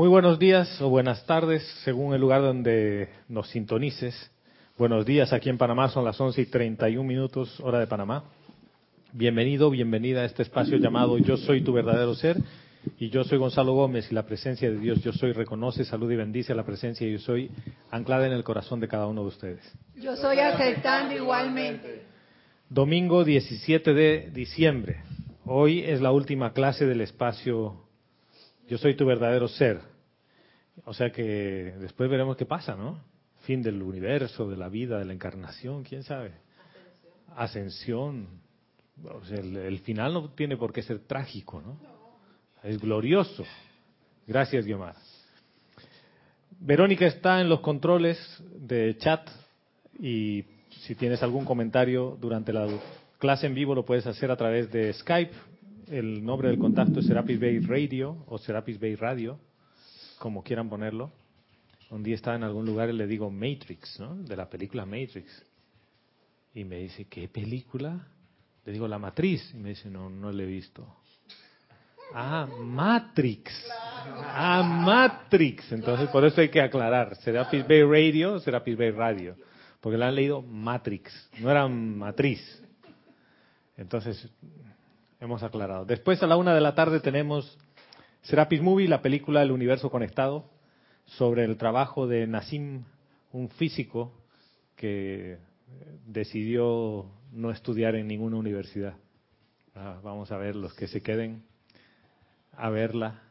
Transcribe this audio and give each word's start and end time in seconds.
Muy 0.00 0.08
buenos 0.08 0.38
días 0.38 0.80
o 0.80 0.88
buenas 0.88 1.26
tardes, 1.26 1.62
según 1.84 2.14
el 2.14 2.22
lugar 2.22 2.40
donde 2.40 3.10
nos 3.28 3.50
sintonices. 3.50 4.30
Buenos 4.78 5.04
días, 5.04 5.30
aquí 5.34 5.50
en 5.50 5.58
Panamá 5.58 5.90
son 5.90 6.06
las 6.06 6.18
11 6.18 6.40
y 6.40 6.46
31 6.46 7.06
minutos, 7.06 7.60
hora 7.60 7.78
de 7.78 7.86
Panamá. 7.86 8.24
Bienvenido, 9.12 9.68
bienvenida 9.68 10.22
a 10.22 10.24
este 10.24 10.42
espacio 10.42 10.78
llamado 10.78 11.18
Yo 11.18 11.36
Soy 11.36 11.60
Tu 11.60 11.74
Verdadero 11.74 12.14
Ser. 12.14 12.38
Y 12.98 13.10
yo 13.10 13.24
soy 13.24 13.36
Gonzalo 13.36 13.74
Gómez 13.74 14.10
y 14.10 14.14
la 14.14 14.24
presencia 14.24 14.70
de 14.70 14.78
Dios 14.78 15.02
Yo 15.02 15.12
Soy 15.12 15.32
reconoce, 15.32 15.84
salud 15.84 16.10
y 16.10 16.16
bendice 16.16 16.54
la 16.54 16.64
presencia 16.64 17.06
de 17.06 17.12
Yo 17.12 17.18
Soy 17.18 17.50
anclada 17.90 18.26
en 18.26 18.32
el 18.32 18.42
corazón 18.42 18.80
de 18.80 18.88
cada 18.88 19.06
uno 19.06 19.20
de 19.20 19.28
ustedes. 19.28 19.78
Yo 19.96 20.16
soy 20.16 20.38
aceptando 20.38 21.14
igualmente. 21.14 22.04
Domingo 22.70 23.22
17 23.22 23.92
de 23.92 24.30
diciembre. 24.32 25.02
Hoy 25.44 25.80
es 25.80 26.00
la 26.00 26.10
última 26.10 26.54
clase 26.54 26.86
del 26.86 27.02
espacio 27.02 27.89
Yo 28.70 28.78
Soy 28.78 28.94
Tu 28.94 29.04
Verdadero 29.04 29.48
Ser. 29.48 29.80
O 30.84 30.94
sea 30.94 31.10
que 31.10 31.24
después 31.80 32.08
veremos 32.08 32.36
qué 32.36 32.46
pasa, 32.46 32.76
¿no? 32.76 33.00
Fin 33.40 33.62
del 33.62 33.82
universo, 33.82 34.48
de 34.48 34.56
la 34.56 34.68
vida, 34.68 35.00
de 35.00 35.04
la 35.06 35.12
encarnación, 35.12 35.82
quién 35.82 36.04
sabe. 36.04 36.34
Ascensión. 37.34 38.28
El 39.28 39.80
final 39.80 40.14
no 40.14 40.30
tiene 40.34 40.56
por 40.56 40.72
qué 40.72 40.82
ser 40.82 41.00
trágico, 41.00 41.60
¿no? 41.60 41.80
Es 42.62 42.80
glorioso. 42.80 43.44
Gracias, 44.24 44.64
Guiomar. 44.64 44.94
Verónica 46.60 47.06
está 47.06 47.40
en 47.40 47.48
los 47.48 47.60
controles 47.62 48.18
de 48.54 48.96
chat 48.98 49.28
y 49.98 50.44
si 50.82 50.94
tienes 50.94 51.24
algún 51.24 51.44
comentario 51.44 52.16
durante 52.20 52.52
la 52.52 52.68
clase 53.18 53.48
en 53.48 53.54
vivo 53.54 53.74
lo 53.74 53.84
puedes 53.84 54.06
hacer 54.06 54.30
a 54.30 54.36
través 54.36 54.70
de 54.70 54.92
Skype. 54.92 55.49
El 55.90 56.24
nombre 56.24 56.50
del 56.50 56.58
contacto 56.60 57.00
es 57.00 57.06
Serapis 57.06 57.40
Bay 57.40 57.58
Radio 57.58 58.24
o 58.28 58.38
Serapis 58.38 58.78
Bay 58.78 58.94
Radio, 58.94 59.40
como 60.20 60.44
quieran 60.44 60.68
ponerlo. 60.68 61.10
Un 61.90 62.04
día 62.04 62.14
estaba 62.14 62.36
en 62.36 62.44
algún 62.44 62.64
lugar 62.64 62.88
y 62.90 62.92
le 62.92 63.08
digo 63.08 63.28
Matrix, 63.28 63.98
¿no? 63.98 64.14
De 64.14 64.36
la 64.36 64.48
película 64.48 64.86
Matrix. 64.86 65.44
Y 66.54 66.62
me 66.62 66.76
dice, 66.76 67.06
¿qué 67.06 67.26
película? 67.26 68.06
Le 68.64 68.72
digo, 68.72 68.86
La 68.86 69.00
Matriz. 69.00 69.50
Y 69.52 69.56
me 69.56 69.70
dice, 69.70 69.90
no, 69.90 70.08
no 70.08 70.30
la 70.30 70.44
he 70.44 70.46
visto. 70.46 70.86
Ah, 72.14 72.46
Matrix. 72.46 73.52
Ah, 74.06 74.62
Matrix. 74.62 75.72
Entonces, 75.72 76.08
por 76.10 76.24
eso 76.24 76.40
hay 76.40 76.50
que 76.50 76.60
aclarar. 76.60 77.16
Serapis 77.16 77.66
Bay 77.66 77.82
Radio, 77.82 78.38
Serapis 78.38 78.78
Bay 78.78 78.92
Radio. 78.92 79.34
Porque 79.80 79.98
le 79.98 80.04
han 80.04 80.14
leído 80.14 80.40
Matrix. 80.40 81.30
No 81.40 81.50
era 81.50 81.66
Matriz. 81.66 82.62
Entonces, 83.76 84.30
hemos 85.20 85.42
aclarado. 85.42 85.84
Después, 85.84 86.22
a 86.22 86.26
la 86.26 86.36
una 86.36 86.54
de 86.54 86.60
la 86.60 86.74
tarde, 86.74 87.00
tenemos 87.00 87.58
Serapis 88.22 88.62
Movie, 88.62 88.88
la 88.88 89.02
película 89.02 89.42
El 89.42 89.52
Universo 89.52 89.90
Conectado, 89.90 90.50
sobre 91.04 91.44
el 91.44 91.56
trabajo 91.56 92.06
de 92.06 92.26
Nassim, 92.26 92.84
un 93.32 93.48
físico 93.50 94.12
que 94.76 95.38
decidió 96.06 97.06
no 97.32 97.50
estudiar 97.50 97.94
en 97.94 98.06
ninguna 98.06 98.36
universidad. 98.36 98.94
Ah, 99.74 100.00
vamos 100.02 100.32
a 100.32 100.36
ver 100.36 100.56
los 100.56 100.74
que 100.74 100.88
se 100.88 101.02
queden 101.02 101.44
a 102.52 102.70
verla. 102.70 103.22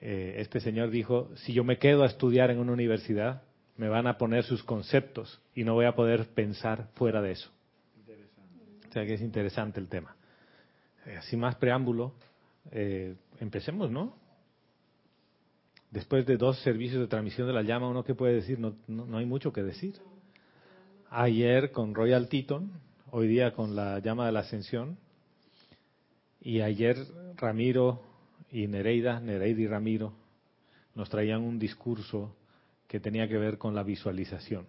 Eh, 0.00 0.36
este 0.38 0.60
señor 0.60 0.90
dijo, 0.90 1.30
si 1.36 1.52
yo 1.52 1.62
me 1.62 1.78
quedo 1.78 2.02
a 2.02 2.06
estudiar 2.06 2.50
en 2.50 2.58
una 2.58 2.72
universidad, 2.72 3.42
me 3.76 3.88
van 3.88 4.06
a 4.06 4.18
poner 4.18 4.44
sus 4.44 4.64
conceptos 4.64 5.40
y 5.54 5.64
no 5.64 5.74
voy 5.74 5.86
a 5.86 5.94
poder 5.94 6.28
pensar 6.34 6.88
fuera 6.94 7.22
de 7.22 7.32
eso. 7.32 7.50
O 8.88 8.92
sea 8.92 9.06
que 9.06 9.14
es 9.14 9.22
interesante 9.22 9.80
el 9.80 9.88
tema. 9.88 10.14
Eh, 11.06 11.18
sin 11.22 11.40
más 11.40 11.56
preámbulo, 11.56 12.12
eh, 12.70 13.16
empecemos, 13.40 13.90
¿no? 13.90 14.14
Después 15.90 16.24
de 16.26 16.36
dos 16.36 16.58
servicios 16.62 17.00
de 17.00 17.08
transmisión 17.08 17.46
de 17.46 17.52
la 17.52 17.62
llama, 17.62 17.88
uno 17.88 18.04
que 18.04 18.14
puede 18.14 18.34
decir, 18.34 18.58
no, 18.58 18.76
no, 18.86 19.04
no 19.04 19.18
hay 19.18 19.26
mucho 19.26 19.52
que 19.52 19.62
decir. 19.62 19.94
Ayer 21.10 21.72
con 21.72 21.94
Royal 21.94 22.28
Teton, 22.28 22.70
hoy 23.10 23.28
día 23.28 23.52
con 23.52 23.76
la 23.76 23.98
llama 23.98 24.26
de 24.26 24.32
la 24.32 24.40
ascensión, 24.40 24.96
y 26.40 26.60
ayer 26.60 26.96
Ramiro 27.36 28.02
y 28.50 28.66
Nereida, 28.66 29.20
Nereida 29.20 29.60
y 29.60 29.66
Ramiro, 29.66 30.14
nos 30.94 31.08
traían 31.08 31.42
un 31.42 31.58
discurso 31.58 32.34
que 32.86 33.00
tenía 33.00 33.28
que 33.28 33.38
ver 33.38 33.58
con 33.58 33.74
la 33.74 33.82
visualización 33.82 34.66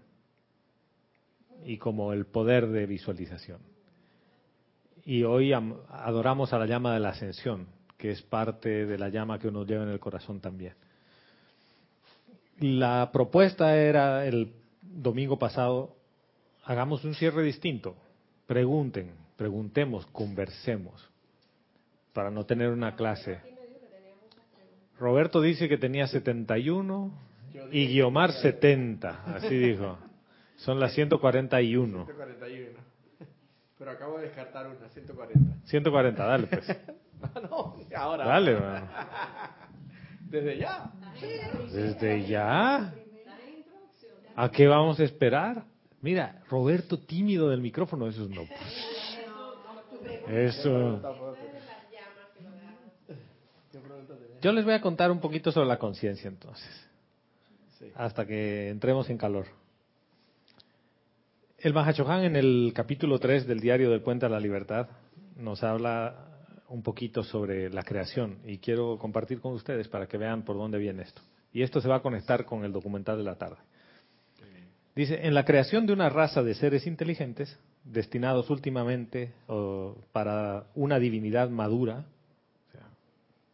y 1.65 1.77
como 1.77 2.13
el 2.13 2.25
poder 2.25 2.67
de 2.67 2.85
visualización. 2.85 3.59
Y 5.05 5.23
hoy 5.23 5.53
adoramos 5.53 6.53
a 6.53 6.59
la 6.59 6.65
llama 6.65 6.93
de 6.93 6.99
la 6.99 7.09
ascensión, 7.09 7.67
que 7.97 8.11
es 8.11 8.21
parte 8.21 8.85
de 8.85 8.97
la 8.97 9.09
llama 9.09 9.39
que 9.39 9.49
uno 9.49 9.65
lleva 9.65 9.83
en 9.83 9.89
el 9.89 9.99
corazón 9.99 10.39
también. 10.39 10.73
La 12.59 13.09
propuesta 13.11 13.75
era 13.75 14.25
el 14.25 14.53
domingo 14.81 15.37
pasado, 15.37 15.95
hagamos 16.63 17.03
un 17.03 17.15
cierre 17.15 17.43
distinto, 17.43 17.95
pregunten, 18.47 19.11
preguntemos, 19.35 20.05
conversemos, 20.07 21.09
para 22.13 22.31
no 22.31 22.45
tener 22.45 22.69
una 22.69 22.95
clase. 22.95 23.39
Roberto 24.99 25.41
dice 25.41 25.67
que 25.67 25.77
tenía 25.77 26.07
71 26.07 27.11
y 27.71 27.87
Guiomar 27.87 28.31
70, 28.31 29.23
así 29.35 29.57
dijo. 29.57 29.97
Son 30.57 30.79
las 30.79 30.93
141. 30.93 32.05
141. 32.05 32.92
Pero 33.83 33.97
acabo 33.97 34.17
de 34.17 34.27
descartar 34.27 34.65
una, 34.65 34.87
140. 34.87 35.57
140, 35.65 36.25
dale 36.25 36.47
pues. 36.47 36.67
no, 37.49 37.75
ahora. 37.93 38.25
Dale, 38.25 38.57
man. 38.57 38.89
Desde 40.29 40.57
ya. 40.57 40.89
Desde 41.69 42.25
ya. 42.25 42.93
¿A 44.37 44.49
qué 44.51 44.67
vamos 44.67 45.01
a 45.01 45.03
esperar? 45.03 45.65
Mira, 45.99 46.41
Roberto 46.49 46.97
tímido 46.97 47.49
del 47.49 47.59
micrófono, 47.59 48.07
eso 48.07 48.23
es 48.23 48.29
no. 48.29 48.43
Eso. 50.29 51.01
Yo 54.41 54.53
les 54.53 54.63
voy 54.63 54.75
a 54.75 54.79
contar 54.79 55.11
un 55.11 55.19
poquito 55.19 55.51
sobre 55.51 55.67
la 55.67 55.77
conciencia 55.77 56.29
entonces, 56.29 56.89
hasta 57.95 58.25
que 58.25 58.69
entremos 58.69 59.09
en 59.09 59.17
calor. 59.17 59.47
El 61.63 61.73
Mahachohan 61.73 62.25
en 62.25 62.35
el 62.35 62.73
capítulo 62.75 63.19
3 63.19 63.47
del 63.47 63.61
diario 63.61 63.89
del 63.89 64.01
Puente 64.01 64.25
a 64.25 64.29
la 64.29 64.41
Libertad 64.41 64.89
nos 65.37 65.63
habla 65.63 66.43
un 66.67 66.83
poquito 66.83 67.23
sobre 67.23 67.69
la 67.69 67.83
creación 67.83 68.39
y 68.45 68.57
quiero 68.57 68.97
compartir 68.97 69.39
con 69.39 69.53
ustedes 69.53 69.87
para 69.87 70.05
que 70.05 70.17
vean 70.17 70.43
por 70.43 70.57
dónde 70.57 70.77
viene 70.77 71.03
esto. 71.03 71.21
Y 71.53 71.61
esto 71.61 71.79
se 71.79 71.87
va 71.87 71.95
a 71.95 72.01
conectar 72.01 72.43
con 72.43 72.65
el 72.65 72.73
documental 72.73 73.15
de 73.15 73.23
la 73.23 73.35
tarde. 73.35 73.55
Dice, 74.93 75.25
en 75.25 75.33
la 75.33 75.45
creación 75.45 75.85
de 75.85 75.93
una 75.93 76.09
raza 76.09 76.43
de 76.43 76.53
seres 76.53 76.85
inteligentes, 76.85 77.57
destinados 77.85 78.49
últimamente 78.49 79.31
para 80.11 80.65
una 80.75 80.99
divinidad 80.99 81.49
madura, 81.49 82.03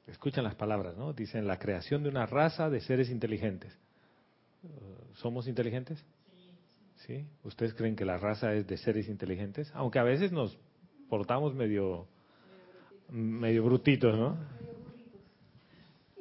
escuchan 0.08 0.46
las 0.46 0.56
palabras, 0.56 0.98
¿no? 0.98 1.14
Dicen 1.14 1.46
la 1.46 1.60
creación 1.60 2.02
de 2.02 2.10
una 2.10 2.26
raza 2.26 2.72
de 2.72 2.82
seres 2.82 3.12
inteligentes. 3.12 3.72
¿Somos 5.14 5.48
inteligentes? 5.48 6.04
Sí. 7.10 7.26
¿Ustedes 7.44 7.74
creen 7.74 7.96
que 7.96 8.06
la 8.06 8.20
raza 8.20 8.54
es 8.54 8.68
de 8.68 8.78
seres 8.78 9.10
inteligentes? 9.10 9.72
Aunque 9.74 9.98
a 9.98 10.04
veces 10.04 10.32
nos 10.32 10.56
portamos 11.10 11.56
medio 11.56 12.06
medio 13.10 13.64
brutitos, 13.64 14.16
¿no? 14.16 14.38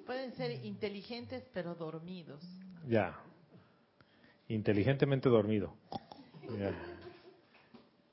Pueden 0.07 0.33
ser 0.33 0.65
inteligentes 0.65 1.45
pero 1.53 1.75
dormidos. 1.75 2.43
Ya. 2.89 3.21
Inteligentemente 4.49 5.29
dormido. 5.29 5.75
Ya. 6.59 6.73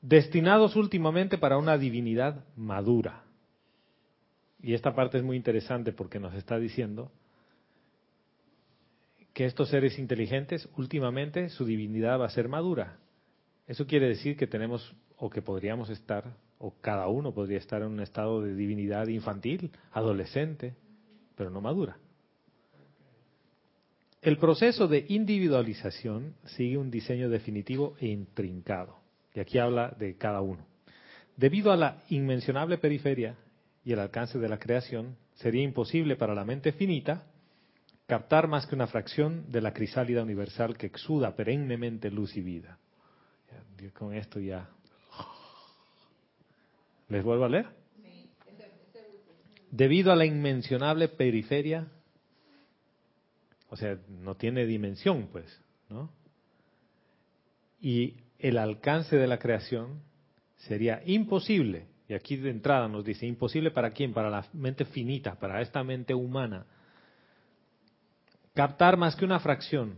Destinados 0.02 0.76
últimamente 0.76 1.38
para 1.38 1.58
una 1.58 1.78
divinidad 1.78 2.44
madura. 2.58 3.24
Y 4.62 4.74
esta 4.74 4.94
parte 4.94 5.18
es 5.20 5.24
muy 5.24 5.38
interesante 5.38 5.94
porque 5.94 6.20
nos 6.20 6.34
está 6.34 6.60
diciendo 6.60 7.10
que 9.36 9.46
estos 9.46 9.68
seres 9.68 10.00
inteligentes, 10.00 10.70
últimamente, 10.78 11.50
su 11.50 11.66
divinidad 11.66 12.22
va 12.22 12.26
a 12.26 12.30
ser 12.30 12.48
madura. 12.48 13.00
Eso 13.68 13.86
quiere 13.86 14.08
decir 14.08 14.38
que 14.38 14.48
tenemos, 14.48 14.96
o 15.18 15.30
que 15.30 15.42
podríamos 15.42 15.90
estar, 15.90 16.38
o 16.58 16.74
cada 16.80 17.10
uno 17.10 17.34
podría 17.34 17.58
estar 17.58 17.82
en 17.82 17.90
un 17.90 18.00
estado 18.00 18.42
de 18.42 18.56
divinidad 18.56 19.08
infantil, 19.08 19.72
adolescente, 19.92 20.74
pero 21.36 21.50
no 21.50 21.60
madura. 21.60 21.98
El 24.22 24.38
proceso 24.38 24.88
de 24.88 25.06
individualización 25.10 26.36
sigue 26.46 26.78
un 26.78 26.90
diseño 26.90 27.28
definitivo 27.28 27.98
e 28.00 28.08
intrincado. 28.08 29.00
Y 29.34 29.42
aquí 29.42 29.60
habla 29.60 29.94
de 30.00 30.16
cada 30.16 30.40
uno. 30.40 30.66
Debido 31.36 31.74
a 31.74 31.76
la 31.76 32.02
inmencionable 32.08 32.78
periferia 32.78 33.36
y 33.84 33.92
el 33.92 34.00
alcance 34.00 34.40
de 34.40 34.48
la 34.48 34.60
creación, 34.60 35.18
sería 35.34 35.62
imposible 35.62 36.16
para 36.16 36.34
la 36.34 36.46
mente 36.46 36.72
finita 36.72 37.28
captar 38.08 38.48
más 38.48 38.66
que 38.68 38.76
una 38.76 38.88
fracción 38.88 39.52
de 39.52 39.62
la 39.62 39.74
crisálida 39.74 40.22
universal 40.24 40.78
que 40.78 40.88
exuda 40.88 41.36
perennemente 41.36 42.12
luz 42.12 42.36
y 42.38 42.42
vida. 42.42 42.78
Con 43.94 44.14
esto 44.14 44.40
ya. 44.40 44.70
¿Les 47.10 47.24
vuelvo 47.24 47.46
a 47.46 47.50
leer? 47.50 47.68
Debido 49.72 50.12
a 50.12 50.16
la 50.16 50.26
inmencionable 50.26 51.10
periferia 51.10 51.88
O 53.70 53.76
sea, 53.76 53.98
no 54.08 54.36
tiene 54.36 54.66
dimensión, 54.66 55.28
pues, 55.32 55.62
¿no? 55.90 56.10
Y 57.82 58.16
el 58.40 58.58
alcance 58.58 59.18
de 59.18 59.28
la 59.28 59.38
creación 59.38 60.02
sería 60.58 61.02
imposible, 61.06 61.88
y 62.08 62.14
aquí 62.14 62.38
de 62.38 62.52
entrada 62.52 62.88
nos 62.88 63.04
dice, 63.04 63.26
imposible 63.26 63.72
para 63.72 63.92
quién, 63.92 64.14
para 64.14 64.30
la 64.30 64.46
mente 64.54 64.86
finita, 64.86 65.36
para 65.36 65.62
esta 65.62 65.84
mente 65.84 66.14
humana, 66.14 66.66
captar 68.56 68.98
más 68.98 69.16
que 69.16 69.26
una 69.26 69.40
fracción, 69.40 69.98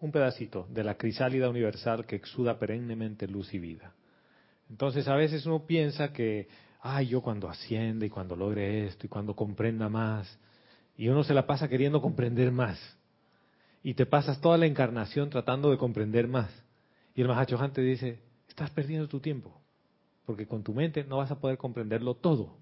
un 0.00 0.12
pedacito 0.12 0.66
de 0.68 0.84
la 0.84 0.96
crisálida 0.96 1.48
universal 1.48 2.04
que 2.04 2.16
exuda 2.16 2.58
perennemente 2.58 3.26
luz 3.26 3.54
y 3.54 3.58
vida. 3.58 3.94
Entonces 4.68 5.06
a 5.08 5.14
veces 5.14 5.46
uno 5.46 5.66
piensa 5.66 6.12
que, 6.12 6.48
ay, 6.80 7.06
yo 7.06 7.22
cuando 7.22 7.48
asciende 7.48 8.06
y 8.06 8.10
cuando 8.10 8.36
logre 8.36 8.86
esto 8.86 9.06
y 9.06 9.08
cuando 9.08 9.34
comprenda 9.34 9.88
más, 9.88 10.38
y 10.98 11.08
uno 11.08 11.22
se 11.22 11.32
la 11.32 11.46
pasa 11.46 11.68
queriendo 11.68 12.02
comprender 12.02 12.50
más. 12.50 12.78
Y 13.82 13.94
te 13.94 14.04
pasas 14.04 14.40
toda 14.40 14.58
la 14.58 14.66
encarnación 14.66 15.30
tratando 15.30 15.70
de 15.70 15.78
comprender 15.78 16.26
más. 16.26 16.50
Y 17.14 17.20
el 17.20 17.28
Mahachohan 17.28 17.72
te 17.72 17.82
dice, 17.82 18.18
estás 18.48 18.70
perdiendo 18.70 19.06
tu 19.06 19.20
tiempo, 19.20 19.60
porque 20.24 20.46
con 20.46 20.64
tu 20.64 20.74
mente 20.74 21.04
no 21.04 21.18
vas 21.18 21.30
a 21.30 21.38
poder 21.38 21.56
comprenderlo 21.56 22.14
todo. 22.14 22.56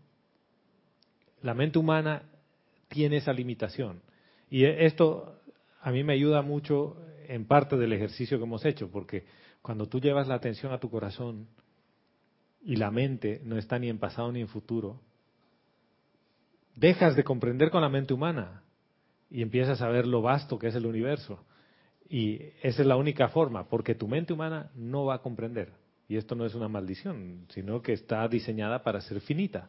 La 1.41 1.55
mente 1.55 1.79
humana 1.79 2.23
tiene 2.89 3.17
esa 3.17 3.33
limitación. 3.33 4.03
Y 4.55 4.67
esto 4.67 5.41
a 5.81 5.91
mí 5.91 6.05
me 6.05 6.13
ayuda 6.13 6.41
mucho 6.41 6.97
en 7.27 7.45
parte 7.45 7.77
del 7.77 7.93
ejercicio 7.93 8.39
que 8.39 8.45
hemos 8.45 8.65
hecho, 8.65 8.89
porque 8.89 9.25
cuando 9.63 9.89
tú 9.89 9.99
llevas 9.99 10.29
la 10.29 10.37
atención 10.37 10.73
a 10.73 10.79
tu 10.79 10.89
corazón 10.89 11.49
y 12.63 12.77
la 12.77 12.93
mente 12.93 13.41
no 13.43 13.59
está 13.59 13.81
ni 13.81 13.89
en 13.89 13.99
pasado 13.99 14.31
ni 14.31 14.41
en 14.41 14.47
futuro, 14.47 15.01
dejas 16.77 17.17
de 17.17 17.25
comprender 17.25 17.73
con 17.73 17.83
la 17.83 17.89
mente 17.89 18.15
humana 18.15 18.63
y 19.29 19.43
empiezas 19.43 19.83
a 19.83 19.89
ver 19.89 20.07
lo 20.07 20.23
vasto 20.23 20.57
que 20.57 20.69
es 20.69 20.77
el 20.77 20.87
universo. 20.87 21.45
Y 22.09 22.41
esa 22.63 22.83
es 22.83 22.87
la 22.87 22.95
única 22.95 23.31
forma, 23.31 23.69
porque 23.69 23.97
tu 23.97 24.07
mente 24.07 24.35
humana 24.35 24.71
no 24.77 25.05
va 25.05 25.17
a 25.17 25.23
comprender. 25.23 25.73
Y 26.07 26.17
esto 26.17 26.37
no 26.37 26.47
es 26.47 26.55
una 26.55 26.69
maldición, 26.69 27.49
sino 27.49 27.83
que 27.83 27.93
está 27.93 28.29
diseñada 28.29 28.85
para 28.85 29.01
ser 29.01 29.21
finita. 29.21 29.69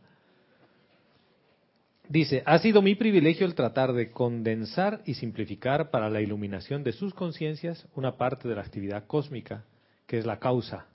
Dice, 2.10 2.44
ha 2.46 2.60
sido 2.60 2.81
mi 2.81 2.96
privilegio 2.96 3.46
el 3.46 3.56
tratar 3.56 3.94
de 3.94 4.12
condensar 4.12 5.02
y 5.06 5.16
simplificar 5.16 5.90
para 5.90 6.10
la 6.10 6.22
iluminación 6.22 6.84
de 6.84 6.92
sus 6.92 7.13
conciencias 7.13 7.88
una 7.96 8.18
parte 8.18 8.48
de 8.48 8.56
la 8.56 8.62
actividad 8.62 9.07
cósmica, 9.07 9.63
que 10.06 10.19
es 10.19 10.25
la 10.25 10.40
causa, 10.40 10.86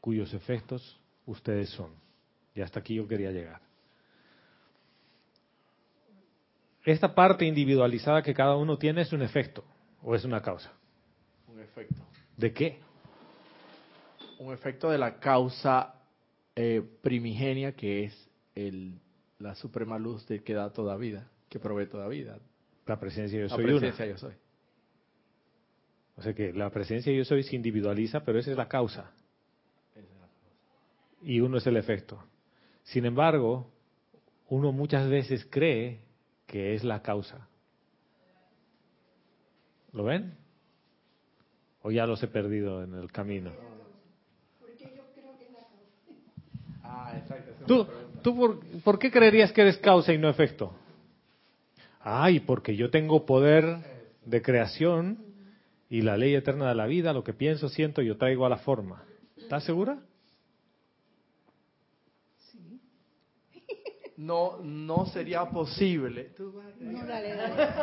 cuyos 0.00 0.32
efectos 0.32 0.98
ustedes 1.26 1.68
son. 1.70 1.90
Y 2.54 2.62
hasta 2.62 2.80
aquí 2.80 2.94
yo 2.94 3.06
quería 3.06 3.30
llegar. 3.30 3.60
Esta 6.84 7.14
parte 7.14 7.44
individualizada 7.44 8.22
que 8.22 8.32
cada 8.32 8.56
uno 8.56 8.78
tiene 8.78 9.02
es 9.02 9.12
un 9.12 9.20
efecto 9.20 9.62
o 10.02 10.14
es 10.14 10.24
una 10.24 10.40
causa. 10.40 10.72
Un 11.46 11.60
efecto. 11.60 12.02
¿De 12.36 12.52
qué? 12.52 12.78
Un 14.38 14.54
efecto 14.54 14.88
de 14.88 14.96
la 14.96 15.18
causa 15.18 15.94
eh, 16.56 16.82
primigenia 17.02 17.72
que 17.72 18.04
es 18.04 18.30
el, 18.54 18.98
la 19.38 19.54
suprema 19.54 19.98
luz 19.98 20.26
de 20.26 20.42
que 20.42 20.54
da 20.54 20.72
toda 20.72 20.96
vida, 20.96 21.30
que 21.48 21.58
provee 21.58 21.86
toda 21.86 22.08
vida. 22.08 22.38
La 22.86 22.98
presencia 22.98 23.38
yo 23.38 23.46
La 23.46 23.54
soy 23.54 23.64
presencia 23.64 24.04
una. 24.04 24.12
yo 24.14 24.18
soy. 24.18 24.34
O 26.16 26.22
sea 26.22 26.34
que 26.34 26.52
la 26.52 26.70
presencia 26.70 27.12
yo 27.12 27.24
soy 27.24 27.42
se 27.44 27.54
individualiza, 27.54 28.24
pero 28.24 28.38
esa 28.38 28.50
es 28.50 28.56
la 28.56 28.68
causa. 28.68 29.12
Y 31.22 31.40
uno 31.40 31.58
es 31.58 31.66
el 31.66 31.76
efecto. 31.76 32.22
Sin 32.84 33.04
embargo, 33.04 33.70
uno 34.48 34.72
muchas 34.72 35.08
veces 35.10 35.46
cree 35.50 36.00
que 36.46 36.74
es 36.74 36.82
la 36.84 37.02
causa. 37.02 37.48
¿Lo 39.92 40.04
ven? 40.04 40.36
¿O 41.82 41.90
ya 41.90 42.06
los 42.06 42.22
he 42.22 42.28
perdido 42.28 42.82
en 42.82 42.94
el 42.94 43.10
camino? 43.12 43.52
Ah, 46.82 47.12
exacto. 47.16 47.50
esa 47.50 47.60
es 47.60 47.66
¿Tú, 47.66 47.74
una 47.80 47.86
pregunta. 47.86 48.07
Tú 48.28 48.36
por, 48.36 48.60
por 48.82 48.98
qué 48.98 49.10
creerías 49.10 49.52
que 49.52 49.62
eres 49.62 49.78
causa 49.78 50.12
y 50.12 50.18
no 50.18 50.28
efecto? 50.28 50.74
Ay, 52.00 52.40
porque 52.40 52.76
yo 52.76 52.90
tengo 52.90 53.24
poder 53.24 53.78
de 54.24 54.42
creación 54.42 55.18
y 55.88 56.02
la 56.02 56.18
ley 56.18 56.34
eterna 56.34 56.68
de 56.68 56.74
la 56.74 56.86
vida, 56.86 57.14
lo 57.14 57.24
que 57.24 57.32
pienso, 57.32 57.70
siento, 57.70 58.02
yo 58.02 58.18
traigo 58.18 58.44
a 58.44 58.50
la 58.50 58.58
forma. 58.58 59.02
¿Estás 59.38 59.64
segura? 59.64 59.98
No, 64.18 64.58
no 64.62 65.06
sería 65.06 65.46
posible. 65.46 66.32
No, 66.80 67.06
dale, 67.06 67.34
dale. 67.34 67.68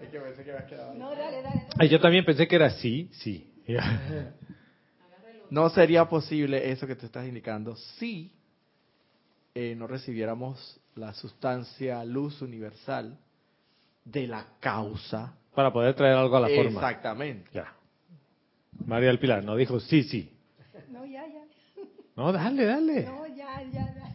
Es 0.00 0.10
que 0.10 0.20
pensé 0.20 0.44
que 0.44 0.52
habías 0.52 0.70
quedado 0.70 0.92
ahí. 0.92 0.98
No, 0.98 1.10
dale, 1.10 1.42
dale. 1.42 1.66
Ay, 1.76 1.88
yo 1.88 2.00
también 2.00 2.24
pensé 2.24 2.46
que 2.46 2.54
era 2.54 2.70
sí, 2.70 3.10
sí. 3.12 3.50
No 5.50 5.68
sería 5.70 6.04
posible 6.08 6.70
eso 6.70 6.86
que 6.86 6.94
te 6.94 7.06
estás 7.06 7.26
indicando 7.26 7.74
si 7.74 8.37
eh, 9.60 9.74
no 9.74 9.88
recibiéramos 9.88 10.80
la 10.94 11.12
sustancia 11.14 12.04
luz 12.04 12.40
universal 12.42 13.18
de 14.04 14.28
la 14.28 14.46
causa. 14.60 15.34
Para 15.52 15.72
poder 15.72 15.94
traer 15.96 16.14
algo 16.14 16.36
a 16.36 16.40
la 16.42 16.46
forma. 16.46 16.70
Exactamente. 16.70 17.50
Ya. 17.52 17.74
María 18.86 19.08
del 19.08 19.18
Pilar 19.18 19.42
no 19.42 19.56
dijo 19.56 19.80
sí, 19.80 20.04
sí. 20.04 20.32
No, 20.90 21.04
ya, 21.04 21.26
ya. 21.26 21.42
No, 22.14 22.32
dale, 22.32 22.64
dale. 22.64 23.02
No, 23.02 23.26
ya, 23.26 23.60
ya, 23.64 23.94
ya. 23.96 24.14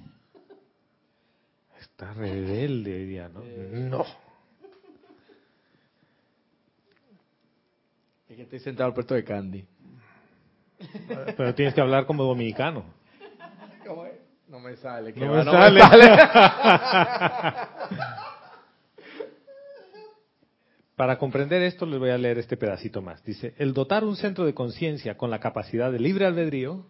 Está 1.82 2.14
rebelde 2.14 2.94
hoy 2.94 3.06
día, 3.06 3.28
¿no? 3.28 3.42
Eh. 3.44 3.88
No. 3.90 4.06
Es 8.30 8.38
que 8.38 8.44
estoy 8.44 8.60
sentado 8.60 8.88
al 8.88 8.94
puerto 8.94 9.14
de 9.14 9.26
Candy. 9.26 9.66
Pero 11.36 11.54
tienes 11.54 11.74
que 11.74 11.82
hablar 11.82 12.06
como 12.06 12.24
dominicano. 12.24 13.03
No 14.48 14.60
me 14.60 14.76
sale. 14.78 15.14
que 15.14 15.20
No 15.20 15.32
va, 15.32 15.40
me 15.40 15.46
no 15.46 15.52
sale. 15.52 15.82
Para 20.96 21.18
comprender 21.18 21.62
esto 21.64 21.86
les 21.86 22.00
voy 22.00 22.12
a 22.12 22.18
leer 22.18 22.38
este 22.38 22.56
pedacito 22.56 23.02
más. 23.02 23.24
Dice, 23.24 23.56
el 23.58 23.74
dotar 23.74 24.04
un 24.04 24.16
centro 24.16 24.46
de 24.46 24.54
conciencia 24.54 25.18
con 25.18 25.32
la 25.32 25.40
capacidad 25.40 25.92
de 25.92 26.00
libre 26.00 26.26
albedrío, 26.26 26.86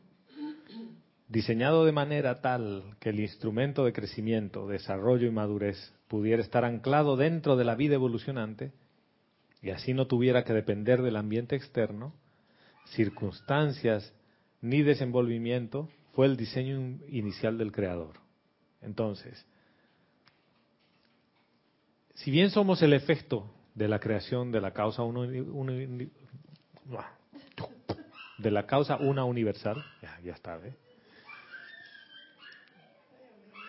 diseñado 1.30 1.86
de 1.86 1.94
manera 1.94 2.42
tal 2.42 2.96
que 3.00 3.10
el 3.10 3.22
instrumento 3.22 3.86
de 3.86 3.94
crecimiento, 3.94 4.68
desarrollo 4.68 5.28
y 5.28 5.32
madurez 5.32 5.94
pudiera 6.08 6.42
estar 6.42 6.66
anclado 6.66 7.16
dentro 7.16 7.56
de 7.56 7.64
la 7.64 7.76
vida 7.76 7.96
evolucionante 7.96 8.74
y 9.62 9.70
así 9.70 9.94
no 9.94 10.08
tuviera 10.08 10.44
que 10.44 10.54
depender 10.54 11.01
del 11.01 11.16
ambiente 11.16 11.56
externo, 11.56 12.13
circunstancias 12.88 14.13
ni 14.62 14.82
desenvolvimiento, 14.82 15.88
fue 16.13 16.27
el 16.27 16.38
diseño 16.38 17.00
inicial 17.10 17.58
del 17.58 17.72
Creador. 17.72 18.20
Entonces, 18.82 19.46
si 22.15 22.32
bien 22.32 22.50
somos 22.50 22.82
el 22.82 22.93
efecto 22.93 23.51
de 23.75 23.88
la 23.88 24.00
creación 24.00 24.51
de 24.51 24.62
la 24.62 24.72
causa 24.72 25.03
de 28.38 28.51
la 28.51 28.65
causa 28.65 28.98
una 28.98 29.25
universal, 29.25 29.84
ya, 30.01 30.20
ya 30.24 30.34
está, 30.34 30.58
¿ve? 30.58 30.74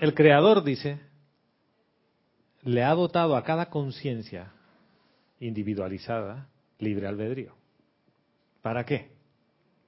El 0.01 0.13
creador 0.13 0.65
dice, 0.65 1.01
le 2.63 2.83
ha 2.83 2.93
dotado 2.95 3.37
a 3.37 3.45
cada 3.45 3.71
conciencia 3.71 4.53
individualizada 5.39 6.49
libre 6.79 7.07
albedrío. 7.07 7.55
¿Para 8.61 8.85
qué? 8.85 9.14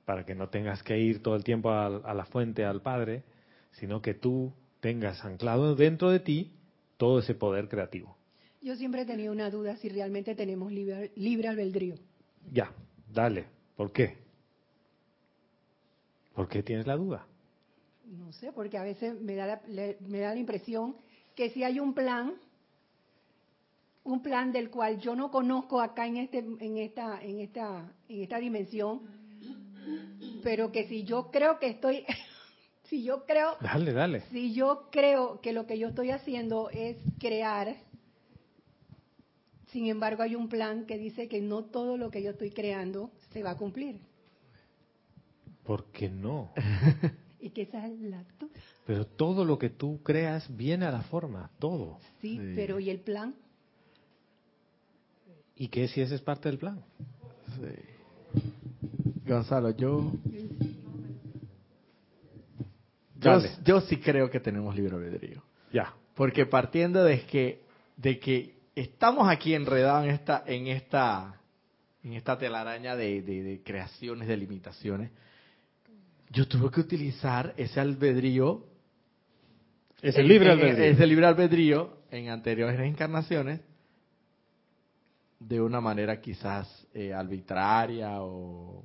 Para 0.07 0.25
que 0.25 0.35
no 0.35 0.49
tengas 0.49 0.83
que 0.83 0.99
ir 0.99 1.23
todo 1.23 1.37
el 1.37 1.45
tiempo 1.45 1.69
a, 1.71 1.87
a 1.89 2.15
la 2.15 2.25
fuente, 2.25 2.65
al 2.65 2.81
Padre, 2.81 3.25
sino 3.73 4.01
que 4.01 4.15
tú 4.15 4.53
tengas 4.81 5.23
anclado 5.25 5.75
dentro 5.77 6.09
de 6.11 6.21
ti 6.21 6.53
todo 6.97 7.19
ese 7.19 7.35
poder 7.35 7.69
creativo. 7.69 8.17
Yo 8.63 8.75
siempre 8.77 9.03
he 9.03 9.05
tenido 9.05 9.33
una 9.33 9.51
duda 9.51 9.77
si 9.77 9.89
realmente 9.91 10.35
tenemos 10.35 10.73
libre, 10.73 11.13
libre 11.17 11.49
albedrío. 11.49 11.97
Ya, 12.53 12.73
dale. 13.13 13.45
¿Por 13.77 13.93
qué? 13.93 14.17
¿Por 16.35 16.49
qué 16.49 16.63
tienes 16.63 16.87
la 16.87 16.97
duda? 16.97 17.27
No 18.07 18.33
sé, 18.33 18.53
porque 18.53 18.79
a 18.79 18.83
veces 18.83 19.21
me 19.21 19.35
da 19.35 19.47
la, 19.47 19.63
le- 19.69 19.99
me 20.07 20.21
da 20.21 20.33
la 20.35 20.41
impresión 20.41 20.97
que 21.35 21.51
si 21.51 21.65
hay 21.65 21.81
un 21.81 21.93
plan, 21.95 22.35
un 24.05 24.23
plan 24.23 24.53
del 24.53 24.71
cual 24.71 24.99
yo 25.01 25.17
no 25.17 25.31
conozco 25.31 25.81
acá 25.81 26.07
en 26.07 26.17
este, 26.19 26.39
en 26.39 26.77
esta, 26.79 27.21
en 27.23 27.41
esta, 27.41 27.93
en 28.09 28.23
esta 28.23 28.39
dimensión, 28.39 29.03
pero 30.43 30.73
que 30.73 30.87
si 30.89 31.05
yo 31.05 31.31
creo 31.31 31.59
que 31.59 31.69
estoy, 31.69 32.05
si 32.85 33.03
yo 33.03 33.25
creo, 33.27 33.57
Dale, 33.61 33.93
dale. 33.93 34.21
si 34.33 34.53
yo 34.55 34.89
creo 34.91 35.41
que 35.41 35.53
lo 35.53 35.67
que 35.67 35.79
yo 35.79 35.89
estoy 35.89 36.11
haciendo 36.11 36.71
es 36.71 36.97
crear, 37.19 37.77
sin 39.73 39.87
embargo 39.87 40.23
hay 40.23 40.35
un 40.35 40.49
plan 40.49 40.87
que 40.87 40.99
dice 40.99 41.29
que 41.29 41.41
no 41.41 41.65
todo 41.65 41.97
lo 41.97 42.11
que 42.11 42.23
yo 42.23 42.31
estoy 42.31 42.51
creando 42.51 43.11
se 43.33 43.43
va 43.43 43.51
a 43.53 43.57
cumplir. 43.57 44.01
¿Por 45.65 45.87
qué 45.93 46.09
no? 46.09 46.53
Y 47.39 47.51
que 47.51 47.63
esa 47.63 47.87
es 47.87 48.01
la. 48.01 48.25
Pero 48.87 49.07
todo 49.07 49.45
lo 49.45 49.59
que 49.59 49.69
tú 49.69 50.01
creas 50.03 50.49
viene 50.57 50.87
a 50.87 50.91
la 50.91 51.03
forma, 51.03 51.51
todo. 51.61 51.99
Sí, 52.21 52.39
Sí. 52.39 52.53
pero 52.57 52.81
¿y 52.81 52.89
el 52.91 52.99
plan? 52.99 53.37
¿Y 55.55 55.69
qué 55.69 55.87
si 55.87 56.01
ese 56.01 56.15
es 56.17 56.23
parte 56.23 56.49
del 56.49 56.59
plan? 56.59 56.83
Sí. 57.55 57.96
Gonzalo, 59.27 59.71
yo... 59.77 60.13
Yo, 63.19 63.41
yo 63.65 63.81
sí 63.83 63.97
creo 63.97 64.31
que 64.31 64.41
tenemos 64.41 64.75
libre 64.77 64.95
albedrío. 64.95 65.43
Ya. 65.73 65.93
Porque 66.15 66.47
partiendo 66.47 67.03
de 67.03 67.23
que, 67.23 67.63
de 67.97 68.19
que 68.21 68.55
estamos 68.75 69.29
aquí 69.29 69.55
enredados 69.55 70.05
en 70.05 70.11
esta, 70.11 70.45
en 70.47 70.67
esta, 70.69 71.41
en 72.05 72.13
esta 72.13 72.39
telaraña 72.39 72.95
de, 72.95 73.23
de- 73.23 73.43
de 73.43 73.63
creaciones, 73.63 74.29
de 74.29 74.37
limitaciones, 74.37 75.11
yo 76.31 76.47
tuve 76.47 76.71
que 76.71 76.81
utilizar 76.81 77.55
ese 77.57 77.81
albedrío, 77.81 78.65
Es 80.03 80.15
el 80.17 80.23
en- 80.23 80.29
libre 80.29 80.53
en- 80.53 80.61
albedrío. 80.61 80.85
ese 80.85 81.07
libre 81.07 81.27
albedrío 81.27 81.97
en 82.11 82.29
anteriores 82.29 82.79
encarnaciones 82.81 83.61
de 85.41 85.61
una 85.61 85.81
manera 85.81 86.21
quizás 86.21 86.87
eh, 86.95 87.13
arbitraria 87.13 88.21
o 88.23 88.85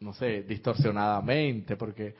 no 0.00 0.12
sé, 0.12 0.42
distorsionadamente, 0.42 1.76
porque 1.76 2.14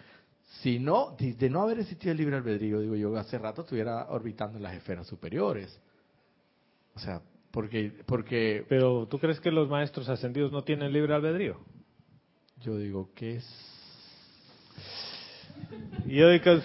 si 0.62 0.78
no, 0.78 1.16
de, 1.18 1.50
no 1.50 1.62
haber 1.62 1.80
existido 1.80 2.12
el 2.12 2.18
libre 2.18 2.36
albedrío, 2.36 2.80
digo 2.80 2.96
yo, 2.96 3.16
hace 3.16 3.38
rato 3.38 3.62
estuviera 3.62 4.06
orbitando 4.10 4.56
en 4.56 4.62
las 4.62 4.74
esferas 4.74 5.06
superiores. 5.06 5.78
O 6.94 6.98
sea, 6.98 7.20
porque, 7.50 7.92
porque 8.06 8.64
Pero 8.68 9.06
¿tú 9.06 9.18
crees 9.18 9.40
que 9.40 9.50
los 9.50 9.68
maestros 9.68 10.08
ascendidos 10.08 10.52
no 10.52 10.62
tienen 10.62 10.92
libre 10.92 11.14
albedrío? 11.14 11.58
yo 12.60 12.76
digo 12.78 13.10
que 13.14 13.36
es... 13.36 13.46
Yo 16.06 16.30
digo, 16.30 16.60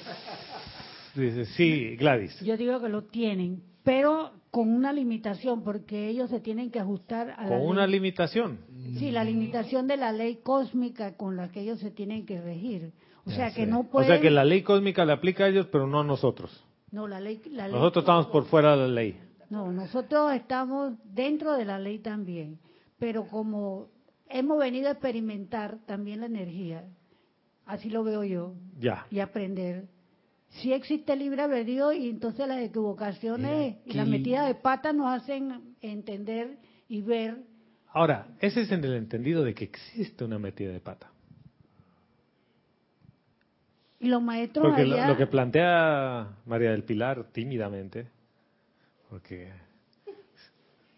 dice, 1.15 1.46
sí, 1.46 1.96
Gladys. 1.96 2.39
Yo 2.41 2.58
digo 2.58 2.80
que 2.82 2.89
lo 2.89 3.03
tienen, 3.03 3.63
pero 3.84 4.32
con 4.51 4.70
una 4.70 4.91
limitación, 4.91 5.63
porque 5.63 6.10
ellos 6.10 6.29
se 6.29 6.41
tienen 6.41 6.72
que 6.72 6.79
ajustar 6.79 7.31
a 7.38 7.43
la 7.43 7.50
Con 7.58 7.62
una 7.67 7.88
ley. 7.88 8.00
limitación. 8.00 8.60
Sí, 9.00 9.10
la 9.12 9.24
limitación 9.24 9.88
de 9.88 9.96
la 9.98 10.12
ley 10.12 10.39
cósmica 10.43 11.15
con 11.15 11.38
la 11.38 11.50
que 11.51 11.62
ellos 11.62 11.79
se 11.79 11.89
tienen 11.89 12.25
que 12.25 12.41
regir. 12.41 12.91
O 13.25 13.29
Ya 13.29 13.36
sea, 13.38 13.53
que 13.53 13.65
no 13.65 13.79
O 13.81 13.84
pueden... 13.86 14.10
sea 14.10 14.20
que 14.20 14.29
la 14.29 14.43
ley 14.43 14.62
cósmica 14.63 15.05
le 15.05 15.13
aplica 15.13 15.46
a 15.46 15.48
ellos, 15.48 15.67
pero 15.72 15.88
no 15.88 16.01
a 16.01 16.03
nosotros. 16.03 16.65
No, 16.91 17.08
la 17.08 17.22
ley... 17.22 17.41
La 17.51 17.67
ley- 17.67 17.75
Nosotros 17.75 18.03
estamos 18.03 18.27
por 18.27 18.43
fuera 18.46 18.75
de 18.75 18.81
la 18.81 18.93
ley. 18.93 19.17
No, 19.50 19.72
nosotros 19.72 20.34
estamos 20.34 20.93
dentro 21.05 21.53
de 21.53 21.63
la 21.65 21.79
ley 21.79 22.00
también, 22.00 22.60
pero 23.00 23.25
como 23.27 23.88
hemos 24.29 24.60
venido 24.60 24.89
a 24.89 24.91
experimentar 24.93 25.77
también 25.86 26.20
la 26.22 26.25
energía, 26.25 26.84
así 27.65 27.89
lo 27.89 28.03
veo 28.03 28.24
yo, 28.25 28.53
Ya. 28.79 29.05
y 29.12 29.20
aprender. 29.20 29.88
Sí 30.51 30.74
existe 30.74 31.15
libre 31.15 31.41
albedrío 31.43 31.93
y 31.93 32.10
entonces 32.10 32.48
las 32.48 32.60
equivocaciones 32.60 33.75
Mira, 33.75 33.81
y 33.86 33.93
las 33.93 34.08
metidas 34.08 34.48
de 34.48 34.55
pata 34.55 34.91
nos 34.93 35.08
hacen 35.08 35.75
entender 35.81 36.58
y 36.89 37.01
ver. 37.01 37.38
Ahora, 37.93 38.27
ese 38.39 38.62
es 38.62 38.72
en 38.72 38.84
el 38.84 38.93
entendido 38.96 39.43
de 39.43 39.53
que 39.53 39.63
existe 39.65 40.24
una 40.25 40.39
metida 40.39 40.72
de 40.72 40.79
pata. 40.79 41.10
Y 44.00 44.08
los 44.08 44.22
maestros 44.22 44.65
Porque 44.67 44.84
lo, 44.86 44.96
allá- 44.96 45.08
lo 45.08 45.17
que 45.17 45.27
plantea 45.27 46.27
María 46.46 46.72
del 46.72 46.84
Pilar 46.84 47.25
tímidamente, 47.31 48.08
porque 49.10 49.51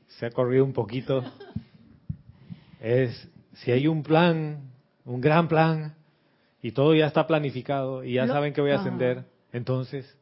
se 0.07 0.25
ha 0.25 0.31
corrido 0.31 0.63
un 0.63 0.73
poquito, 0.73 1.23
es 2.79 3.27
si 3.53 3.71
hay 3.71 3.87
un 3.87 4.03
plan, 4.03 4.61
un 5.05 5.19
gran 5.21 5.47
plan, 5.47 5.93
y 6.61 6.71
todo 6.71 6.95
ya 6.95 7.07
está 7.07 7.27
planificado, 7.27 8.03
y 8.03 8.13
ya 8.13 8.25
Lo- 8.25 8.33
saben 8.33 8.53
que 8.53 8.61
voy 8.61 8.71
a 8.71 8.75
Ajá. 8.75 8.83
Entonces, 9.53 10.17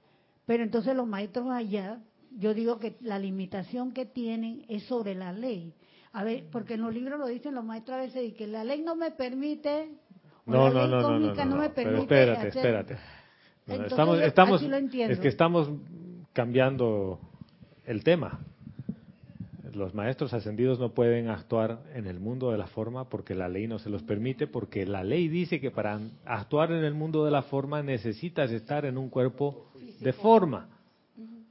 Pero 0.46 0.62
entonces 0.64 0.96
los 0.96 1.08
maestros 1.08 1.48
allá, 1.50 2.00
yo 2.38 2.54
digo 2.54 2.78
que 2.78 2.98
la 3.02 3.18
limitación 3.18 3.92
que 3.94 4.06
tienen 4.06 4.66
es 4.68 4.84
sobre 4.84 5.16
la 5.16 5.34
ley. 5.34 5.74
A 6.14 6.24
ver, 6.24 6.46
porque 6.52 6.74
en 6.76 6.82
los 6.82 6.94
libros 6.94 7.18
lo 7.20 7.26
dicen 7.28 7.56
los 7.56 7.64
maestros 7.64 7.98
a 7.98 8.02
veces 8.02 8.24
y 8.24 8.32
que 8.34 8.46
la 8.48 8.64
ley 8.64 8.82
no 8.82 8.96
me 8.96 9.12
permite, 9.12 9.90
no, 10.46 10.68
la 10.68 10.74
no, 10.74 10.82
ley 10.82 10.90
no, 10.92 11.02
no, 11.02 11.20
no, 11.20 11.20
no, 11.20 11.56
me 11.58 11.68
no, 11.70 11.74
pero 11.74 11.74
permite 11.74 12.02
espérate, 12.02 12.48
hacer- 12.48 12.58
espérate. 12.58 12.98
Entonces, 13.68 13.92
estamos, 13.92 14.22
estamos, 14.22 14.62
así 14.62 14.70
lo 14.70 14.78
entiendo. 14.78 15.14
es 15.14 15.20
que 15.20 15.28
estamos 15.30 15.70
cambiando 16.34 17.20
el 17.86 18.04
tema. 18.04 18.40
Los 19.74 19.94
maestros 19.94 20.34
ascendidos 20.34 20.80
no 20.80 20.94
pueden 20.94 21.30
actuar 21.30 21.84
en 21.94 22.08
el 22.08 22.20
mundo 22.20 22.52
de 22.52 22.58
la 22.58 22.68
forma 22.68 23.10
porque 23.10 23.36
la 23.36 23.48
ley 23.48 23.68
no 23.68 23.80
se 23.80 23.90
los 23.90 24.04
permite, 24.04 24.48
porque 24.48 24.86
la 24.86 25.04
ley 25.04 25.28
dice 25.28 25.60
que 25.60 25.72
para 25.72 26.00
actuar 26.26 26.72
en 26.72 26.84
el 26.84 26.94
mundo 26.94 27.24
de 27.24 27.32
la 27.32 27.44
forma 27.44 27.82
necesitas 27.82 28.52
estar 28.52 28.86
en 28.86 28.98
un 28.98 29.10
cuerpo 29.10 29.72
de 30.00 30.14
forma 30.14 30.70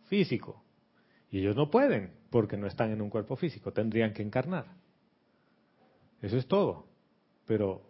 físico. 0.06 0.62
Y 1.30 1.38
ellos 1.38 1.56
no 1.56 1.70
pueden 1.70 2.12
porque 2.30 2.56
no 2.56 2.66
están 2.66 2.90
en 2.90 3.00
un 3.00 3.10
cuerpo 3.10 3.36
físico, 3.36 3.72
tendrían 3.72 4.12
que 4.12 4.22
encarnar. 4.22 4.66
Eso 6.20 6.36
es 6.36 6.46
todo. 6.46 6.86
Pero 7.46 7.82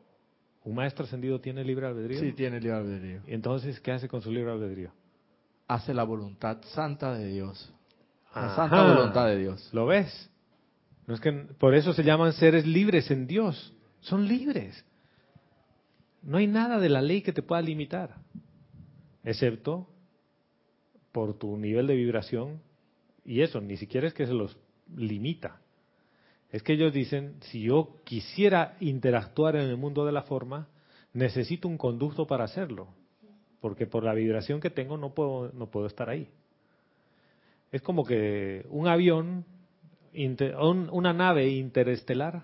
un 0.64 0.74
maestro 0.74 1.04
ascendido 1.04 1.40
tiene 1.40 1.64
libre 1.64 1.86
albedrío. 1.86 2.20
Sí, 2.20 2.32
tiene 2.32 2.60
libre 2.60 2.76
albedrío. 2.76 3.22
Y 3.26 3.34
Entonces, 3.34 3.80
¿qué 3.80 3.92
hace 3.92 4.08
con 4.08 4.20
su 4.20 4.30
libre 4.30 4.50
albedrío? 4.50 4.92
Hace 5.66 5.94
la 5.94 6.04
voluntad 6.04 6.62
santa 6.74 7.14
de 7.14 7.26
Dios. 7.26 7.72
La 8.34 8.54
santa 8.54 8.94
voluntad 8.94 9.26
de 9.26 9.38
Dios. 9.38 9.68
¿Lo 9.72 9.86
ves? 9.86 10.30
No 11.06 11.14
es 11.14 11.20
que 11.20 11.32
por 11.32 11.74
eso 11.74 11.92
se 11.92 12.04
llaman 12.04 12.32
seres 12.32 12.66
libres 12.66 13.10
en 13.10 13.26
Dios. 13.26 13.74
Son 14.00 14.28
libres. 14.28 14.84
No 16.22 16.38
hay 16.38 16.46
nada 16.46 16.78
de 16.78 16.88
la 16.88 17.02
ley 17.02 17.22
que 17.22 17.32
te 17.32 17.42
pueda 17.42 17.62
limitar, 17.62 18.16
excepto 19.24 19.88
por 21.12 21.38
tu 21.38 21.56
nivel 21.56 21.86
de 21.86 21.96
vibración 21.96 22.60
y 23.24 23.42
eso, 23.42 23.60
ni 23.60 23.76
siquiera 23.76 24.06
es 24.06 24.14
que 24.14 24.26
se 24.26 24.34
los 24.34 24.56
limita. 24.94 25.60
Es 26.50 26.62
que 26.62 26.72
ellos 26.72 26.92
dicen, 26.92 27.36
si 27.42 27.62
yo 27.62 27.96
quisiera 28.04 28.76
interactuar 28.80 29.56
en 29.56 29.68
el 29.68 29.76
mundo 29.76 30.04
de 30.04 30.12
la 30.12 30.22
forma, 30.22 30.68
necesito 31.12 31.68
un 31.68 31.78
conducto 31.78 32.26
para 32.26 32.44
hacerlo, 32.44 32.88
porque 33.60 33.86
por 33.86 34.04
la 34.04 34.14
vibración 34.14 34.60
que 34.60 34.70
tengo 34.70 34.96
no 34.96 35.14
puedo, 35.14 35.52
no 35.52 35.70
puedo 35.70 35.86
estar 35.86 36.08
ahí. 36.08 36.28
Es 37.72 37.82
como 37.82 38.04
que 38.04 38.66
un 38.70 38.88
avión, 38.88 39.44
una 40.92 41.12
nave 41.12 41.48
interestelar, 41.48 42.42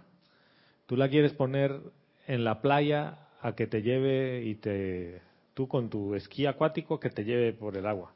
tú 0.86 0.96
la 0.96 1.08
quieres 1.08 1.32
poner 1.32 1.80
en 2.26 2.44
la 2.44 2.60
playa 2.60 3.18
a 3.40 3.54
que 3.54 3.66
te 3.66 3.82
lleve 3.82 4.42
y 4.44 4.54
te, 4.56 5.20
tú 5.54 5.68
con 5.68 5.90
tu 5.90 6.14
esquí 6.14 6.46
acuático 6.46 7.00
que 7.00 7.10
te 7.10 7.24
lleve 7.24 7.52
por 7.52 7.76
el 7.76 7.86
agua. 7.86 8.12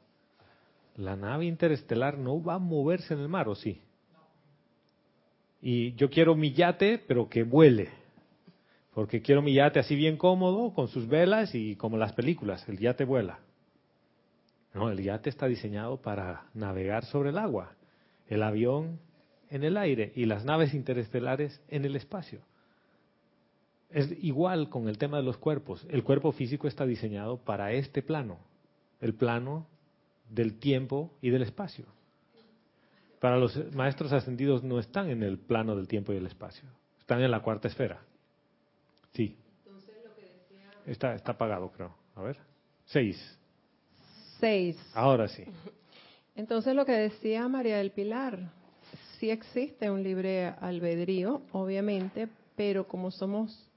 La 0.95 1.15
nave 1.15 1.45
interestelar 1.45 2.17
no 2.17 2.41
va 2.41 2.55
a 2.55 2.59
moverse 2.59 3.13
en 3.13 3.21
el 3.21 3.29
mar, 3.29 3.47
¿o 3.47 3.55
sí? 3.55 3.81
Y 5.61 5.93
yo 5.93 6.09
quiero 6.09 6.35
mi 6.35 6.53
yate, 6.53 6.97
pero 6.97 7.29
que 7.29 7.43
vuele. 7.43 7.89
Porque 8.93 9.21
quiero 9.21 9.41
mi 9.41 9.53
yate 9.53 9.79
así 9.79 9.95
bien 9.95 10.17
cómodo, 10.17 10.73
con 10.73 10.87
sus 10.87 11.07
velas 11.07 11.55
y 11.55 11.75
como 11.75 11.97
las 11.97 12.13
películas, 12.13 12.67
el 12.67 12.77
yate 12.77 13.05
vuela. 13.05 13.39
No, 14.73 14.89
el 14.89 15.01
yate 15.01 15.29
está 15.29 15.47
diseñado 15.47 16.01
para 16.01 16.45
navegar 16.53 17.05
sobre 17.05 17.29
el 17.29 17.37
agua, 17.37 17.73
el 18.27 18.41
avión 18.41 18.99
en 19.49 19.63
el 19.63 19.77
aire 19.77 20.13
y 20.15 20.25
las 20.25 20.45
naves 20.45 20.73
interestelares 20.73 21.61
en 21.67 21.83
el 21.83 21.95
espacio. 21.95 22.41
Es 23.89 24.09
igual 24.23 24.69
con 24.69 24.87
el 24.87 24.97
tema 24.97 25.17
de 25.17 25.23
los 25.23 25.37
cuerpos. 25.37 25.85
El 25.89 26.03
cuerpo 26.03 26.31
físico 26.31 26.69
está 26.69 26.85
diseñado 26.85 27.37
para 27.37 27.73
este 27.73 28.01
plano, 28.01 28.39
el 29.01 29.13
plano 29.13 29.67
del 30.29 30.57
tiempo 30.57 31.11
y 31.21 31.29
del 31.29 31.41
espacio. 31.41 31.85
Para 33.19 33.37
los 33.37 33.57
maestros 33.75 34.13
ascendidos 34.13 34.63
no 34.63 34.79
están 34.79 35.09
en 35.09 35.21
el 35.21 35.37
plano 35.37 35.75
del 35.75 35.87
tiempo 35.89 36.13
y 36.13 36.15
del 36.15 36.25
espacio, 36.25 36.69
están 36.97 37.21
en 37.21 37.29
la 37.29 37.41
cuarta 37.41 37.67
esfera. 37.67 38.01
Sí. 39.11 39.35
Está, 40.85 41.13
está 41.13 41.33
apagado, 41.33 41.71
creo. 41.71 41.93
A 42.15 42.23
ver. 42.23 42.37
Seis. 42.85 43.37
Seis. 44.41 44.77
Ahora 44.93 45.27
sí. 45.29 45.43
Entonces 46.35 46.75
lo 46.75 46.85
que 46.85 46.91
decía 46.93 47.47
María 47.47 47.77
del 47.77 47.91
Pilar, 47.91 48.51
sí 49.19 49.29
existe 49.29 49.89
un 49.89 50.03
libre 50.03 50.47
albedrío, 50.59 51.43
obviamente, 51.53 52.27
pero 52.57 52.87
como 52.87 53.11
somos 53.11 53.69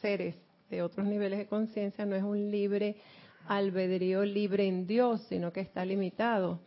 seres 0.00 0.36
de 0.70 0.82
otros 0.82 1.06
niveles 1.06 1.38
de 1.38 1.46
conciencia, 1.46 2.06
no 2.06 2.14
es 2.16 2.22
un 2.22 2.50
libre 2.50 2.96
albedrío 3.48 4.24
libre 4.24 4.66
en 4.66 4.86
Dios, 4.86 5.20
sino 5.28 5.52
que 5.52 5.60
está 5.60 5.84
limitado. 5.84 6.60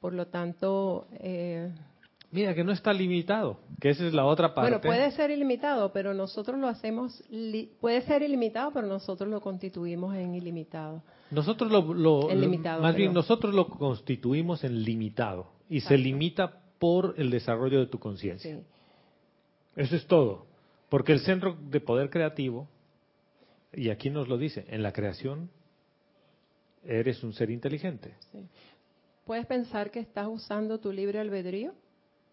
Por 0.00 0.14
lo 0.14 0.26
tanto, 0.28 1.06
eh, 1.20 1.70
Mira 2.30 2.54
que 2.54 2.64
no 2.64 2.72
está 2.72 2.94
limitado, 2.94 3.58
que 3.78 3.90
esa 3.90 4.06
es 4.06 4.14
la 4.14 4.24
otra 4.24 4.54
parte. 4.54 4.70
bueno, 4.70 4.80
puede 4.80 5.10
ser 5.10 5.30
ilimitado, 5.30 5.92
pero 5.92 6.14
nosotros 6.14 6.58
lo 6.58 6.66
hacemos, 6.66 7.22
li- 7.28 7.70
puede 7.78 8.00
ser 8.02 8.22
ilimitado, 8.22 8.70
pero 8.72 8.86
nosotros 8.86 9.28
lo 9.28 9.40
constituimos 9.42 10.14
en 10.16 10.34
ilimitado. 10.34 11.02
Nosotros 11.32 11.72
lo, 11.72 11.94
lo- 11.94 12.28
más 12.80 12.94
bien 12.94 13.12
nosotros 13.14 13.54
lo 13.54 13.66
constituimos 13.68 14.64
en 14.64 14.82
limitado 14.82 15.46
y 15.68 15.80
se 15.80 15.96
limita 15.96 16.60
por 16.78 17.14
el 17.16 17.30
desarrollo 17.30 17.80
de 17.80 17.86
tu 17.86 17.98
conciencia. 17.98 18.56
Sí. 18.56 18.62
Eso 19.76 19.96
es 19.96 20.06
todo, 20.06 20.46
porque 20.90 21.12
el 21.12 21.20
centro 21.20 21.56
de 21.70 21.80
poder 21.80 22.10
creativo 22.10 22.68
y 23.72 23.88
aquí 23.88 24.10
nos 24.10 24.28
lo 24.28 24.36
dice, 24.36 24.66
en 24.68 24.82
la 24.82 24.92
creación 24.92 25.48
eres 26.84 27.22
un 27.24 27.32
ser 27.32 27.50
inteligente. 27.50 28.14
Sí. 28.30 28.46
¿Puedes 29.24 29.46
pensar 29.46 29.90
que 29.90 30.00
estás 30.00 30.28
usando 30.28 30.78
tu 30.78 30.92
libre 30.92 31.18
albedrío? 31.18 31.72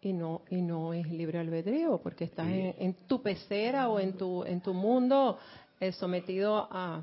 y 0.02 0.14
no 0.14 0.44
y 0.50 0.62
no 0.62 0.94
es 0.94 1.10
libre 1.12 1.40
albedrío 1.40 2.00
porque 2.02 2.24
estás 2.24 2.48
en, 2.48 2.74
en 2.80 2.94
tu 3.06 3.22
pecera 3.22 3.90
o 3.90 4.00
en 4.00 4.14
tu 4.14 4.46
en 4.46 4.62
tu 4.62 4.74
mundo 4.74 5.38
eh, 5.82 5.92
sometido 5.92 6.70
a 6.72 7.02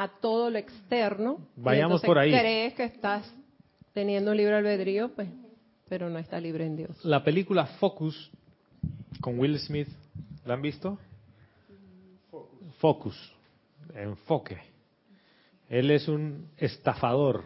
a 0.00 0.08
todo 0.20 0.48
lo 0.48 0.58
externo 0.58 1.38
y 1.56 1.60
Vayamos 1.62 2.02
entonces 2.02 2.06
por 2.06 2.18
ahí. 2.18 2.30
crees 2.30 2.74
que 2.74 2.84
estás 2.84 3.34
teniendo 3.92 4.30
un 4.30 4.36
libre 4.36 4.54
albedrío 4.54 5.10
pues 5.14 5.28
pero 5.88 6.08
no 6.08 6.18
está 6.18 6.38
libre 6.38 6.66
en 6.66 6.76
Dios 6.76 7.04
La 7.04 7.24
película 7.24 7.66
Focus 7.66 8.30
con 9.20 9.38
Will 9.38 9.58
Smith, 9.58 9.88
¿la 10.44 10.54
han 10.54 10.62
visto? 10.62 10.98
Focus, 12.78 13.16
enfoque. 13.94 14.58
Él 15.68 15.90
es 15.90 16.06
un 16.06 16.48
estafador, 16.56 17.44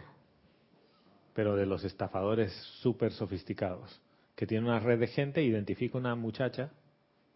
pero 1.33 1.55
de 1.55 1.65
los 1.65 1.83
estafadores 1.83 2.53
súper 2.81 3.11
sofisticados, 3.11 3.99
que 4.35 4.45
tiene 4.45 4.65
una 4.65 4.79
red 4.79 4.99
de 4.99 5.07
gente, 5.07 5.43
identifica 5.43 5.97
una 5.97 6.15
muchacha, 6.15 6.69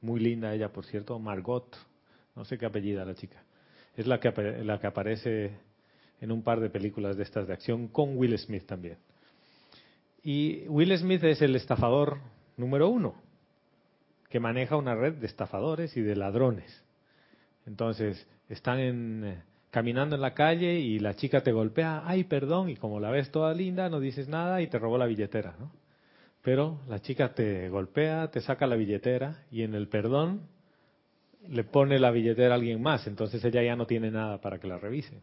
muy 0.01 0.19
linda 0.19 0.53
ella, 0.53 0.69
por 0.71 0.86
cierto, 0.86 1.17
Margot, 1.17 1.75
no 2.36 2.45
sé 2.45 2.57
qué 2.57 2.67
apellida 2.67 3.03
la 3.03 3.15
chica. 3.15 3.43
Es 3.98 4.08
la 4.08 4.20
que, 4.20 4.32
la 4.63 4.80
que 4.80 4.88
aparece 4.88 5.51
en 6.22 6.32
un 6.32 6.44
par 6.44 6.60
de 6.60 6.70
películas 6.70 7.18
de 7.18 7.24
estas 7.24 7.48
de 7.48 7.54
acción 7.54 7.88
con 7.89 8.18
Will 8.18 8.38
Smith 8.38 8.66
también. 8.66 8.98
Y 10.24 10.68
Will 10.68 10.98
Smith 10.98 11.24
es 11.24 11.42
el 11.42 11.56
estafador 11.56 12.20
número 12.58 12.89
uno, 12.89 13.16
que 14.30 14.39
maneja 14.39 14.75
una 14.75 14.96
red 14.96 15.13
de 15.13 15.27
estafadores 15.27 15.96
y 15.98 16.01
de 16.01 16.16
ladrones. 16.16 16.84
Entonces, 17.66 18.27
están 18.50 18.80
eh, 19.24 19.44
caminando 19.72 20.16
en 20.16 20.22
la 20.22 20.34
calle 20.34 20.80
y 20.80 21.00
la 21.00 21.16
chica 21.16 21.42
te 21.42 21.51
golpea, 21.51 22.04
ay, 22.06 22.24
perdón, 22.24 22.70
y 22.70 22.75
como 22.75 23.00
la 23.00 23.12
ves 23.12 23.32
toda 23.32 23.54
linda, 23.54 23.89
no 23.89 24.00
dices 24.00 24.27
nada 24.27 24.62
y 24.62 24.68
te 24.68 24.80
robó 24.80 24.98
la 24.98 25.06
billetera, 25.06 25.56
¿no? 25.60 25.72
Pero 26.42 26.80
la 26.88 27.00
chica 27.01 27.34
te 27.34 27.68
golpea, 27.70 28.32
te 28.32 28.42
saca 28.42 28.68
la 28.68 28.75
billetera 28.75 29.44
y 29.51 29.63
en 29.63 29.75
el 29.75 29.89
perdón 29.89 30.42
le 31.50 31.63
pone 31.63 32.00
la 32.00 32.12
billetera 32.12 32.54
a 32.54 32.58
alguien 32.58 32.82
más, 32.82 33.08
entonces 33.08 33.44
ella 33.44 33.63
ya 33.63 33.75
no 33.75 33.86
tiene 33.86 34.12
nada 34.12 34.39
para 34.39 34.60
que 34.60 34.68
la 34.68 34.77
revisen. 34.77 35.20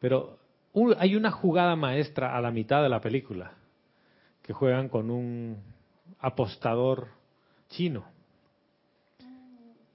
Pero 0.00 0.38
un- 0.72 0.94
hay 0.98 1.16
una 1.16 1.30
jugada 1.30 1.76
maestra 1.76 2.36
a 2.36 2.40
la 2.40 2.50
mitad 2.50 2.82
de 2.82 2.88
la 2.88 3.00
película 3.00 3.52
que 4.42 4.52
juegan 4.52 4.88
con 4.88 5.10
un 5.10 5.58
apostador 6.20 7.08
chino. 7.68 8.04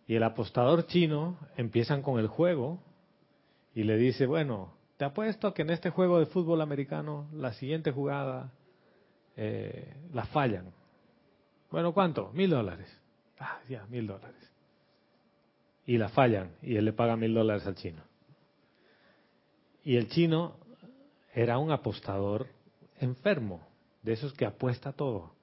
Y 0.08 0.16
el 0.16 0.24
apostador 0.24 0.88
chino 0.88 1.38
empiezan 1.56 2.02
con 2.02 2.20
el 2.20 2.28
juego 2.28 2.80
y 3.76 3.84
le 3.84 3.96
dice, 3.98 4.26
bueno, 4.26 4.74
te 4.98 5.06
apuesto 5.06 5.54
que 5.54 5.62
en 5.62 5.70
este 5.70 5.92
juego 5.92 6.20
de 6.20 6.26
fútbol 6.26 6.62
americano 6.62 7.28
la 7.32 7.54
siguiente 7.54 7.92
jugada 7.92 8.52
eh, 9.38 9.94
la 10.14 10.26
fallan. 10.26 10.74
Bueno, 11.72 11.94
¿cuánto? 11.94 12.32
Mil 12.34 12.50
dólares. 12.50 12.90
Ah, 13.40 13.60
ya, 13.70 13.86
mil 13.86 14.08
dólares. 14.08 14.49
Y 15.90 15.98
la 15.98 16.10
fallan 16.10 16.52
y 16.62 16.76
él 16.76 16.86
le 16.86 16.94
paga 16.94 17.18
mil 17.18 17.34
dólares 17.34 17.66
al 17.66 17.74
chino. 17.74 18.04
Y 19.84 19.96
el 19.96 20.08
chino 20.08 20.54
era 21.34 21.58
un 21.58 21.72
apostador 21.72 22.46
enfermo, 23.00 23.68
de 24.04 24.14
esos 24.14 24.32
que 24.36 24.46
apuesta 24.46 24.94
todo. 24.94 25.34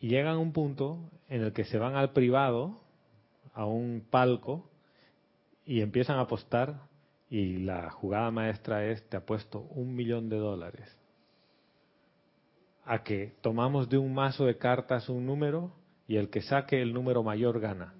Y 0.00 0.08
llegan 0.08 0.34
a 0.34 0.38
un 0.40 0.52
punto 0.52 0.98
en 1.28 1.42
el 1.42 1.52
que 1.52 1.62
se 1.62 1.78
van 1.78 1.94
al 1.94 2.10
privado, 2.10 2.80
a 3.54 3.66
un 3.66 4.04
palco, 4.10 4.68
y 5.64 5.80
empiezan 5.80 6.18
a 6.18 6.22
apostar. 6.22 6.80
Y 7.30 7.58
la 7.58 7.88
jugada 7.88 8.32
maestra 8.32 8.84
es, 8.86 9.08
te 9.08 9.16
apuesto 9.16 9.60
un 9.60 9.94
millón 9.94 10.28
de 10.28 10.38
dólares. 10.38 10.98
A 12.84 13.04
que 13.04 13.32
tomamos 13.42 13.88
de 13.88 13.98
un 13.98 14.12
mazo 14.12 14.44
de 14.44 14.58
cartas 14.58 15.08
un 15.08 15.24
número 15.24 15.70
y 16.08 16.16
el 16.16 16.30
que 16.30 16.42
saque 16.42 16.82
el 16.82 16.92
número 16.92 17.22
mayor 17.22 17.60
gana. 17.60 17.94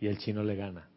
Y 0.00 0.06
el 0.06 0.18
chino 0.18 0.42
le 0.42 0.56
gana. 0.56 0.88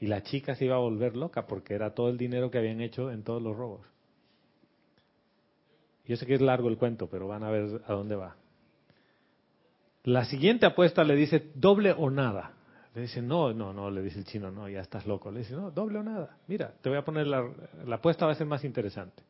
Y 0.00 0.06
la 0.06 0.22
chica 0.22 0.54
se 0.54 0.64
iba 0.64 0.76
a 0.76 0.80
volver 0.80 1.16
loca 1.16 1.46
porque 1.46 1.74
era 1.74 1.94
todo 1.94 2.08
el 2.08 2.18
dinero 2.18 2.50
que 2.50 2.58
habían 2.58 2.80
hecho 2.80 3.10
en 3.10 3.24
todos 3.24 3.42
los 3.42 3.56
robos. 3.56 3.86
Yo 6.06 6.16
sé 6.16 6.24
que 6.24 6.34
es 6.34 6.40
largo 6.40 6.68
el 6.68 6.78
cuento, 6.78 7.08
pero 7.08 7.28
van 7.28 7.42
a 7.44 7.50
ver 7.50 7.82
a 7.86 7.92
dónde 7.92 8.16
va. 8.16 8.36
La 10.04 10.24
siguiente 10.24 10.64
apuesta 10.64 11.04
le 11.04 11.14
dice 11.16 11.50
doble 11.54 11.92
o 11.92 12.08
nada. 12.08 12.52
Le 12.94 13.02
dice, 13.02 13.20
no, 13.20 13.52
no, 13.52 13.72
no, 13.72 13.90
le 13.90 14.02
dice 14.02 14.20
el 14.20 14.24
chino, 14.24 14.50
no, 14.50 14.68
ya 14.68 14.80
estás 14.80 15.06
loco. 15.06 15.30
Le 15.30 15.40
dice, 15.40 15.54
no, 15.54 15.70
doble 15.70 15.98
o 15.98 16.02
nada. 16.02 16.38
Mira, 16.46 16.72
te 16.80 16.88
voy 16.88 16.96
a 16.96 17.04
poner 17.04 17.26
la, 17.26 17.46
apuesta 17.90 18.24
va 18.24 18.32
a 18.32 18.36
ser 18.36 18.46
más 18.46 18.64
interesante. 18.64 19.22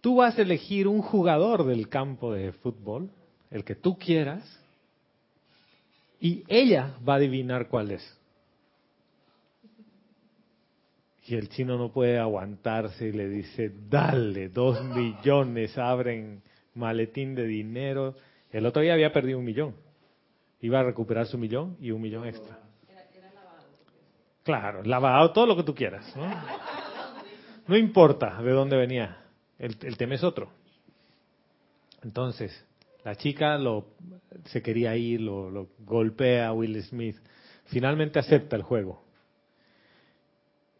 Tú 0.00 0.16
vas 0.16 0.38
a 0.38 0.42
elegir 0.42 0.86
un 0.86 1.02
jugador 1.02 1.64
del 1.64 1.88
campo 1.88 2.32
de 2.32 2.52
fútbol, 2.52 3.10
el 3.50 3.64
que 3.64 3.74
tú 3.74 3.98
quieras, 3.98 4.59
y 6.20 6.44
ella 6.48 6.94
va 7.06 7.14
a 7.14 7.16
adivinar 7.16 7.68
cuál 7.68 7.92
es. 7.92 8.18
Y 11.26 11.34
el 11.34 11.48
chino 11.48 11.78
no 11.78 11.92
puede 11.92 12.18
aguantarse 12.18 13.06
y 13.06 13.12
le 13.12 13.28
dice, 13.28 13.72
dale, 13.88 14.48
dos 14.48 14.82
millones, 14.84 15.78
abren 15.78 16.42
maletín 16.74 17.34
de 17.34 17.46
dinero. 17.46 18.16
El 18.50 18.66
otro 18.66 18.82
día 18.82 18.94
había 18.94 19.12
perdido 19.12 19.38
un 19.38 19.44
millón. 19.44 19.74
Iba 20.60 20.80
a 20.80 20.82
recuperar 20.82 21.26
su 21.26 21.38
millón 21.38 21.76
y 21.80 21.90
un 21.90 22.02
millón 22.02 22.26
extra. 22.26 22.58
Claro, 24.42 24.82
lavado, 24.82 25.32
todo 25.32 25.46
lo 25.46 25.56
que 25.56 25.62
tú 25.62 25.74
quieras. 25.74 26.14
¿no? 26.16 26.28
No 27.68 27.76
importa 27.76 28.42
de 28.42 28.50
dónde 28.50 28.76
venía, 28.76 29.24
el, 29.58 29.76
el 29.82 29.96
tema 29.96 30.16
es 30.16 30.24
otro. 30.24 30.50
Entonces, 32.02 32.66
la 33.04 33.16
chica 33.16 33.58
lo, 33.58 33.86
se 34.46 34.62
quería 34.62 34.96
ir, 34.96 35.20
lo, 35.20 35.50
lo 35.50 35.68
golpea 35.80 36.48
a 36.48 36.52
Will 36.52 36.82
Smith. 36.82 37.16
Finalmente 37.66 38.18
acepta 38.18 38.56
el 38.56 38.62
juego. 38.62 39.02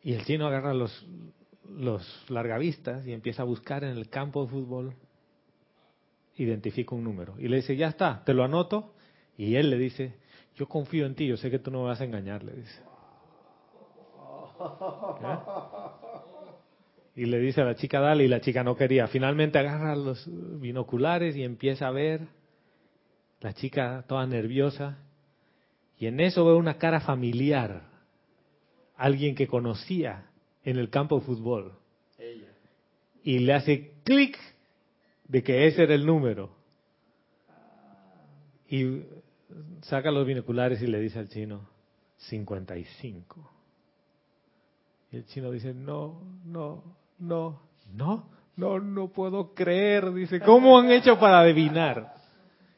Y 0.03 0.15
el 0.15 0.25
chino 0.25 0.47
agarra 0.47 0.75
los, 0.75 1.07
los 1.69 2.25
largavistas 2.31 3.07
y 3.07 3.13
empieza 3.13 3.43
a 3.43 3.47
buscar 3.47 3.85
en 3.85 3.97
el 3.97 4.09
campo 4.09 4.45
de 4.45 4.51
fútbol, 4.51 4.95
identifica 6.37 6.95
un 6.95 7.05
número. 7.05 7.35
Y 7.39 7.49
le 7.49 7.57
dice, 7.57 7.77
ya 7.77 7.89
está, 7.89 8.23
te 8.25 8.35
lo 8.35 8.45
anoto. 8.45 8.95
Y 9.37 9.57
él 9.57 9.71
le 9.71 9.79
dice, 9.79 10.15
yo 10.57 10.69
confío 10.69 11.07
en 11.07 11.15
ti, 11.15 11.27
yo 11.27 11.37
sé 11.37 11.51
que 11.51 11.59
tú 11.59 11.71
no 11.71 11.83
me 11.83 11.89
vas 11.89 12.01
a 12.01 12.05
engañar, 12.05 12.43
le 12.43 12.53
dice. 12.53 12.83
¿Ya? 15.23 15.90
Y 17.17 17.27
le 17.27 17.39
dice 17.39 17.61
a 17.61 17.65
la 17.65 17.75
chica, 17.75 18.01
dale, 18.01 18.25
y 18.25 18.29
la 18.29 18.41
chica 18.41 18.63
no 18.63 18.77
quería. 18.77 19.09
Finalmente 19.09 19.59
agarra 19.59 19.97
los 19.97 20.29
binoculares 20.61 21.37
y 21.37 21.43
empieza 21.43 21.89
a 21.89 21.91
ver. 21.91 22.29
La 23.41 23.53
chica 23.53 24.05
toda 24.07 24.27
nerviosa. 24.27 24.99
Y 25.99 26.07
en 26.07 26.21
eso 26.21 26.45
ve 26.45 26.55
una 26.55 26.79
cara 26.79 27.01
familiar. 27.01 27.83
Alguien 28.97 29.35
que 29.35 29.47
conocía 29.47 30.31
en 30.65 30.79
el 30.79 30.91
campo 30.91 31.19
de 31.19 31.27
fútbol. 31.27 31.73
Y 33.23 33.41
le 33.41 33.53
hace 33.55 33.93
clic 34.05 34.39
de 35.27 35.43
que 35.43 35.67
ese 35.67 35.83
era 35.83 35.95
el 35.95 36.07
número. 36.07 36.55
Y 38.69 39.03
saca 39.83 40.11
los 40.11 40.27
binoculares 40.27 40.81
y 40.81 40.87
le 40.87 41.01
dice 41.01 41.19
al 41.19 41.29
chino, 41.29 41.69
55. 42.19 43.51
Y 45.13 45.17
el 45.17 45.27
chino 45.27 45.51
dice, 45.51 45.75
no, 45.75 46.23
no, 46.45 46.97
no, 47.21 47.61
no, 47.93 48.31
no, 48.57 48.81
no 48.81 49.09
puedo 49.09 49.55
creer. 49.55 50.13
Dice, 50.13 50.41
¿cómo 50.41 50.79
han 50.79 50.91
hecho 50.91 51.19
para 51.19 51.41
adivinar? 51.41 52.15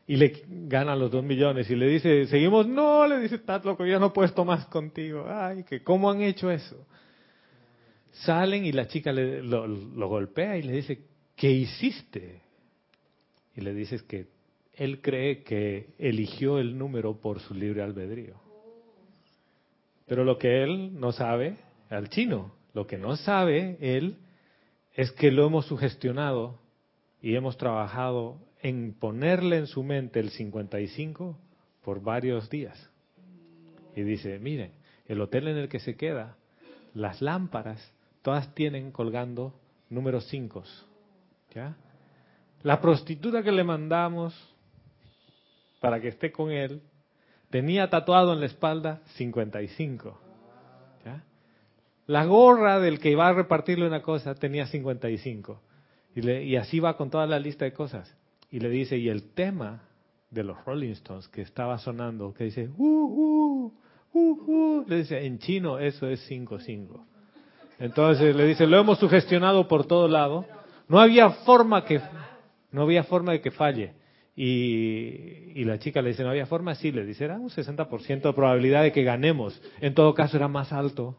Y 0.06 0.16
le 0.16 0.44
ganan 0.48 0.98
los 0.98 1.10
dos 1.10 1.24
millones 1.24 1.70
y 1.70 1.76
le 1.76 1.86
dice, 1.86 2.26
seguimos, 2.26 2.66
no, 2.66 3.06
le 3.06 3.20
dice, 3.20 3.36
estás 3.36 3.64
loco, 3.64 3.86
ya 3.86 3.98
no 3.98 4.12
puesto 4.12 4.44
más 4.44 4.66
contigo. 4.66 5.26
Ay, 5.28 5.64
que 5.64 5.82
¿cómo 5.82 6.10
han 6.10 6.22
hecho 6.22 6.50
eso? 6.50 6.86
Salen 8.10 8.66
y 8.66 8.72
la 8.72 8.88
chica 8.88 9.12
le, 9.12 9.42
lo, 9.42 9.66
lo 9.66 10.08
golpea 10.08 10.58
y 10.58 10.62
le 10.62 10.72
dice, 10.72 11.06
¿qué 11.36 11.50
hiciste? 11.50 12.42
Y 13.56 13.60
le 13.60 13.72
dices 13.72 14.02
que 14.02 14.26
él 14.74 15.00
cree 15.00 15.42
que 15.42 15.94
eligió 15.98 16.58
el 16.58 16.76
número 16.76 17.20
por 17.20 17.40
su 17.40 17.54
libre 17.54 17.82
albedrío. 17.82 18.34
Pero 20.06 20.24
lo 20.24 20.36
que 20.36 20.62
él 20.62 20.98
no 20.98 21.12
sabe, 21.12 21.56
al 21.88 22.08
chino, 22.08 22.52
lo 22.74 22.86
que 22.86 22.98
no 22.98 23.16
sabe 23.16 23.78
él 23.80 24.16
es 24.94 25.10
que 25.12 25.30
lo 25.30 25.46
hemos 25.46 25.66
sugestionado 25.66 26.58
y 27.20 27.34
hemos 27.34 27.56
trabajado 27.56 28.38
en 28.60 28.94
ponerle 28.94 29.58
en 29.58 29.66
su 29.66 29.82
mente 29.82 30.20
el 30.20 30.30
55 30.30 31.38
por 31.82 32.02
varios 32.02 32.50
días. 32.50 32.90
Y 33.96 34.02
dice, 34.02 34.38
miren, 34.38 34.72
el 35.06 35.20
hotel 35.20 35.48
en 35.48 35.56
el 35.56 35.68
que 35.68 35.80
se 35.80 35.96
queda, 35.96 36.36
las 36.94 37.20
lámparas, 37.20 37.92
todas 38.22 38.54
tienen 38.54 38.92
colgando 38.92 39.54
números 39.90 40.26
5. 40.28 40.64
¿Ya? 41.54 41.76
La 42.62 42.80
prostituta 42.80 43.42
que 43.42 43.52
le 43.52 43.64
mandamos 43.64 44.34
para 45.80 46.00
que 46.00 46.08
esté 46.08 46.30
con 46.30 46.50
él 46.50 46.80
tenía 47.50 47.90
tatuado 47.90 48.32
en 48.32 48.40
la 48.40 48.46
espalda 48.46 49.02
55. 49.16 50.31
La 52.12 52.26
gorra 52.26 52.78
del 52.78 52.98
que 53.00 53.10
iba 53.10 53.26
a 53.26 53.32
repartirle 53.32 53.86
una 53.86 54.02
cosa 54.02 54.34
tenía 54.34 54.66
55. 54.66 55.62
Y, 56.14 56.20
le, 56.20 56.44
y 56.44 56.56
así 56.56 56.78
va 56.78 56.94
con 56.94 57.08
toda 57.08 57.26
la 57.26 57.38
lista 57.38 57.64
de 57.64 57.72
cosas. 57.72 58.14
y 58.50 58.60
le 58.60 58.68
dice, 58.68 58.98
y 58.98 59.08
el 59.08 59.32
tema 59.32 59.80
de 60.28 60.44
los 60.44 60.62
Rolling 60.66 60.90
Stones 60.90 61.26
que 61.28 61.40
estaba 61.40 61.78
sonando, 61.78 62.34
que 62.34 62.44
dice, 62.44 62.68
uh, 62.76 62.84
uh, 62.84 63.72
uh, 64.12 64.20
uh", 64.20 64.84
le 64.86 64.96
dice, 64.96 65.24
en 65.24 65.38
chino 65.38 65.78
eso 65.78 66.06
es 66.06 66.30
5-5. 66.30 67.02
Entonces 67.78 68.36
le 68.36 68.44
dice, 68.44 68.66
lo 68.66 68.78
hemos 68.78 68.98
sugestionado 68.98 69.66
por 69.66 69.86
todo 69.86 70.06
lado, 70.06 70.44
no 70.88 71.00
había 71.00 71.30
forma 71.30 71.86
que, 71.86 71.98
no 72.72 72.82
había 72.82 73.04
forma 73.04 73.32
de 73.32 73.40
que 73.40 73.50
falle. 73.50 73.94
Y, 74.36 75.54
y 75.54 75.64
la 75.64 75.78
chica 75.78 76.02
le 76.02 76.10
dice, 76.10 76.24
no 76.24 76.28
había 76.28 76.44
forma, 76.44 76.74
sí, 76.74 76.92
le 76.92 77.06
dice, 77.06 77.24
era 77.24 77.36
un 77.36 77.48
60% 77.48 78.20
de 78.20 78.32
probabilidad 78.34 78.82
de 78.82 78.92
que 78.92 79.02
ganemos. 79.02 79.58
En 79.80 79.94
todo 79.94 80.12
caso 80.12 80.36
era 80.36 80.48
más 80.48 80.74
alto. 80.74 81.16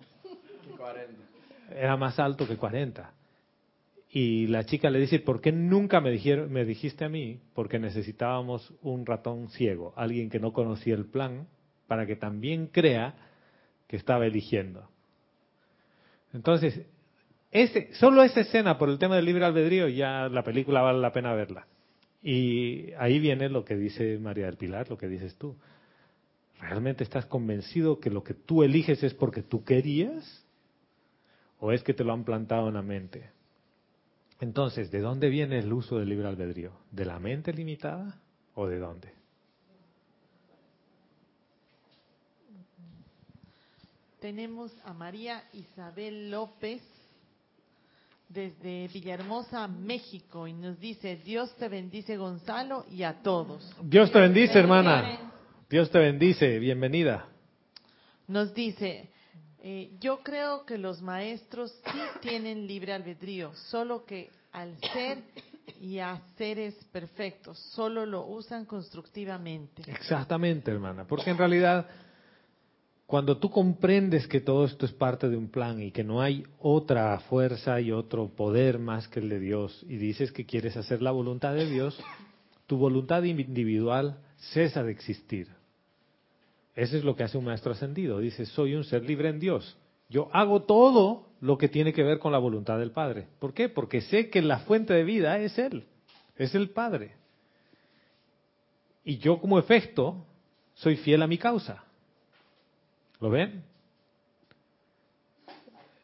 Era 1.75 1.97
más 1.97 2.19
alto 2.19 2.47
que 2.47 2.57
40. 2.57 3.13
Y 4.09 4.47
la 4.47 4.63
chica 4.63 4.91
le 4.91 4.99
dice, 4.99 5.19
¿por 5.19 5.41
qué 5.41 5.51
nunca 5.51 5.99
me, 5.99 6.11
dijeron, 6.11 6.51
me 6.51 6.65
dijiste 6.65 7.03
a 7.03 7.09
mí? 7.09 7.39
Porque 7.55 7.79
necesitábamos 7.79 8.71
un 8.83 9.07
ratón 9.07 9.49
ciego, 9.49 9.93
alguien 9.95 10.29
que 10.29 10.39
no 10.39 10.53
conocía 10.53 10.93
el 10.93 11.05
plan, 11.05 11.47
para 11.87 12.05
que 12.05 12.15
también 12.15 12.67
crea 12.67 13.15
que 13.87 13.97
estaba 13.97 14.27
eligiendo. 14.27 14.87
Entonces, 16.31 16.81
ese, 17.51 17.93
solo 17.93 18.23
esa 18.23 18.41
escena 18.41 18.77
por 18.77 18.89
el 18.89 18.99
tema 18.99 19.15
del 19.15 19.25
libre 19.25 19.45
albedrío, 19.45 19.87
ya 19.87 20.29
la 20.29 20.43
película 20.43 20.81
vale 20.81 20.99
la 20.99 21.11
pena 21.11 21.33
verla. 21.33 21.67
Y 22.21 22.91
ahí 22.97 23.19
viene 23.19 23.49
lo 23.49 23.65
que 23.65 23.75
dice 23.75 24.17
María 24.17 24.45
del 24.45 24.57
Pilar, 24.57 24.89
lo 24.89 24.97
que 24.97 25.07
dices 25.07 25.35
tú. 25.37 25.55
¿Realmente 26.59 27.03
estás 27.03 27.25
convencido 27.25 27.99
que 27.99 28.09
lo 28.09 28.23
que 28.23 28.33
tú 28.33 28.63
eliges 28.63 29.03
es 29.03 29.13
porque 29.13 29.43
tú 29.43 29.63
querías? 29.63 30.42
¿O 31.65 31.71
es 31.71 31.81
que 31.81 31.93
te 31.93 32.03
lo 32.03 32.11
han 32.11 32.25
plantado 32.25 32.67
en 32.67 32.73
la 32.73 32.81
mente? 32.81 33.31
Entonces, 34.41 34.91
¿de 34.91 34.99
dónde 34.99 35.29
viene 35.29 35.59
el 35.59 35.71
uso 35.71 35.97
del 35.97 36.09
libre 36.09 36.27
albedrío? 36.27 36.73
¿De 36.91 37.05
la 37.05 37.19
mente 37.19 37.53
limitada 37.53 38.19
o 38.53 38.67
de 38.67 38.79
dónde? 38.79 39.13
Tenemos 44.19 44.73
a 44.83 44.93
María 44.93 45.41
Isabel 45.53 46.29
López 46.29 46.81
desde 48.27 48.89
Villahermosa, 48.89 49.65
México, 49.69 50.45
y 50.45 50.51
nos 50.51 50.77
dice, 50.81 51.15
Dios 51.23 51.55
te 51.55 51.69
bendice 51.69 52.17
Gonzalo 52.17 52.85
y 52.91 53.03
a 53.03 53.21
todos. 53.21 53.73
Dios 53.81 54.11
te 54.11 54.19
bendice, 54.19 54.59
hermana. 54.59 55.31
Dios 55.69 55.89
te 55.89 55.99
bendice, 55.99 56.59
bienvenida. 56.59 57.25
Nos 58.27 58.53
dice, 58.53 59.12
eh, 59.65 59.91
yo 60.01 60.19
creo 60.21 60.65
que 60.65 60.77
los 60.77 61.01
maestros 61.01 61.73
sí 61.85 61.99
tienen 62.21 62.67
libre 62.67 62.91
albedrío, 62.91 63.53
solo 63.55 64.05
que 64.05 64.29
al 64.51 64.77
ser 64.93 65.19
y 65.79 65.99
a 65.99 66.21
seres 66.37 66.75
perfectos, 66.91 67.57
solo 67.73 68.05
lo 68.05 68.27
usan 68.27 68.65
constructivamente. 68.65 69.83
Exactamente, 69.87 70.69
hermana, 70.69 71.05
porque 71.07 71.29
en 71.29 71.37
realidad 71.37 71.87
cuando 73.05 73.37
tú 73.37 73.49
comprendes 73.49 74.27
que 74.27 74.41
todo 74.41 74.65
esto 74.65 74.85
es 74.85 74.91
parte 74.91 75.29
de 75.29 75.37
un 75.37 75.47
plan 75.47 75.81
y 75.81 75.91
que 75.91 76.03
no 76.03 76.21
hay 76.21 76.43
otra 76.59 77.17
fuerza 77.19 77.79
y 77.79 77.91
otro 77.91 78.27
poder 78.29 78.79
más 78.79 79.07
que 79.07 79.21
el 79.21 79.29
de 79.29 79.39
Dios 79.39 79.85
y 79.87 79.95
dices 79.95 80.31
que 80.33 80.45
quieres 80.45 80.75
hacer 80.75 81.01
la 81.01 81.11
voluntad 81.11 81.53
de 81.53 81.69
Dios, 81.69 81.97
tu 82.67 82.77
voluntad 82.77 83.23
individual 83.23 84.19
cesa 84.51 84.83
de 84.83 84.91
existir. 84.91 85.47
Eso 86.75 86.97
es 86.97 87.03
lo 87.03 87.15
que 87.15 87.23
hace 87.23 87.37
un 87.37 87.45
maestro 87.45 87.71
ascendido. 87.71 88.19
Dice, 88.19 88.45
soy 88.45 88.75
un 88.75 88.83
ser 88.83 89.03
libre 89.03 89.29
en 89.29 89.39
Dios. 89.39 89.77
Yo 90.09 90.29
hago 90.33 90.63
todo 90.63 91.27
lo 91.39 91.57
que 91.57 91.69
tiene 91.69 91.93
que 91.93 92.03
ver 92.03 92.19
con 92.19 92.31
la 92.31 92.37
voluntad 92.37 92.79
del 92.79 92.91
Padre. 92.91 93.27
¿Por 93.39 93.53
qué? 93.53 93.69
Porque 93.69 94.01
sé 94.01 94.29
que 94.29 94.41
la 94.41 94.59
fuente 94.59 94.93
de 94.93 95.03
vida 95.03 95.39
es 95.39 95.57
Él, 95.57 95.85
es 96.35 96.55
el 96.55 96.69
Padre. 96.69 97.15
Y 99.03 99.17
yo 99.17 99.39
como 99.39 99.59
efecto 99.59 100.25
soy 100.75 100.97
fiel 100.97 101.21
a 101.21 101.27
mi 101.27 101.37
causa. 101.37 101.83
¿Lo 103.19 103.29
ven? 103.29 103.63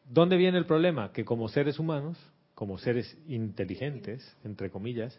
¿Dónde 0.08 0.36
viene 0.36 0.58
el 0.58 0.66
problema? 0.66 1.12
Que 1.12 1.24
como 1.24 1.48
seres 1.48 1.78
humanos, 1.78 2.18
como 2.54 2.78
seres 2.78 3.16
inteligentes, 3.28 4.36
entre 4.44 4.70
comillas, 4.70 5.18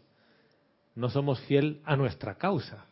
no 0.95 1.09
somos 1.09 1.39
fiel 1.41 1.81
a 1.85 1.95
nuestra 1.95 2.35
causa. 2.35 2.85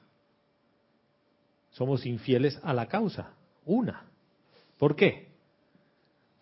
Somos 1.72 2.06
infieles 2.06 2.60
a 2.64 2.74
la 2.74 2.88
causa, 2.88 3.34
una. 3.66 4.06
¿Por 4.78 4.96
qué? 4.96 5.30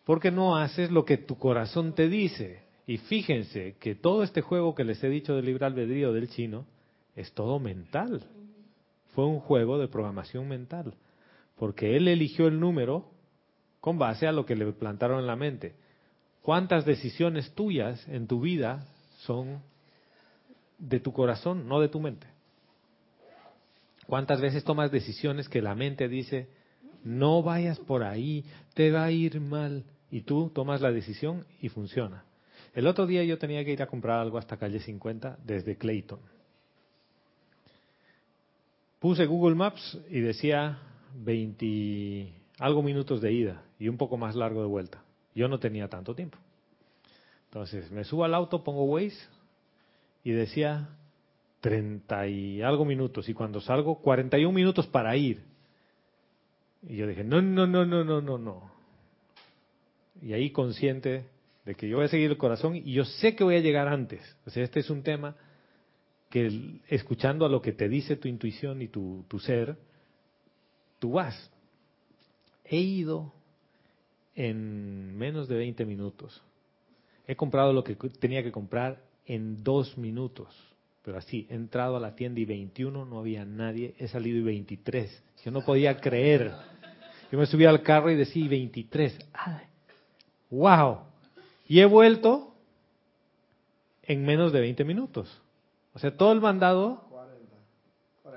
Porque 0.06 0.32
no 0.32 0.58
haces 0.58 0.92
lo 0.92 1.06
que 1.06 1.18
tu 1.18 1.38
corazón 1.38 1.94
te 1.94 2.08
dice. 2.08 2.64
Y 2.86 2.98
fíjense 2.98 3.76
que 3.80 3.96
todo 3.96 4.24
este 4.24 4.42
juego 4.42 4.74
que 4.74 4.86
les 4.86 5.04
he 5.04 5.10
dicho 5.10 5.36
del 5.36 5.46
libre 5.46 5.66
albedrío 5.66 6.14
del 6.14 6.30
chino 6.30 6.66
es 7.16 7.34
todo 7.34 7.60
mental. 7.60 8.24
Fue 9.14 9.26
un 9.26 9.40
juego 9.40 9.78
de 9.78 9.88
programación 9.88 10.48
mental 10.48 10.94
porque 11.58 11.98
él 11.98 12.08
eligió 12.08 12.48
el 12.48 12.60
número 12.60 13.06
con 13.82 13.98
base 13.98 14.28
a 14.28 14.32
lo 14.32 14.46
que 14.46 14.56
le 14.56 14.72
plantaron 14.72 15.20
en 15.20 15.28
la 15.28 15.36
mente. 15.36 15.76
¿Cuántas 16.42 16.86
decisiones 16.86 17.54
tuyas 17.54 18.08
en 18.08 18.28
tu 18.28 18.40
vida 18.40 18.86
son 19.20 19.62
de 20.78 21.00
tu 21.00 21.12
corazón, 21.12 21.68
no 21.68 21.80
de 21.80 21.90
tu 21.90 22.00
mente? 22.00 22.28
¿Cuántas 24.08 24.40
veces 24.40 24.64
tomas 24.64 24.90
decisiones 24.90 25.50
que 25.50 25.62
la 25.62 25.76
mente 25.76 26.08
dice, 26.08 26.48
no 27.04 27.44
vayas 27.44 27.78
por 27.80 28.04
ahí, 28.04 28.46
te 28.74 28.90
va 28.90 29.04
a 29.04 29.12
ir 29.12 29.40
mal? 29.42 29.84
Y 30.10 30.22
tú 30.22 30.50
tomas 30.56 30.80
la 30.80 30.92
decisión 30.92 31.46
y 31.62 31.68
funciona. 31.68 32.24
El 32.74 32.88
otro 32.88 33.06
día 33.06 33.24
yo 33.26 33.38
tenía 33.38 33.66
que 33.66 33.74
ir 33.74 33.82
a 33.82 33.88
comprar 33.88 34.20
algo 34.20 34.38
hasta 34.38 34.58
calle 34.58 34.80
50 34.80 35.40
desde 35.44 35.78
Clayton. 35.78 36.20
Puse 39.00 39.26
Google 39.26 39.56
Maps 39.56 40.00
y 40.10 40.22
decía 40.22 40.80
20 41.16 42.34
algo 42.60 42.82
minutos 42.82 43.22
de 43.22 43.34
ida 43.34 43.64
y 43.78 43.90
un 43.90 43.98
poco 43.98 44.16
más 44.18 44.36
largo 44.36 44.62
de 44.62 44.68
vuelta. 44.68 45.04
Yo 45.36 45.50
no 45.50 45.60
tenía 45.60 45.90
tanto 45.90 46.16
tiempo. 46.16 46.38
Entonces 47.46 47.92
me 47.92 48.06
subo 48.06 48.24
al 48.24 48.34
auto, 48.34 48.64
pongo 48.64 48.86
Waze 48.86 49.18
y 50.24 50.32
decía 50.32 50.90
30 51.62 52.28
y 52.28 52.62
algo 52.62 52.86
minutos 52.86 53.28
y 53.30 53.34
cuando 53.34 53.60
salgo 53.62 54.00
41 54.02 54.54
minutos 54.54 54.88
para 54.88 55.16
ir. 55.16 55.42
Y 56.88 56.98
yo 56.98 57.08
dije, 57.08 57.24
no, 57.24 57.42
no, 57.42 57.66
no, 57.68 57.86
no, 57.86 58.04
no, 58.04 58.22
no, 58.22 58.38
no. 58.38 58.72
Y 60.22 60.34
ahí 60.34 60.52
consciente 60.52 61.26
de 61.66 61.76
que 61.76 61.90
yo 61.90 61.98
voy 61.98 62.06
a 62.06 62.10
seguir 62.10 62.32
el 62.32 62.38
corazón 62.38 62.76
y 62.76 62.94
yo 62.94 63.06
sé 63.06 63.36
que 63.36 63.44
voy 63.44 63.56
a 63.56 63.62
llegar 63.62 63.88
antes. 63.88 64.22
O 64.46 64.50
sea, 64.50 64.64
este 64.64 64.80
es 64.80 64.90
un 64.90 65.04
tema 65.04 65.36
que 66.30 66.80
escuchando 66.88 67.46
a 67.46 67.50
lo 67.50 67.62
que 67.62 67.74
te 67.74 67.90
dice 67.90 68.16
tu 68.16 68.28
intuición 68.28 68.82
y 68.82 68.88
tu, 68.88 69.26
tu 69.28 69.40
ser, 69.40 69.78
tú 71.00 71.12
vas. 71.12 71.52
He 72.66 72.78
ido 72.78 73.34
en 74.36 75.18
menos 75.18 75.48
de 75.48 75.56
20 75.56 75.86
minutos. 75.86 76.42
He 77.28 77.36
comprado 77.36 77.74
lo 77.74 77.84
que 77.84 77.96
tenía 77.96 78.44
que 78.44 78.52
comprar 78.52 79.04
en 79.26 79.64
dos 79.64 79.98
minutos. 79.98 80.56
Pero 81.08 81.20
así, 81.20 81.48
he 81.50 81.56
entrado 81.56 81.96
a 81.96 82.02
la 82.02 82.16
tienda 82.16 82.42
y 82.42 82.44
21 82.44 83.06
no 83.06 83.20
había 83.20 83.46
nadie, 83.46 83.96
he 83.98 84.10
salido 84.10 84.40
y 84.40 84.42
23. 84.42 85.24
Yo 85.46 85.52
no 85.52 85.62
podía 85.62 86.02
creer. 86.02 86.52
Yo 87.32 87.38
me 87.38 87.46
subí 87.46 87.64
al 87.64 87.82
carro 87.82 88.12
y 88.12 88.16
decía 88.16 88.46
23. 88.50 89.18
¡Wow! 90.50 90.98
Y 91.70 91.80
he 91.80 91.86
vuelto 91.86 92.54
en 94.04 94.26
menos 94.26 94.52
de 94.52 94.60
20 94.60 94.84
minutos. 94.84 95.42
O 95.94 96.00
sea, 96.00 96.12
todo 96.12 96.34
el 96.34 96.42
mandado, 96.42 97.06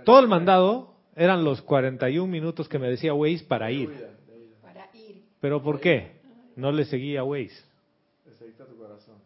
todo 0.04 0.20
el 0.20 0.28
mandado 0.28 0.94
eran 1.16 1.42
los 1.42 1.62
41 1.62 2.30
minutos 2.30 2.68
que 2.68 2.78
me 2.78 2.88
decía 2.88 3.12
Waze 3.12 3.46
para 3.48 3.72
ir. 3.72 3.90
Para 4.62 4.88
ir. 4.94 5.24
¿Pero 5.40 5.61
por 5.61 5.80
qué? 5.80 6.20
No 6.54 6.70
le 6.70 6.85
seguía 6.85 7.24
Waze. 7.24 7.64
tu 8.68 8.76
corazón. 8.76 9.16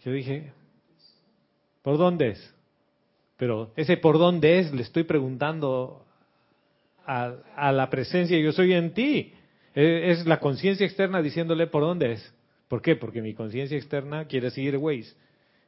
Yo 0.00 0.12
dije, 0.12 0.52
¿por 1.84 1.98
dónde 1.98 2.30
es? 2.30 2.54
Pero 3.36 3.72
ese 3.76 3.98
por 3.98 4.18
dónde 4.18 4.58
es 4.58 4.72
le 4.72 4.82
estoy 4.82 5.04
preguntando 5.04 6.04
a, 7.06 7.70
la 7.70 7.90
presencia, 7.90 8.38
yo 8.38 8.52
soy 8.52 8.72
en 8.72 8.94
ti. 8.94 9.34
E, 9.74 10.10
es 10.10 10.26
la 10.26 10.40
conciencia 10.40 10.86
externa 10.86 11.20
diciéndole 11.20 11.66
por 11.66 11.82
dónde 11.82 12.12
es. 12.12 12.34
¿Por 12.68 12.80
qué? 12.80 12.96
Porque 12.96 13.20
mi 13.20 13.34
conciencia 13.34 13.76
externa 13.76 14.24
quiere 14.24 14.50
seguir 14.50 14.78
Waze 14.78 15.14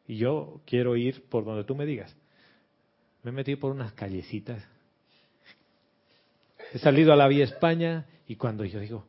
y 0.08 0.16
yo 0.16 0.62
quiero 0.64 0.96
ir 0.96 1.22
por 1.28 1.44
donde 1.44 1.64
tú 1.64 1.76
me 1.76 1.84
digas. 1.84 2.16
Me 3.22 3.30
he 3.30 3.34
metido 3.34 3.58
por 3.58 3.72
unas 3.72 3.92
callecitas 3.92 4.66
He 6.72 6.78
salido 6.78 7.12
a 7.12 7.16
la 7.16 7.28
Vía 7.28 7.44
España 7.44 8.06
y 8.26 8.36
cuando 8.36 8.64
yo 8.64 8.80
digo, 8.80 9.04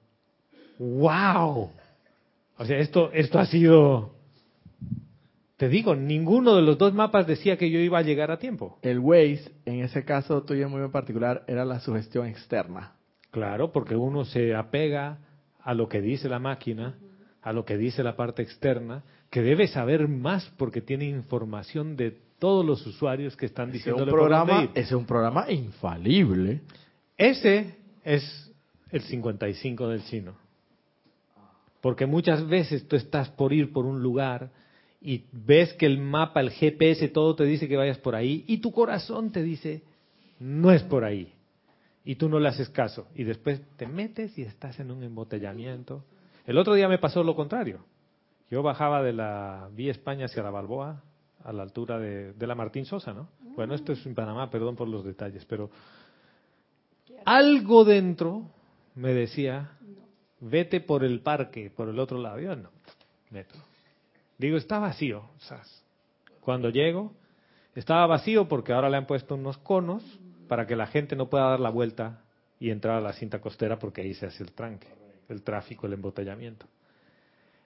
wow, 0.77 1.71
o 2.57 2.65
sea, 2.65 2.77
esto, 2.79 3.11
esto 3.13 3.39
ha 3.39 3.45
sido, 3.45 4.15
te 5.57 5.69
digo, 5.69 5.95
ninguno 5.95 6.55
de 6.55 6.61
los 6.61 6.77
dos 6.77 6.93
mapas 6.93 7.25
decía 7.25 7.57
que 7.57 7.71
yo 7.71 7.79
iba 7.79 7.97
a 7.97 8.03
llegar 8.03 8.29
a 8.29 8.37
tiempo. 8.37 8.77
El 8.83 8.99
Waze, 8.99 9.51
en 9.65 9.83
ese 9.83 10.05
caso 10.05 10.43
tuyo 10.43 10.69
muy 10.69 10.81
en 10.81 10.91
particular, 10.91 11.43
era 11.47 11.65
la 11.65 11.79
sugestión 11.79 12.27
externa. 12.27 12.93
Claro, 13.31 13.71
porque 13.71 13.95
uno 13.95 14.23
se 14.23 14.55
apega 14.55 15.17
a 15.59 15.73
lo 15.73 15.89
que 15.89 15.99
dice 15.99 16.29
la 16.29 16.37
máquina, 16.37 16.99
a 17.41 17.53
lo 17.53 17.65
que 17.65 17.75
dice 17.75 18.03
la 18.03 18.15
parte 18.15 18.43
externa, 18.43 19.03
que 19.31 19.41
debe 19.41 19.67
saber 19.67 20.07
más 20.07 20.47
porque 20.57 20.81
tiene 20.81 21.05
información 21.05 21.97
de 21.97 22.15
todos 22.37 22.63
los 22.63 22.85
usuarios 22.85 23.35
que 23.35 23.47
están 23.47 23.71
diciendo 23.71 24.03
un 24.03 24.09
programa, 24.09 24.69
ese 24.75 24.79
es 24.81 24.91
un 24.91 25.05
programa 25.05 25.51
infalible. 25.51 26.61
Ese 27.17 27.75
es 28.03 28.51
el 28.91 29.01
55 29.01 29.87
del 29.87 30.03
chino. 30.03 30.35
Porque 31.81 32.05
muchas 32.05 32.47
veces 32.47 32.87
tú 32.87 32.95
estás 32.95 33.29
por 33.29 33.53
ir 33.53 33.73
por 33.73 33.85
un 33.85 34.03
lugar 34.03 34.51
y 35.01 35.25
ves 35.31 35.73
que 35.73 35.85
el 35.85 35.99
mapa, 35.99 36.41
el 36.41 36.51
GPS, 36.51 37.07
todo 37.09 37.35
te 37.35 37.43
dice 37.43 37.67
que 37.67 37.77
vayas 37.77 37.97
por 37.99 38.15
ahí 38.15 38.43
y 38.47 38.57
tu 38.57 38.71
corazón 38.71 39.31
te 39.31 39.43
dice, 39.43 39.83
no 40.39 40.71
es 40.71 40.83
por 40.83 41.03
ahí. 41.03 41.33
Y 42.03 42.15
tú 42.15 42.29
no 42.29 42.39
le 42.39 42.47
haces 42.47 42.69
caso. 42.69 43.07
Y 43.15 43.23
después 43.23 43.61
te 43.75 43.85
metes 43.85 44.37
y 44.37 44.41
estás 44.41 44.79
en 44.79 44.91
un 44.91 45.03
embotellamiento. 45.03 46.03
El 46.45 46.57
otro 46.57 46.73
día 46.73 46.87
me 46.87 46.99
pasó 46.99 47.23
lo 47.23 47.35
contrario. 47.35 47.83
Yo 48.49 48.63
bajaba 48.63 49.03
de 49.03 49.11
la 49.11 49.69
Vía 49.73 49.91
España 49.91 50.25
hacia 50.25 50.41
la 50.41 50.49
Balboa, 50.49 51.03
a 51.43 51.51
la 51.51 51.63
altura 51.63 51.99
de, 51.99 52.33
la 52.39 52.55
Martín 52.55 52.85
Sosa, 52.85 53.13
¿no? 53.13 53.27
Bueno, 53.55 53.75
esto 53.75 53.91
es 53.91 54.05
en 54.05 54.15
Panamá, 54.15 54.49
perdón 54.49 54.75
por 54.75 54.87
los 54.87 55.03
detalles, 55.03 55.43
pero 55.45 55.69
algo 57.25 57.83
dentro 57.83 58.43
me 58.95 59.13
decía, 59.13 59.71
vete 60.39 60.79
por 60.79 61.03
el 61.03 61.19
parque, 61.19 61.71
por 61.75 61.89
el 61.89 61.99
otro 61.99 62.19
lado. 62.19 62.39
Yo 62.39 62.55
no, 62.55 62.69
metro. 63.31 63.66
Digo, 64.37 64.57
está 64.57 64.79
vacío. 64.79 65.23
Cuando 66.41 66.69
llego, 66.69 67.13
estaba 67.75 68.05
vacío 68.07 68.47
porque 68.47 68.73
ahora 68.73 68.89
le 68.89 68.97
han 68.97 69.07
puesto 69.07 69.35
unos 69.35 69.57
conos 69.57 70.03
para 70.47 70.65
que 70.65 70.75
la 70.75 70.87
gente 70.87 71.15
no 71.15 71.29
pueda 71.29 71.49
dar 71.49 71.59
la 71.59 71.69
vuelta 71.69 72.21
y 72.59 72.69
entrar 72.69 72.97
a 72.97 73.01
la 73.01 73.13
cinta 73.13 73.41
costera 73.41 73.79
porque 73.79 74.01
ahí 74.01 74.13
se 74.13 74.25
hace 74.25 74.43
el 74.43 74.53
tranque, 74.53 74.87
el 75.29 75.43
tráfico, 75.43 75.87
el 75.87 75.93
embotellamiento. 75.93 76.65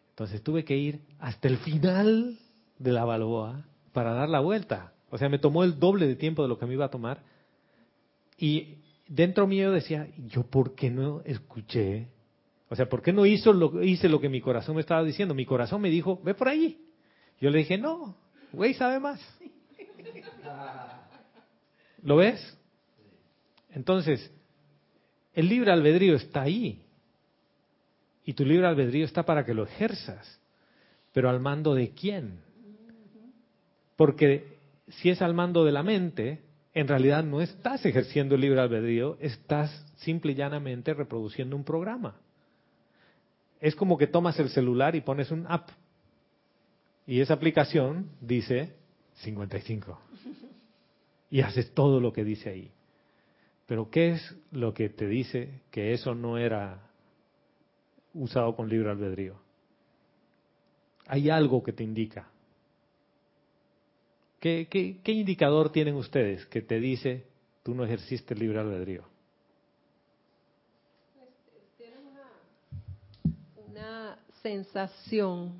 Entonces 0.10 0.44
tuve 0.44 0.64
que 0.66 0.78
ir 0.78 1.02
hasta 1.20 1.48
el 1.48 1.58
final 1.58 2.38
de 2.78 2.92
la 2.92 3.06
Balboa 3.06 3.66
para 3.94 4.14
dar 4.14 4.30
la 4.30 4.40
vuelta. 4.40 4.94
O 5.10 5.18
sea, 5.18 5.30
me 5.30 5.40
tomó 5.40 5.64
el 5.64 5.80
doble 5.80 6.08
de 6.08 6.16
tiempo 6.16 6.42
de 6.42 6.50
lo 6.50 6.58
que 6.58 6.66
me 6.66 6.74
iba 6.74 6.86
a 6.86 6.92
tomar. 6.92 7.22
Y 8.38 8.78
dentro 9.08 9.46
mío 9.48 9.72
decía, 9.72 10.08
¿yo 10.28 10.44
por 10.44 10.74
qué 10.74 10.90
no 10.90 11.22
escuché? 11.26 12.08
O 12.72 12.76
sea, 12.78 12.88
¿por 12.88 13.02
qué 13.02 13.12
no 13.12 13.26
hizo 13.26 13.52
lo, 13.52 13.84
hice 13.84 14.08
lo 14.08 14.22
que 14.22 14.30
mi 14.30 14.40
corazón 14.40 14.76
me 14.76 14.82
estaba 14.82 15.04
diciendo? 15.04 15.36
Mi 15.36 15.46
corazón 15.46 15.82
me 15.82 15.90
dijo, 15.90 16.22
ve 16.24 16.34
por 16.34 16.48
ahí. 16.48 16.80
Yo 17.42 17.50
le 17.50 17.58
dije, 17.58 17.78
no, 17.78 18.16
güey 18.54 18.74
sabe 18.76 18.98
más. 18.98 19.20
¿Lo 22.02 22.16
ves? 22.16 22.58
Entonces, 23.72 24.32
el 25.34 25.50
libre 25.50 25.70
albedrío 25.70 26.16
está 26.16 26.44
ahí. 26.44 26.82
Y 28.24 28.36
tu 28.36 28.46
libre 28.46 28.68
albedrío 28.68 29.04
está 29.04 29.24
para 29.24 29.44
que 29.44 29.54
lo 29.54 29.66
ejerzas. 29.66 30.40
Pero 31.12 31.30
al 31.30 31.42
mando 31.42 31.76
de 31.76 31.90
quién? 31.90 32.40
Porque 33.98 34.60
si 34.88 35.10
es 35.10 35.22
al 35.22 35.34
mando 35.34 35.66
de 35.66 35.74
la 35.74 35.84
mente, 35.84 36.40
en 36.74 36.88
realidad 36.88 37.26
no 37.26 37.42
estás 37.42 37.86
ejerciendo 37.86 38.36
el 38.36 38.42
libre 38.42 38.62
albedrío, 38.62 39.18
estás 39.20 39.86
simple 39.98 40.32
y 40.32 40.36
llanamente 40.36 40.94
reproduciendo 40.94 41.58
un 41.58 41.66
programa. 41.66 42.16
Es 43.62 43.76
como 43.76 43.97
que 43.97 44.08
tomas 44.08 44.38
el 44.39 44.50
celular 44.50 44.95
y 44.95 45.02
pones 45.02 45.32
un 45.32 45.45
app. 45.47 45.69
Y 47.08 47.21
esa 47.21 47.36
aplicación 47.36 48.10
dice 48.19 48.76
55. 49.15 50.00
Y 51.30 51.41
haces 51.41 51.74
todo 51.74 52.00
lo 52.00 52.12
que 52.12 52.24
dice 52.24 52.50
ahí. 52.50 52.71
Pero 53.67 53.89
¿qué 53.89 54.12
es 54.12 54.36
lo 54.52 54.74
que 54.74 54.89
te 54.89 55.08
dice 55.08 55.62
que 55.71 55.93
eso 55.93 56.13
no 56.13 56.38
era 56.38 56.89
usado 58.13 58.56
con 58.56 58.67
libre 58.67 58.89
albedrío? 58.89 59.39
Hay 61.08 61.30
algo 61.30 61.63
que 61.63 61.71
te 61.71 61.84
indica. 61.84 62.30
¿Qué, 64.41 64.67
qué, 64.69 65.12
indicador 65.12 65.71
tienen 65.71 65.95
ustedes 65.95 66.45
que 66.47 66.62
te 66.62 66.80
dice 66.80 67.28
tú 67.63 67.76
no 67.76 67.86
ejerciste 67.86 68.34
libre 68.34 68.60
albedrío? 68.60 69.04
Una 73.67 74.17
sensación 74.42 75.54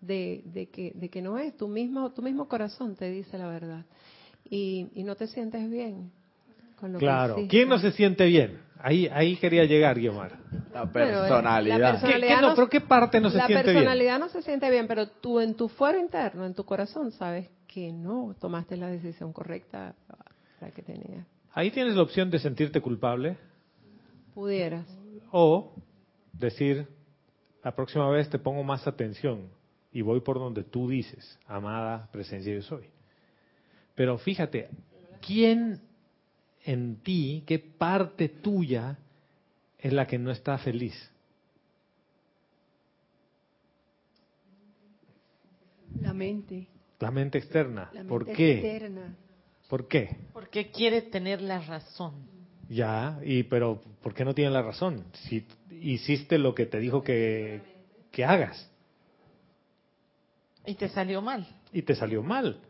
de, 0.00 0.42
de, 0.46 0.66
que, 0.68 0.92
de 0.94 1.08
que 1.08 1.22
no 1.22 1.38
es, 1.38 1.56
tu 1.56 1.68
mismo, 1.68 2.10
tu 2.12 2.22
mismo 2.22 2.48
corazón 2.48 2.96
te 2.96 3.10
dice 3.10 3.38
la 3.38 3.48
verdad. 3.48 3.84
Y, 4.48 4.88
y 4.94 5.04
no 5.04 5.14
te 5.16 5.26
sientes 5.28 5.70
bien 5.70 6.10
con 6.80 6.92
lo 6.92 6.98
Claro. 6.98 7.36
que. 7.36 7.46
¿Quién 7.46 7.68
no 7.68 7.78
se 7.78 7.92
siente 7.92 8.26
bien? 8.26 8.58
Ahí, 8.84 9.06
ahí 9.12 9.36
quería 9.36 9.64
llegar, 9.64 9.98
Guiomar. 9.98 10.32
La 10.74 10.90
personalidad. 10.90 11.78
la 11.78 11.86
¿Qué, 11.92 11.98
personalidad 12.00 12.34
qué 12.36 12.42
no, 12.42 12.48
no- 12.48 12.54
pero 12.56 12.68
qué 12.68 12.80
parte 12.80 13.20
no 13.20 13.30
se 13.30 13.36
la 13.36 13.46
siente 13.46 13.62
bien? 13.64 13.74
personalidad 13.76 14.18
no 14.18 14.28
se 14.28 14.42
siente 14.42 14.68
bien, 14.70 14.86
pero 14.88 15.06
tú 15.08 15.38
en 15.38 15.54
tu 15.54 15.68
fuero 15.68 16.00
interno, 16.00 16.44
en 16.44 16.54
tu 16.54 16.64
corazón, 16.64 17.12
sabes 17.12 17.48
que 17.68 17.92
no 17.92 18.34
tomaste 18.40 18.76
la 18.76 18.88
decisión 18.88 19.32
correcta 19.32 19.94
la 20.60 20.70
que 20.72 20.82
tenías. 20.82 21.24
Ahí 21.54 21.70
tienes 21.70 21.94
la 21.94 22.02
opción 22.02 22.30
de 22.30 22.38
sentirte 22.40 22.80
culpable 22.80 23.36
Pudieras. 24.34 24.86
o 25.30 25.72
decir, 26.32 26.86
la 27.62 27.74
próxima 27.74 28.08
vez 28.10 28.28
te 28.28 28.38
pongo 28.38 28.62
más 28.64 28.86
atención 28.86 29.48
y 29.92 30.02
voy 30.02 30.20
por 30.20 30.38
donde 30.38 30.64
tú 30.64 30.88
dices, 30.88 31.38
amada 31.46 32.08
presencia 32.10 32.52
yo 32.54 32.62
soy. 32.62 32.84
Pero 33.94 34.18
fíjate, 34.18 34.70
¿quién 35.24 35.80
en 36.64 36.96
ti, 36.96 37.44
qué 37.46 37.58
parte 37.58 38.28
tuya 38.28 38.98
es 39.78 39.92
la 39.92 40.06
que 40.06 40.18
no 40.18 40.30
está 40.30 40.58
feliz? 40.58 40.94
La 46.00 46.12
mente. 46.12 46.68
La 46.98 47.10
mente 47.10 47.38
externa. 47.38 47.90
La 47.92 48.00
mente 48.00 48.08
¿Por 48.08 48.26
qué? 48.26 48.52
externa. 48.54 49.14
¿Por 49.68 49.88
qué? 49.88 50.16
Porque 50.32 50.70
quiere 50.70 51.02
tener 51.02 51.40
la 51.40 51.60
razón. 51.60 52.31
Ya, 52.72 53.18
y 53.22 53.42
pero 53.42 53.82
¿por 54.02 54.14
qué 54.14 54.24
no 54.24 54.34
tiene 54.34 54.50
la 54.50 54.62
razón? 54.62 55.04
Si 55.12 55.46
hiciste 55.70 56.38
lo 56.38 56.54
que 56.54 56.64
te 56.64 56.78
dijo 56.78 57.02
que, 57.02 57.60
que 58.10 58.24
hagas 58.24 58.70
Y 60.64 60.74
te 60.74 60.88
salió 60.88 61.20
mal. 61.20 61.46
y 61.70 61.82
te 61.82 61.94
salió 61.94 62.22
mal. 62.22 62.60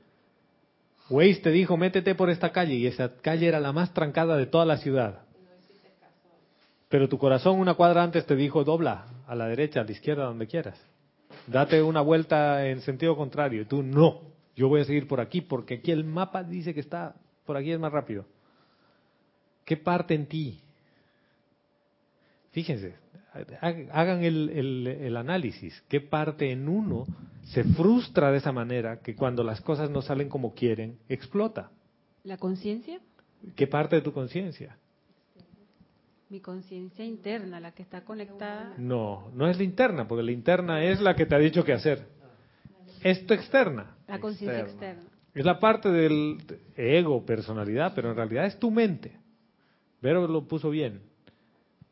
Waze 1.09 1.41
te 1.41 1.51
dijo, 1.51 1.77
métete 1.77 2.17
por 2.17 2.31
esta 2.31 2.51
calle 2.51 2.75
y 2.75 2.87
esa 2.87 3.15
calle 3.21 3.47
era 3.47 3.61
la 3.61 3.73
más 3.73 3.95
trancada 3.95 4.37
de 4.37 4.47
toda 4.47 4.65
la 4.65 4.79
ciudad. 4.79 5.21
Pero 6.89 7.09
tu 7.09 7.17
corazón 7.17 7.61
una 7.61 7.75
cuadra 7.75 8.03
antes 8.03 8.27
te 8.27 8.35
dijo, 8.35 8.65
dobla 8.65 9.07
a 9.29 9.37
la 9.37 9.47
derecha, 9.47 9.83
a 9.83 9.85
la 9.85 9.93
izquierda, 9.93 10.25
donde 10.25 10.49
quieras. 10.49 10.81
Date 11.47 11.81
una 11.81 12.01
vuelta 12.01 12.67
en 12.67 12.81
sentido 12.81 13.17
contrario. 13.17 13.63
Y 13.63 13.65
tú, 13.67 13.85
no, 13.85 14.23
yo 14.57 14.69
voy 14.69 14.81
a 14.81 14.85
seguir 14.85 15.07
por 15.07 15.21
aquí 15.21 15.43
porque 15.43 15.75
aquí 15.75 15.93
el 15.93 16.03
mapa 16.05 16.43
dice 16.43 16.75
que 16.75 16.81
está 16.81 17.15
por 17.47 17.57
aquí 17.57 17.71
es 17.71 17.79
más 17.79 17.93
rápido. 17.93 18.25
¿Qué 19.65 19.77
parte 19.77 20.15
en 20.15 20.27
ti? 20.27 20.61
Fíjense, 22.53 22.95
hagan 23.93 24.23
el, 24.25 24.51
el- 24.51 24.87
el 24.87 25.17
análisis. 25.17 25.83
¿Qué 25.89 26.01
parte 26.01 26.51
en 26.51 26.69
uno 26.69 27.07
se 27.45 27.65
frustra 27.65 28.31
de 28.31 28.39
esa 28.39 28.53
manera 28.53 29.01
que 29.01 29.15
cuando 29.17 29.43
las 29.43 29.61
cosas 29.61 29.91
no 29.91 30.03
salen 30.03 30.29
como 30.29 30.55
quieren, 30.55 30.99
explota? 31.09 31.71
¿La 32.25 32.37
conciencia? 32.37 33.01
¿Qué 33.57 33.67
parte 33.67 33.97
de 33.97 34.03
tu 34.03 34.13
conciencia? 34.13 34.77
Mi 36.29 36.41
conciencia 36.41 37.05
interna, 37.05 37.61
la 37.61 37.73
que 37.73 37.83
está 37.83 38.03
conectada. 38.05 38.75
No, 38.79 39.31
no 39.35 39.49
es 39.49 39.59
la 39.59 39.65
interna, 39.65 40.07
porque 40.09 40.23
la 40.23 40.33
interna 40.33 40.83
es 40.85 41.01
la 41.01 41.15
que 41.15 41.27
te 41.27 41.35
ha 41.35 41.39
dicho 41.39 41.65
qué 41.65 41.73
hacer. 41.75 42.07
Es 43.03 43.27
tu 43.27 43.35
externa. 43.35 43.97
La 44.09 44.19
conciencia 44.21 44.61
Externa. 44.61 45.01
externa. 45.03 45.19
Es 45.35 45.45
la 45.45 45.59
parte 45.59 45.91
del 45.91 46.39
ego, 46.77 47.25
personalidad, 47.25 47.93
pero 47.95 48.11
en 48.11 48.17
realidad 48.17 48.47
es 48.47 48.59
tu 48.59 48.71
mente. 48.71 49.13
Vero 50.03 50.27
lo 50.27 50.49
puso 50.49 50.71
bien. 50.71 51.01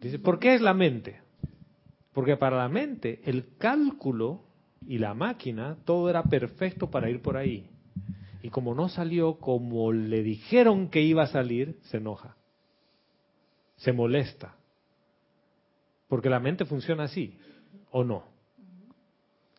Dice, 0.01 0.19
¿por 0.19 0.39
qué 0.39 0.55
es 0.55 0.61
la 0.61 0.75
mente? 0.75 1.21
Porque 2.13 2.37
para 2.37 2.57
la 2.57 2.69
mente 2.69 3.21
el 3.25 3.57
cálculo 3.57 4.43
y 4.87 4.99
la 4.99 5.15
máquina, 5.15 5.77
todo 5.85 6.11
era 6.11 6.25
perfecto 6.25 6.91
para 6.91 7.09
ir 7.09 7.23
por 7.23 7.37
ahí. 7.37 7.71
Y 8.43 8.49
como 8.49 8.75
no 8.75 8.89
salió 8.89 9.35
como 9.39 9.93
le 9.93 10.23
dijeron 10.23 10.89
que 10.89 11.03
iba 11.03 11.23
a 11.23 11.29
salir, 11.29 11.79
se 11.83 11.99
enoja. 11.99 12.37
Se 13.77 13.93
molesta. 13.93 14.57
Porque 16.09 16.31
la 16.31 16.41
mente 16.41 16.65
funciona 16.65 17.05
así, 17.05 17.39
¿o 17.93 18.03
no? 18.03 18.25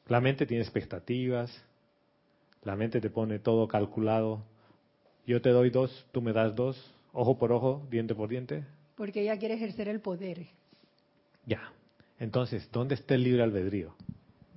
La 0.08 0.20
mente 0.20 0.46
tiene 0.46 0.64
expectativas, 0.64 1.64
la 2.64 2.76
mente 2.76 3.00
te 3.00 3.10
pone 3.10 3.40
todo 3.40 3.68
calculado. 3.68 4.44
Yo 5.26 5.42
te 5.42 5.52
doy 5.52 5.70
dos, 5.70 6.06
tú 6.12 6.22
me 6.22 6.34
das 6.34 6.54
dos, 6.56 6.94
ojo 7.14 7.38
por 7.38 7.52
ojo, 7.52 7.88
diente 7.90 8.16
por 8.16 8.30
diente. 8.30 8.66
Porque 8.96 9.22
ella 9.22 9.38
quiere 9.38 9.56
ejercer 9.56 9.88
el 9.88 10.00
poder. 10.00 10.48
Ya. 11.46 11.74
Entonces, 12.20 12.70
¿dónde 12.72 12.96
está 12.96 13.16
el 13.16 13.24
libre 13.24 13.44
albedrío? 13.44 13.96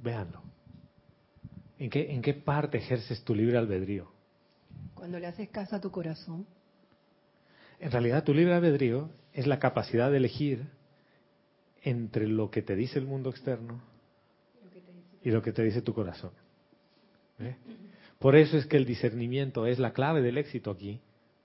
Véanlo. 0.02 0.42
¿En 1.78 1.90
qué, 1.90 2.12
¿En 2.12 2.22
qué 2.22 2.34
parte 2.34 2.78
ejerces 2.78 3.24
tu 3.24 3.34
libre 3.34 3.58
albedrío? 3.58 4.10
Cuando 4.94 5.18
le 5.18 5.26
haces 5.26 5.48
caso 5.48 5.76
a 5.76 5.80
tu 5.80 5.90
corazón. 5.90 6.46
En 7.80 7.90
realidad, 7.90 8.24
tu 8.24 8.34
libre 8.34 8.54
albedrío 8.54 9.10
es 9.32 9.46
la 9.46 9.58
capacidad 9.58 10.10
de 10.10 10.18
elegir 10.18 10.66
entre 11.82 12.26
lo 12.26 12.50
que 12.50 12.62
te 12.62 12.76
dice 12.76 12.98
el 12.98 13.06
mundo 13.06 13.30
externo 13.30 13.82
y 15.22 15.30
lo 15.30 15.42
que 15.42 15.52
te 15.52 15.62
dice 15.62 15.82
tu 15.82 15.94
corazón. 15.94 16.32
¿Ve? 17.38 17.56
Por 18.18 18.36
eso 18.36 18.56
es 18.56 18.66
que 18.66 18.76
el 18.76 18.86
discernimiento 18.86 19.66
es 19.66 19.78
la 19.78 19.92
clave 19.92 20.22
del 20.22 20.38
éxito 20.38 20.70
aquí, 20.70 21.00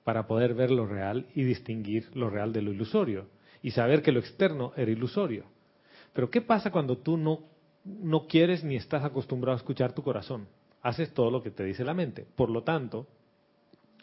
para 0.09 0.25
poder 0.25 0.55
ver 0.55 0.71
lo 0.71 0.87
real 0.87 1.27
y 1.35 1.43
distinguir 1.43 2.09
lo 2.15 2.31
real 2.31 2.51
de 2.51 2.63
lo 2.63 2.73
ilusorio, 2.73 3.27
y 3.61 3.69
saber 3.69 4.01
que 4.01 4.11
lo 4.11 4.19
externo 4.19 4.73
era 4.75 4.89
ilusorio. 4.89 5.43
Pero 6.13 6.31
¿qué 6.31 6.41
pasa 6.41 6.71
cuando 6.71 6.97
tú 6.97 7.15
no, 7.15 7.41
no 7.85 8.25
quieres 8.25 8.63
ni 8.63 8.75
estás 8.75 9.03
acostumbrado 9.03 9.55
a 9.55 9.59
escuchar 9.59 9.93
tu 9.93 10.01
corazón? 10.01 10.47
Haces 10.81 11.13
todo 11.13 11.29
lo 11.29 11.43
que 11.43 11.51
te 11.51 11.63
dice 11.63 11.83
la 11.83 11.93
mente. 11.93 12.25
Por 12.35 12.49
lo 12.49 12.63
tanto, 12.63 13.05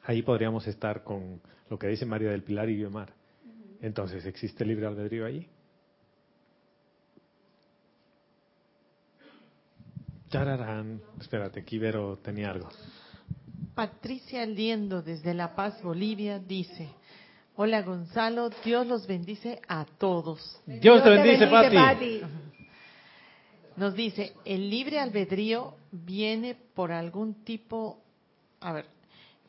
ahí 0.05 0.23
podríamos 0.23 0.69
estar 0.69 1.03
con 1.03 1.40
lo 1.69 1.77
que 1.77 1.88
dice 1.88 2.07
María 2.07 2.31
del 2.31 2.45
Pilar 2.45 2.69
y 2.69 2.77
Guiomar. 2.77 3.12
Entonces, 3.81 4.25
¿existe 4.27 4.64
libre 4.64 4.87
albedrío 4.87 5.27
allí? 5.27 5.49
Chararán. 10.31 11.01
Espérate, 11.21 11.59
aquí 11.59 11.81
Vero 11.81 12.16
tenía 12.23 12.53
algo. 12.53 12.69
Patricia 13.77 14.47
Liendo 14.47 15.03
desde 15.03 15.35
La 15.35 15.55
Paz, 15.55 15.83
Bolivia, 15.83 16.39
dice, 16.39 16.89
hola 17.57 17.83
Gonzalo, 17.83 18.49
Dios 18.65 18.87
los 18.87 19.07
bendice 19.07 19.61
a 19.69 19.85
todos. 19.85 20.62
Dios 20.65 21.05
te 21.05 21.11
bendice, 21.11 21.47
Pati. 21.47 21.77
Pati. 21.77 22.21
Nos 23.77 23.95
dice, 23.95 24.33
el 24.47 24.71
libre 24.71 24.99
albedrío 24.99 25.77
viene 25.93 26.57
por 26.75 26.91
algún 26.91 27.45
tipo, 27.45 28.03
a 28.61 28.73
ver, 28.73 28.87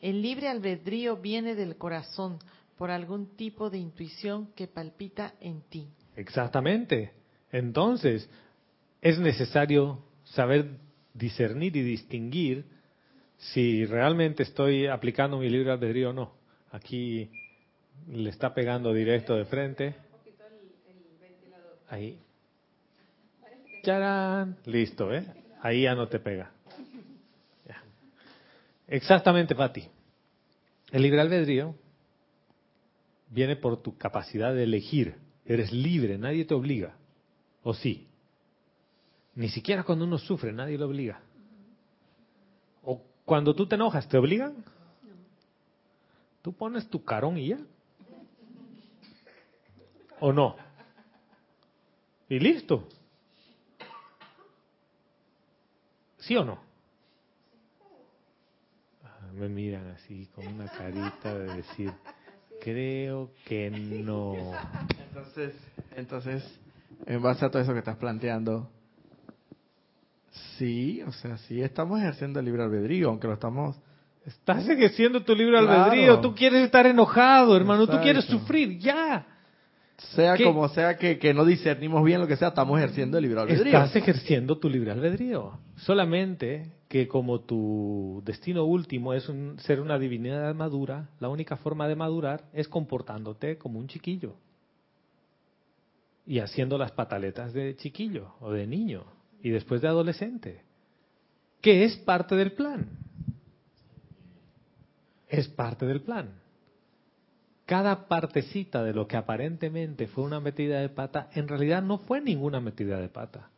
el 0.01 0.21
libre 0.21 0.49
albedrío 0.49 1.15
viene 1.15 1.55
del 1.55 1.77
corazón 1.77 2.37
por 2.77 2.91
algún 2.91 3.37
tipo 3.37 3.69
de 3.69 3.77
intuición 3.77 4.47
que 4.55 4.67
palpita 4.67 5.35
en 5.39 5.61
ti. 5.69 5.87
Exactamente. 6.17 7.13
Entonces, 7.49 8.29
es 9.01 9.19
necesario 9.19 10.03
saber 10.25 10.79
discernir 11.13 11.77
y 11.77 11.81
distinguir 11.81 12.76
si 13.37 13.85
realmente 13.85 14.43
estoy 14.43 14.87
aplicando 14.87 15.37
mi 15.37 15.49
libre 15.49 15.71
albedrío 15.71 16.09
o 16.09 16.13
no. 16.13 16.33
Aquí 16.71 17.29
le 18.09 18.29
está 18.29 18.53
pegando 18.53 18.93
directo 18.93 19.35
de 19.35 19.45
frente. 19.45 19.95
Ahí. 21.89 22.19
¡Charán! 23.83 24.57
Listo, 24.65 25.13
¿eh? 25.13 25.25
Ahí 25.61 25.83
ya 25.83 25.95
no 25.95 26.07
te 26.07 26.19
pega. 26.19 26.51
Ya. 27.65 27.81
Exactamente, 28.87 29.55
Pati. 29.55 29.87
El 30.91 31.01
libre 31.01 31.21
albedrío 31.21 31.75
viene 33.29 33.55
por 33.55 33.81
tu 33.81 33.97
capacidad 33.97 34.53
de 34.53 34.63
elegir. 34.63 35.15
Eres 35.45 35.71
libre, 35.71 36.17
nadie 36.17 36.45
te 36.45 36.53
obliga. 36.53 36.95
¿O 37.63 37.73
sí? 37.73 38.07
Ni 39.35 39.49
siquiera 39.49 39.83
cuando 39.83 40.05
uno 40.05 40.17
sufre, 40.17 40.51
nadie 40.51 40.77
lo 40.77 40.87
obliga. 40.87 41.21
Cuando 43.27 43.53
tú 43.53 43.67
te 43.67 43.75
enojas, 43.75 44.07
¿te 44.07 44.17
obligan? 44.17 44.53
Tú 46.41 46.53
pones 46.53 46.87
tu 46.89 47.03
carón 47.03 47.37
y 47.37 47.49
ya. 47.49 47.57
¿O 50.21 50.31
no? 50.31 50.55
Y 52.29 52.39
listo. 52.39 52.87
¿Sí 56.19 56.37
o 56.37 56.45
no? 56.45 56.57
Ah, 59.03 59.27
Me 59.33 59.49
miran 59.49 59.87
así 59.89 60.27
con 60.33 60.47
una 60.47 60.69
carita 60.69 61.37
de 61.37 61.53
decir, 61.53 61.91
creo 62.61 63.31
que 63.43 63.69
no. 63.69 64.53
Entonces, 65.05 65.53
entonces, 65.97 66.59
en 67.05 67.21
base 67.21 67.43
a 67.43 67.51
todo 67.51 67.61
eso 67.61 67.73
que 67.73 67.79
estás 67.79 67.97
planteando, 67.97 68.71
sí, 70.57 71.01
o 71.05 71.11
sea, 71.11 71.37
sí 71.37 71.61
estamos 71.61 71.99
ejerciendo 71.99 72.39
el 72.39 72.45
libre 72.45 72.63
albedrío, 72.63 73.09
aunque 73.09 73.27
lo 73.27 73.33
estamos... 73.33 73.75
Estás 74.25 74.67
ejerciendo 74.67 75.23
tu 75.23 75.33
libre 75.33 75.57
Claro. 75.59 75.83
albedrío. 75.83 76.19
Tú 76.19 76.35
quieres 76.35 76.65
estar 76.65 76.85
enojado, 76.85 77.55
hermano. 77.55 77.87
Tú 77.87 77.97
quieres 78.01 78.25
sufrir. 78.25 78.77
Ya. 78.77 79.25
Sea 79.97 80.35
¿Qué? 80.35 80.43
como 80.43 80.67
sea 80.67 80.97
que, 80.97 81.17
que 81.17 81.33
no 81.33 81.45
discernimos 81.45 82.03
bien 82.03 82.19
lo 82.19 82.27
que 82.27 82.35
sea, 82.35 82.49
estamos 82.49 82.77
ejerciendo 82.77 83.17
el 83.17 83.23
libre 83.23 83.39
albedrío. 83.39 83.65
Estás 83.77 83.95
ejerciendo 83.95 84.57
tu 84.57 84.69
libre 84.69 84.91
albedrío. 84.91 85.57
Solamente 85.77 86.73
que 86.89 87.07
como 87.07 87.39
tu 87.39 88.21
destino 88.25 88.65
último 88.65 89.13
es 89.13 89.27
un- 89.29 89.57
ser 89.59 89.79
una 89.79 89.97
divinidad 89.97 90.53
madura, 90.53 91.09
la 91.19 91.29
única 91.29 91.55
forma 91.55 91.87
de 91.87 91.95
madurar 91.95 92.43
es 92.53 92.67
comportándote 92.67 93.57
como 93.57 93.79
un 93.79 93.87
chiquillo. 93.87 94.35
Y 96.25 96.39
haciendo 96.39 96.77
las 96.77 96.91
pataletas 96.91 97.53
de 97.53 97.75
chiquillo 97.77 98.33
o 98.41 98.51
de 98.51 98.67
niño. 98.67 99.05
Y 99.41 99.49
después 99.49 99.81
de 99.81 99.87
adolescente. 99.87 100.61
Que 101.61 101.83
es 101.85 101.95
parte 101.97 102.35
del 102.35 102.53
plan. 102.53 102.89
Es 105.27 105.47
parte 105.47 105.85
del 105.85 106.01
plan. 106.01 106.31
Cada 107.65 108.07
partecita 108.07 108.81
de 108.83 108.93
lo 108.93 109.07
que 109.07 109.17
aparentemente 109.17 110.07
fue 110.07 110.23
una 110.23 110.39
metida 110.39 110.79
de 110.79 110.87
pata, 110.87 111.29
en 111.33 111.49
realidad 111.49 111.83
no 111.83 111.97
fue 111.97 112.21
ninguna 112.21 112.61
metida 112.61 112.97
de 112.99 113.09
pata. 113.09 113.49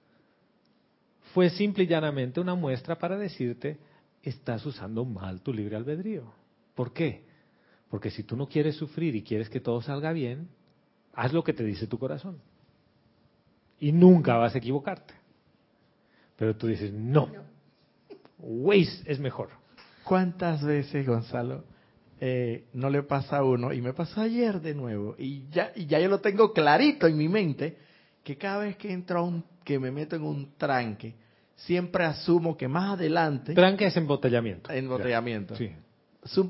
Fue 1.33 1.51
simple 1.51 1.83
y 1.83 1.87
llanamente 1.87 2.39
una 2.39 2.55
muestra 2.55 2.97
para 2.97 3.19
decirte, 3.19 3.77
estás 4.23 4.65
usando 4.65 5.05
mal 5.05 5.41
tu 5.41 5.53
libre 5.53 5.75
albedrío. 5.75 6.33
¿Por 6.73 6.91
qué? 6.91 7.23
Porque 7.89 8.09
si 8.09 8.23
tú 8.23 8.35
no 8.35 8.47
quieres 8.47 8.77
sufrir 8.77 9.15
y 9.15 9.21
quieres 9.21 9.47
que 9.47 9.59
todo 9.59 9.79
salga 9.81 10.11
bien, 10.11 10.49
haz 11.13 11.31
lo 11.31 11.43
que 11.43 11.53
te 11.53 11.63
dice 11.63 11.85
tu 11.85 11.99
corazón. 11.99 12.39
Y 13.79 13.91
nunca 13.91 14.37
vas 14.37 14.55
a 14.55 14.57
equivocarte. 14.57 15.13
Pero 16.39 16.55
tú 16.55 16.67
dices, 16.67 16.93
no, 16.93 17.29
Waze 18.39 19.03
es 19.05 19.19
mejor. 19.19 19.49
¿Cuántas 20.05 20.63
veces, 20.63 21.05
Gonzalo, 21.05 21.65
eh, 22.21 22.63
no 22.73 22.89
le 22.89 23.03
pasa 23.03 23.37
a 23.37 23.43
uno? 23.43 23.73
Y 23.73 23.81
me 23.81 23.91
pasó 23.91 24.21
ayer 24.21 24.61
de 24.61 24.73
nuevo. 24.73 25.15
Y 25.19 25.49
ya, 25.51 25.73
y 25.75 25.85
ya 25.85 25.99
yo 25.99 26.07
lo 26.07 26.21
tengo 26.21 26.53
clarito 26.53 27.07
en 27.07 27.17
mi 27.17 27.27
mente, 27.27 27.77
que 28.23 28.37
cada 28.37 28.59
vez 28.59 28.77
que 28.77 28.91
entro 28.91 29.19
a 29.19 29.23
un, 29.23 29.43
que 29.65 29.77
me 29.79 29.91
meto 29.91 30.15
en 30.15 30.23
un 30.23 30.53
tranque, 30.57 31.13
siempre 31.57 32.05
asumo 32.05 32.55
que 32.55 32.69
más 32.69 32.93
adelante, 32.93 33.53
Tranque 33.53 33.87
es 33.87 33.97
embotellamiento. 33.97 34.71
embotellamiento, 34.71 35.55
Sí. 35.55 35.71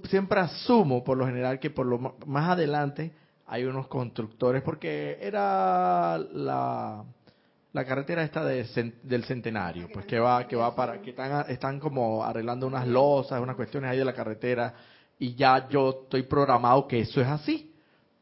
Siempre 0.07 0.39
asumo 0.39 1.03
por 1.03 1.17
lo 1.17 1.25
general 1.25 1.59
que 1.59 1.69
por 1.69 1.85
lo 1.85 2.15
más 2.25 2.49
adelante 2.49 3.11
hay 3.47 3.63
unos 3.65 3.87
constructores, 3.87 4.61
porque 4.61 5.17
era 5.21 6.17
la, 6.17 7.03
la 7.73 7.85
carretera 7.85 8.23
esta 8.23 8.43
de 8.43 8.65
cen- 8.65 8.95
del 9.03 9.23
centenario, 9.25 9.89
pues 9.93 10.05
que 10.05 10.19
va, 10.19 10.47
que 10.47 10.55
va 10.55 10.75
para, 10.75 11.01
que 11.01 11.11
están, 11.11 11.45
están 11.49 11.79
como 11.79 12.23
arreglando 12.23 12.65
unas 12.67 12.87
losas, 12.87 13.41
unas 13.41 13.55
cuestiones 13.55 13.91
ahí 13.91 13.97
de 13.99 14.05
la 14.05 14.13
carretera, 14.13 14.73
y 15.19 15.35
ya 15.35 15.67
yo 15.69 16.01
estoy 16.03 16.23
programado 16.23 16.87
que 16.87 17.01
eso 17.01 17.21
es 17.21 17.27
así. 17.27 17.71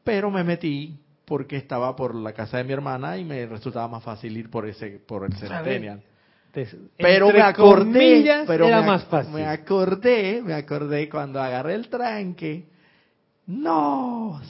Pero 0.04 0.30
me 0.30 0.44
metí 0.44 0.98
porque 1.24 1.56
estaba 1.56 1.94
por 1.94 2.14
la 2.14 2.32
casa 2.32 2.56
de 2.58 2.64
mi 2.64 2.72
hermana 2.72 3.16
y 3.18 3.24
me 3.24 3.46
resultaba 3.46 3.88
más 3.88 4.02
fácil 4.02 4.36
ir 4.36 4.50
por 4.50 4.66
ese, 4.66 5.00
por 5.06 5.24
el 5.24 5.32
centennial. 5.34 6.02
Pero 6.96 7.26
Entre 7.26 7.38
me 7.40 7.44
acordé, 7.44 8.44
pero 8.46 8.66
era 8.66 8.80
me, 8.80 8.86
más 8.86 9.04
fácil. 9.04 9.32
me 9.34 9.46
acordé, 9.46 10.42
me 10.42 10.54
acordé 10.54 11.08
cuando 11.08 11.40
agarré 11.40 11.74
el 11.74 11.88
tranque. 11.88 12.66
No, 13.46 14.40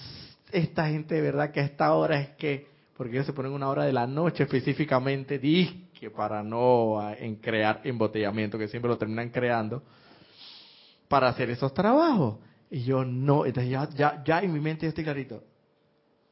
esta 0.51 0.89
gente 0.89 1.17
de 1.17 1.21
verdad 1.21 1.51
que 1.51 1.61
a 1.61 1.65
esta 1.65 1.93
hora 1.95 2.21
es 2.21 2.29
que, 2.31 2.67
porque 2.99 3.13
ellos 3.15 3.27
se 3.27 3.33
ponen 3.33 3.53
una 3.53 3.69
hora 3.69 3.85
de 3.85 3.93
la 3.93 4.09
noche 4.09 4.43
específicamente, 4.43 5.39
que 5.39 6.11
para 6.11 6.43
no 6.43 7.01
ah, 7.01 7.15
en 7.17 7.37
crear 7.37 7.81
embotellamiento, 7.85 8.59
que 8.59 8.67
siempre 8.67 8.89
lo 8.89 8.99
terminan 8.99 9.31
creando, 9.31 9.85
para 11.07 11.29
hacer 11.29 11.49
esos 11.49 11.73
trabajos. 11.73 12.41
Y 12.69 12.83
yo 12.83 13.05
no, 13.05 13.47
entonces 13.47 13.71
ya, 13.71 13.89
ya, 13.91 14.23
ya 14.25 14.41
en 14.41 14.53
mi 14.53 14.59
mente 14.59 14.85
yo 14.85 14.89
estoy 14.89 15.05
clarito. 15.05 15.45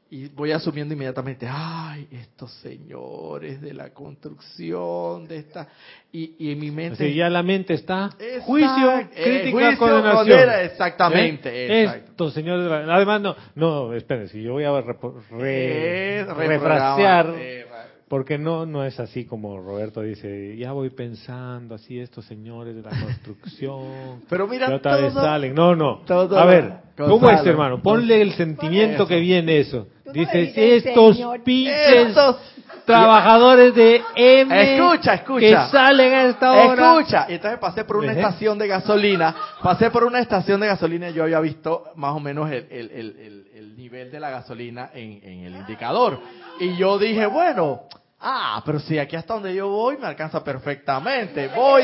Y 0.08 0.28
voy 0.28 0.52
asumiendo 0.52 0.94
inmediatamente, 0.94 1.48
ay, 1.50 2.06
estos 2.12 2.52
señores 2.62 3.60
de 3.60 3.74
la 3.74 3.90
construcción, 3.90 5.26
de 5.26 5.38
esta... 5.38 5.66
Y, 6.12 6.36
y 6.38 6.52
en 6.52 6.61
mi 6.61 6.70
mente... 6.70 7.12
Ya 7.12 7.28
la 7.28 7.42
mente 7.42 7.74
está. 7.74 8.11
Juicio, 8.42 8.98
eh, 8.98 9.09
crítica, 9.12 9.50
juicio, 9.50 9.78
condenación. 9.78 10.14
condena, 10.16 10.61
exactamente, 10.62 11.48
¿Eh? 11.50 11.82
exacto. 11.82 12.11
Esto, 12.12 12.30
señores, 12.30 12.64
de 12.64 12.70
la- 12.70 12.94
además 12.94 13.20
no, 13.20 13.36
no, 13.57 13.92
espérense, 13.94 14.40
yo 14.40 14.52
voy 14.52 14.62
a 14.64 14.80
re- 14.80 14.96
Eh, 15.40 16.24
refrasear, 16.36 17.34
eh, 17.36 17.66
porque 18.09 18.38
no, 18.38 18.64
no 18.64 18.84
es 18.84 19.00
así 19.00 19.24
como 19.24 19.59
Roberto 19.61 20.02
dice, 20.02 20.57
ya 20.57 20.70
voy 20.70 20.90
pensando 20.90 21.74
así 21.74 21.98
estos 21.98 22.24
señores 22.26 22.76
de 22.76 22.82
la 22.82 22.90
construcción, 22.90 24.20
Pero 24.30 24.46
mira, 24.46 24.68
vez 24.68 24.80
todo- 24.80 25.38
no, 25.52 25.74
no, 25.74 25.96
todo- 26.07 26.38
a 26.38 26.46
ver, 26.46 26.72
¿cómo 26.96 27.28
es 27.28 27.44
hermano? 27.44 27.82
Ponle 27.82 28.22
el 28.22 28.32
sentimiento 28.34 29.09
que 29.09 29.18
viene 29.18 29.59
eso, 29.59 29.88
Tú 30.07 30.12
no 30.14 30.20
dices, 30.20 30.54
dices, 30.54 30.86
estos 30.86 31.18
pinches 31.44 32.09
Estos- 32.09 32.36
trabajadores 32.84 33.74
de 33.74 34.00
M 34.14 34.76
Escucha, 34.76 35.14
escucha. 35.14 35.40
que 35.40 35.70
salen 35.72 36.14
a 36.14 36.22
esta 36.26 36.52
hora. 36.52 36.98
Escucha, 36.98 37.26
y 37.28 37.34
entonces 37.34 37.59
pasé 37.59 37.84
por 37.84 37.96
una 37.96 38.12
estación 38.12 38.59
de 38.59 38.68
gasolina, 38.68 39.34
pasé 39.62 39.90
por 39.90 40.04
una 40.04 40.20
estación 40.20 40.61
de 40.61 40.68
gasolina 40.68 41.11
y 41.11 41.14
yo 41.14 41.24
había 41.24 41.40
visto 41.40 41.84
más 41.96 42.12
o 42.14 42.20
menos 42.20 42.48
el, 42.50 42.66
el- 42.70 42.90
el- 42.92 43.16
el- 43.18 43.46
el 43.54 43.76
nivel 43.76 44.11
de 44.12 44.20
la 44.20 44.30
gasolina 44.30 44.90
en, 44.94 45.20
en 45.22 45.44
el 45.46 45.57
indicador. 45.57 46.20
Y 46.61 46.76
yo 46.76 46.96
dije, 46.98 47.26
bueno, 47.26 47.82
ah, 48.20 48.62
pero 48.64 48.78
si 48.78 48.98
aquí 49.00 49.16
hasta 49.16 49.34
donde 49.34 49.52
yo 49.54 49.68
voy 49.68 49.96
me 49.98 50.07
alcanza 50.07 50.44
perfectamente. 50.44 51.48
Voy. 51.48 51.82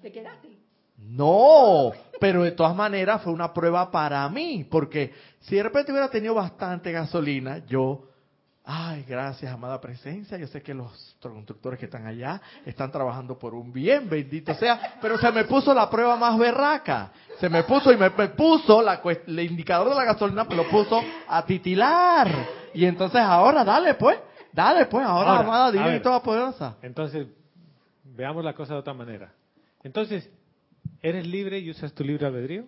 ¿Te 0.00 0.10
quedaste? 0.10 0.48
No, 0.96 1.90
pero 2.20 2.42
de 2.44 2.52
todas 2.52 2.74
maneras 2.74 3.20
fue 3.22 3.32
una 3.32 3.52
prueba 3.52 3.90
para 3.90 4.28
mí, 4.28 4.64
porque 4.70 5.12
si 5.40 5.56
de 5.56 5.62
repente 5.62 5.90
hubiera 5.92 6.08
tenido 6.08 6.34
bastante 6.34 6.92
gasolina, 6.92 7.58
yo, 7.66 8.06
ay, 8.64 9.04
gracias, 9.08 9.52
amada 9.52 9.80
presencia, 9.80 10.36
yo 10.38 10.46
sé 10.46 10.62
que 10.62 10.74
los 10.74 11.16
constructores 11.20 11.78
que 11.78 11.86
están 11.86 12.06
allá 12.06 12.40
están 12.66 12.92
trabajando 12.92 13.38
por 13.38 13.54
un 13.54 13.72
bien, 13.72 14.08
bendito 14.08 14.54
sea, 14.54 14.98
pero 15.00 15.18
se 15.18 15.32
me 15.32 15.44
puso 15.44 15.72
la 15.72 15.88
prueba 15.88 16.16
más 16.16 16.38
berraca, 16.38 17.10
se 17.38 17.48
me 17.48 17.64
puso 17.64 17.90
y 17.92 17.96
me, 17.96 18.10
me 18.10 18.28
puso 18.28 18.82
la, 18.82 19.00
el 19.26 19.40
indicador 19.40 19.88
de 19.88 19.94
la 19.94 20.04
gasolina, 20.04 20.44
me 20.44 20.54
lo 20.54 20.68
puso 20.68 21.00
a 21.26 21.44
titilar, 21.44 22.28
y 22.74 22.84
entonces 22.84 23.20
ahora, 23.20 23.64
dale 23.64 23.94
pues, 23.94 24.18
dale 24.52 24.86
pues, 24.86 25.06
ahora, 25.06 25.30
Ahora, 25.30 25.44
amada 25.44 25.70
divina 25.72 25.88
y 25.88 25.92
ver. 25.94 26.02
todopoderosa. 26.02 26.76
Entonces, 26.82 27.26
veamos 28.04 28.44
la 28.44 28.52
cosa 28.52 28.74
de 28.74 28.80
otra 28.80 28.92
manera. 28.94 29.32
Entonces, 29.82 30.28
¿eres 31.00 31.26
libre 31.26 31.58
y 31.58 31.70
usas 31.70 31.92
tu 31.94 32.04
libre 32.04 32.26
albedrío? 32.26 32.66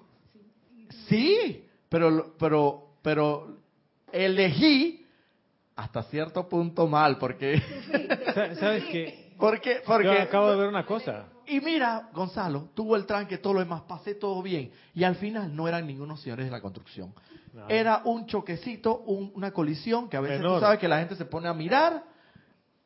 Sí, 1.09 1.64
pero, 1.93 2.11
lo- 2.11 2.36
pero, 2.38 2.97
pero 3.03 3.57
elegí 4.12 5.07
hasta 5.76 6.03
cierto 6.05 6.49
punto 6.49 6.86
mal, 6.86 7.18
porque, 7.18 7.61
Sa- 8.34 8.55
¿Sabes 8.57 8.84
qué? 8.86 9.32
porque, 9.38 9.74
Yo 9.76 9.80
porque, 9.86 10.09
acabo 10.20 10.51
de 10.51 10.57
ver 10.57 10.68
una 10.68 10.84
cosa. 10.86 11.26
y 11.47 11.61
mira, 11.61 12.09
Gonzalo, 12.12 12.68
tuvo 12.74 12.97
el 12.97 13.07
tranque, 13.07 13.38
todo 13.38 13.55
lo 13.55 13.61
demás, 13.61 13.82
pasé 13.82 14.14
todo 14.14 14.43
bien, 14.43 14.70
y 14.95 15.05
al 15.05 15.16
final 15.16 15.55
no 15.55 15.68
eran 15.68 15.86
ningunos 15.86 16.20
señores 16.20 16.47
de 16.47 16.51
la 16.53 16.61
construcción. 16.61 17.12
No. 17.53 17.68
Era 17.68 18.03
un 18.05 18.26
choquecito, 18.26 19.01
un- 19.01 19.30
una 19.34 19.51
colisión 19.53 20.09
que 20.09 20.16
a 20.16 20.20
veces 20.20 20.38
Menor. 20.40 20.55
tú 20.59 20.61
sabes 20.64 20.78
que 20.78 20.88
la 20.88 20.99
gente 20.99 21.16
se 21.16 21.24
pone 21.26 21.49
a 21.49 21.53
mirar 21.55 22.03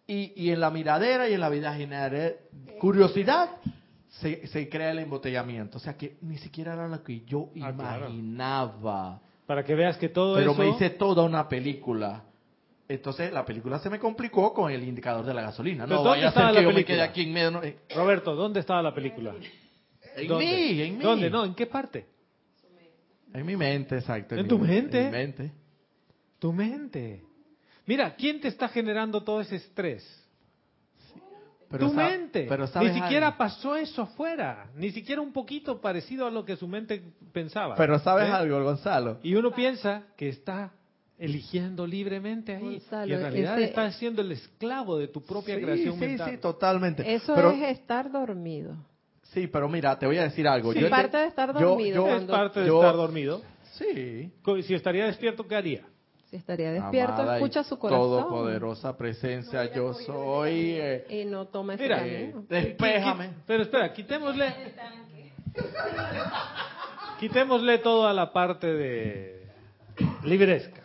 y, 0.09 0.32
y 0.36 0.50
en 0.50 0.61
la 0.61 0.70
miradera 0.70 1.28
y 1.28 1.34
en 1.34 1.40
la 1.40 1.48
vida 1.48 1.72
general 1.74 2.36
curiosidad 2.80 3.48
se, 4.09 4.46
se 4.46 4.68
crea 4.68 4.90
el 4.92 5.00
embotellamiento. 5.00 5.78
O 5.78 5.80
sea 5.80 5.96
que 5.96 6.16
ni 6.22 6.38
siquiera 6.38 6.74
era 6.74 6.88
lo 6.88 7.02
que 7.02 7.20
yo 7.24 7.50
Ah, 7.61 7.72
claro. 7.74 8.07
imaginaba. 8.07 9.20
Para 9.46 9.64
que 9.64 9.74
veas 9.74 9.96
que 9.98 10.09
todo 10.09 10.36
Pero 10.36 10.52
eso... 10.52 10.61
me 10.61 10.68
hice 10.70 10.90
toda 10.90 11.22
una 11.22 11.48
película. 11.48 12.24
Entonces 12.88 13.32
la 13.32 13.44
película 13.44 13.78
se 13.80 13.90
me 13.90 13.98
complicó 13.98 14.52
con 14.54 14.70
el 14.70 14.82
indicador 14.84 15.24
de 15.24 15.34
la 15.34 15.42
gasolina. 15.42 15.84
¿Pero 15.84 15.96
No 15.96 16.02
dónde 16.04 16.18
vaya 16.20 16.28
a 16.28 16.32
ser 16.32 16.38
estaba 16.42 16.48
que 16.50 16.54
la 16.54 16.62
yo 16.62 16.68
me 16.68 16.74
película? 16.74 16.96
quede 16.96 17.02
aquí 17.04 17.22
en 17.22 17.32
medio. 17.32 17.50
no, 17.50 17.62
eh, 17.62 17.78
Roberto, 17.94 18.34
¿dónde 18.36 18.61
estaba 18.61 18.80
la 18.82 18.94
película? 18.94 19.34
En 20.16 20.28
¿Dónde? 20.28 20.44
mí, 20.46 20.80
en 20.82 20.98
mí. 20.98 21.02
¿Dónde? 21.04 21.30
No, 21.30 21.44
¿en 21.44 21.54
qué 21.54 21.66
parte? 21.66 22.07
En 23.34 23.44
mi 23.44 23.57
mente, 23.57 23.96
exacto. 23.98 24.34
¿En 24.34 24.42
mi 24.44 24.48
tu 24.48 24.59
mente, 24.59 24.70
mente? 24.70 24.98
En 25.00 25.04
mi 25.11 25.11
mente. 25.11 25.52
Tu 26.38 26.52
mente. 26.52 27.22
Mira, 27.86 28.14
¿quién 28.14 28.40
te 28.40 28.48
está 28.48 28.68
generando 28.68 29.22
todo 29.22 29.40
ese 29.40 29.57
estrés? 29.57 30.25
Pero 31.68 31.88
tu 31.88 31.94
mente. 31.94 32.46
Pero 32.48 32.64
Ni 32.64 32.70
¿sabes 32.70 32.94
siquiera 32.94 33.26
algo? 33.28 33.38
pasó 33.38 33.76
eso 33.76 34.02
afuera. 34.02 34.66
Ni 34.76 34.90
siquiera 34.92 35.20
un 35.20 35.32
poquito 35.32 35.80
parecido 35.80 36.26
a 36.26 36.30
lo 36.30 36.44
que 36.44 36.56
su 36.56 36.68
mente 36.68 37.02
pensaba. 37.32 37.74
Pero 37.74 37.98
¿sabes 37.98 38.28
¿Eh? 38.28 38.32
algo, 38.32 38.62
Gonzalo? 38.62 39.18
Y 39.22 39.34
uno 39.34 39.50
piensa 39.50 40.04
que 40.16 40.28
está 40.28 40.72
eligiendo 41.18 41.86
libremente 41.86 42.54
ahí. 42.54 42.62
Gonzalo, 42.78 43.06
y 43.10 43.14
en 43.14 43.20
realidad 43.20 43.54
ese- 43.58 43.68
estás 43.68 43.96
siendo 43.96 44.22
el 44.22 44.32
esclavo 44.32 44.98
de 44.98 45.08
tu 45.08 45.22
propia 45.22 45.56
sí, 45.56 45.62
creación 45.62 45.94
sí, 45.94 46.00
mental. 46.00 46.30
sí, 46.30 46.36
totalmente. 46.38 47.14
Eso 47.14 47.34
pero, 47.34 47.50
es 47.50 47.62
estar 47.78 48.10
dormido. 48.12 48.76
Sí, 49.22 49.46
pero 49.48 49.68
mira, 49.68 49.98
te 49.98 50.06
voy 50.06 50.18
a 50.18 50.22
decir 50.24 50.46
algo. 50.46 50.72
Sí, 50.72 50.78
Yo 50.80 50.86
te- 50.86 50.90
parte 50.90 51.16
de 51.16 51.26
estar 51.26 51.52
yo- 51.58 51.70
dormido, 51.70 51.94
yo- 51.96 52.06
es 52.06 52.12
cuando- 52.14 52.32
parte 52.32 52.60
de 52.60 52.66
yo- 52.66 52.80
estar 52.80 52.94
dormido. 52.96 53.42
Sí. 53.72 54.30
Si 54.64 54.74
estaría 54.74 55.06
despierto, 55.06 55.46
¿qué 55.46 55.56
haría? 55.56 55.82
Si 56.30 56.36
estaría 56.36 56.72
despierto, 56.72 57.12
Amada 57.22 57.36
escucha 57.36 57.62
su 57.62 57.78
corazón. 57.78 58.00
Todopoderosa 58.08 58.96
presencia, 58.96 59.72
yo 59.72 59.94
soy. 59.94 60.72
eh, 60.78 61.06
Y 61.22 61.24
no 61.24 61.46
toma 61.46 61.74
ese 61.74 61.84
Mira, 61.84 61.98
camino. 61.98 62.44
despéjame. 62.48 63.30
Pero 63.46 63.62
espera, 63.62 63.92
quitémosle. 63.92 64.52
Quitémosle 67.20 67.78
toda 67.78 68.12
la 68.12 68.32
parte 68.32 68.66
de 68.66 69.46
libresca. 70.24 70.82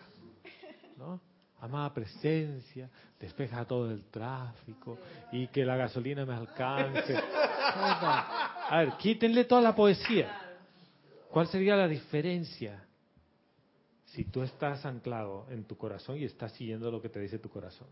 ¿no? 0.97 1.19
Amada 1.59 1.93
presencia, 1.93 2.89
despeja 3.19 3.65
todo 3.65 3.91
el 3.91 4.03
tráfico 4.05 4.97
y 5.31 5.47
que 5.47 5.65
la 5.65 5.75
gasolina 5.75 6.25
me 6.25 6.33
alcance. 6.35 7.15
A 7.17 8.77
ver, 8.79 8.93
quítenle 8.97 9.45
toda 9.45 9.61
la 9.61 9.75
poesía. 9.75 10.37
¿Cuál 11.31 11.47
sería 11.47 11.75
la 11.75 11.87
diferencia 11.87 12.83
si 14.14 14.26
tú 14.26 14.43
estás 14.43 14.86
anclado 14.86 15.45
en 15.49 15.64
tu 15.64 15.78
corazón 15.78 16.18
y 16.18 16.26
estás 16.26 16.51
siguiendo 16.53 16.91
lo 16.91 17.01
que 17.01 17.09
te 17.09 17.20
dice 17.20 17.39
tu 17.39 17.49
corazón? 17.49 17.88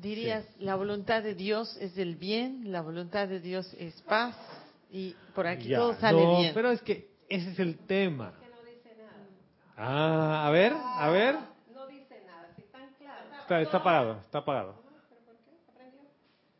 Dirías, 0.00 0.46
la 0.58 0.76
voluntad 0.76 1.22
de 1.22 1.34
Dios 1.34 1.76
es 1.78 1.96
el 1.98 2.16
bien, 2.16 2.72
la 2.72 2.80
voluntad 2.80 3.28
de 3.28 3.38
Dios 3.38 3.72
es 3.78 4.00
paz, 4.02 4.34
y 4.90 5.14
por 5.34 5.46
aquí 5.46 5.68
Ya, 5.68 5.78
todo 5.78 5.94
sale 5.94 6.22
no, 6.22 6.38
bien. 6.38 6.54
Pero 6.54 6.70
es 6.70 6.80
que 6.82 7.10
ese 7.28 7.50
es 7.50 7.58
el 7.58 7.78
tema. 7.78 8.34
Ah, 9.76 10.46
a 10.46 10.50
ver, 10.50 10.72
a 10.74 11.10
ver. 11.10 11.36
No 11.72 11.86
dice 11.86 12.22
nada, 12.26 12.48
si 12.56 12.62
están 12.62 12.88
claros. 12.98 13.40
Está, 13.40 13.60
está 13.60 13.76
apagado, 13.78 14.20
está 14.20 14.38
apagado. 14.38 14.74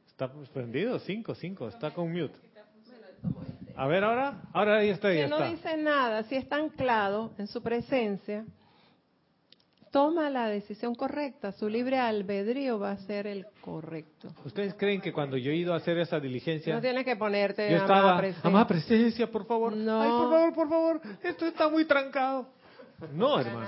Está 0.06 0.30
prendido, 0.52 0.98
cinco, 1.00 1.34
cinco, 1.34 1.68
está 1.68 1.92
con 1.92 2.12
mute. 2.12 2.38
A 3.80 3.86
ver 3.86 4.04
ahora, 4.04 4.42
ahora 4.52 4.84
ya 4.84 4.92
está, 4.92 5.08
ya 5.12 5.22
Que 5.22 5.28
no 5.28 5.36
está. 5.36 5.48
dice 5.50 5.76
nada, 5.78 6.22
si 6.24 6.36
está 6.36 6.56
anclado 6.56 7.32
en 7.38 7.46
su 7.46 7.62
presencia, 7.62 8.44
toma 9.90 10.28
la 10.28 10.48
decisión 10.48 10.94
correcta. 10.94 11.52
Su 11.52 11.66
libre 11.68 11.98
albedrío 11.98 12.78
va 12.78 12.90
a 12.92 12.96
ser 12.98 13.26
el 13.26 13.46
correcto. 13.62 14.28
¿Ustedes 14.44 14.74
creen 14.74 15.00
que 15.00 15.12
cuando 15.14 15.38
yo 15.38 15.50
he 15.50 15.56
ido 15.56 15.72
a 15.72 15.78
hacer 15.78 15.98
esa 15.98 16.20
diligencia, 16.20 16.74
No 16.74 16.80
tienes 16.82 17.04
que 17.06 17.16
ponerte 17.16 17.70
yo 17.70 17.78
amada 17.78 17.94
estaba, 17.98 18.18
presencia. 18.18 18.48
amada 18.50 18.66
presencia, 18.66 19.30
por 19.30 19.46
favor, 19.46 19.72
No. 19.74 20.00
ay, 20.02 20.10
por 20.10 20.30
favor, 20.30 20.54
por 20.54 20.68
favor, 20.68 21.00
esto 21.22 21.46
está 21.46 21.68
muy 21.70 21.86
trancado. 21.86 22.48
No, 23.14 23.40
hermano. 23.40 23.66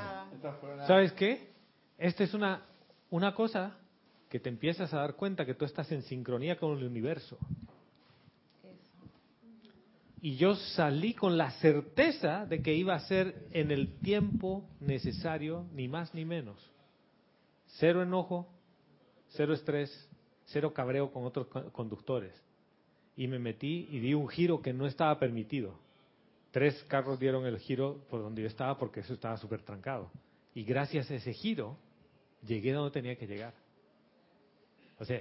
¿Sabes 0.87 1.13
qué? 1.15 1.53
Esta 1.97 2.23
es 2.25 2.35
una, 2.35 2.61
una 3.09 3.35
cosa 3.35 3.79
que 4.29 4.39
te 4.39 4.51
empiezas 4.51 4.93
a 4.93 4.99
dar 4.99 5.15
cuenta 5.15 5.47
que 5.47 5.55
tú 5.55 5.65
estás 5.65 5.91
en 5.91 6.03
sincronía 6.03 6.57
con 6.59 6.77
el 6.77 6.85
universo. 6.85 7.39
Y 10.25 10.37
yo 10.37 10.55
salí 10.55 11.15
con 11.15 11.37
la 11.37 11.51
certeza 11.61 12.47
de 12.47 12.63
que 12.63 12.73
iba 12.75 12.95
a 12.95 13.01
ser 13.01 13.49
en 13.51 13.73
el 13.73 13.99
tiempo 13.99 14.65
necesario, 14.79 15.67
ni 15.75 15.89
más 15.89 16.15
ni 16.15 16.25
menos. 16.25 16.71
Cero 17.79 18.05
enojo, 18.05 18.49
cero 19.31 19.53
estrés, 19.53 19.91
cero 20.45 20.73
cabreo 20.73 21.11
con 21.11 21.25
otros 21.25 21.49
co- 21.49 21.73
conductores. 21.73 22.41
Y 23.17 23.27
me 23.27 23.41
metí 23.41 23.89
y 23.91 23.99
di 23.99 24.15
un 24.15 24.29
giro 24.29 24.63
que 24.63 24.73
no 24.73 24.87
estaba 24.87 25.19
permitido. 25.19 25.75
Tres 26.53 26.81
carros 26.85 27.19
dieron 27.19 27.45
el 27.45 27.59
giro 27.59 28.05
por 28.09 28.23
donde 28.23 28.43
yo 28.43 28.49
estaba 28.49 28.79
porque 28.79 29.01
eso 29.01 29.15
estaba 29.15 29.37
súper 29.39 29.63
trancado. 29.63 30.09
Y 30.55 30.63
gracias 30.63 31.11
a 31.11 31.17
ese 31.17 31.33
giro, 31.33 31.77
llegué 32.47 32.73
donde 32.73 32.93
tenía 32.93 33.17
que 33.17 33.27
llegar. 33.27 33.55
O 35.01 35.05
sea, 35.05 35.21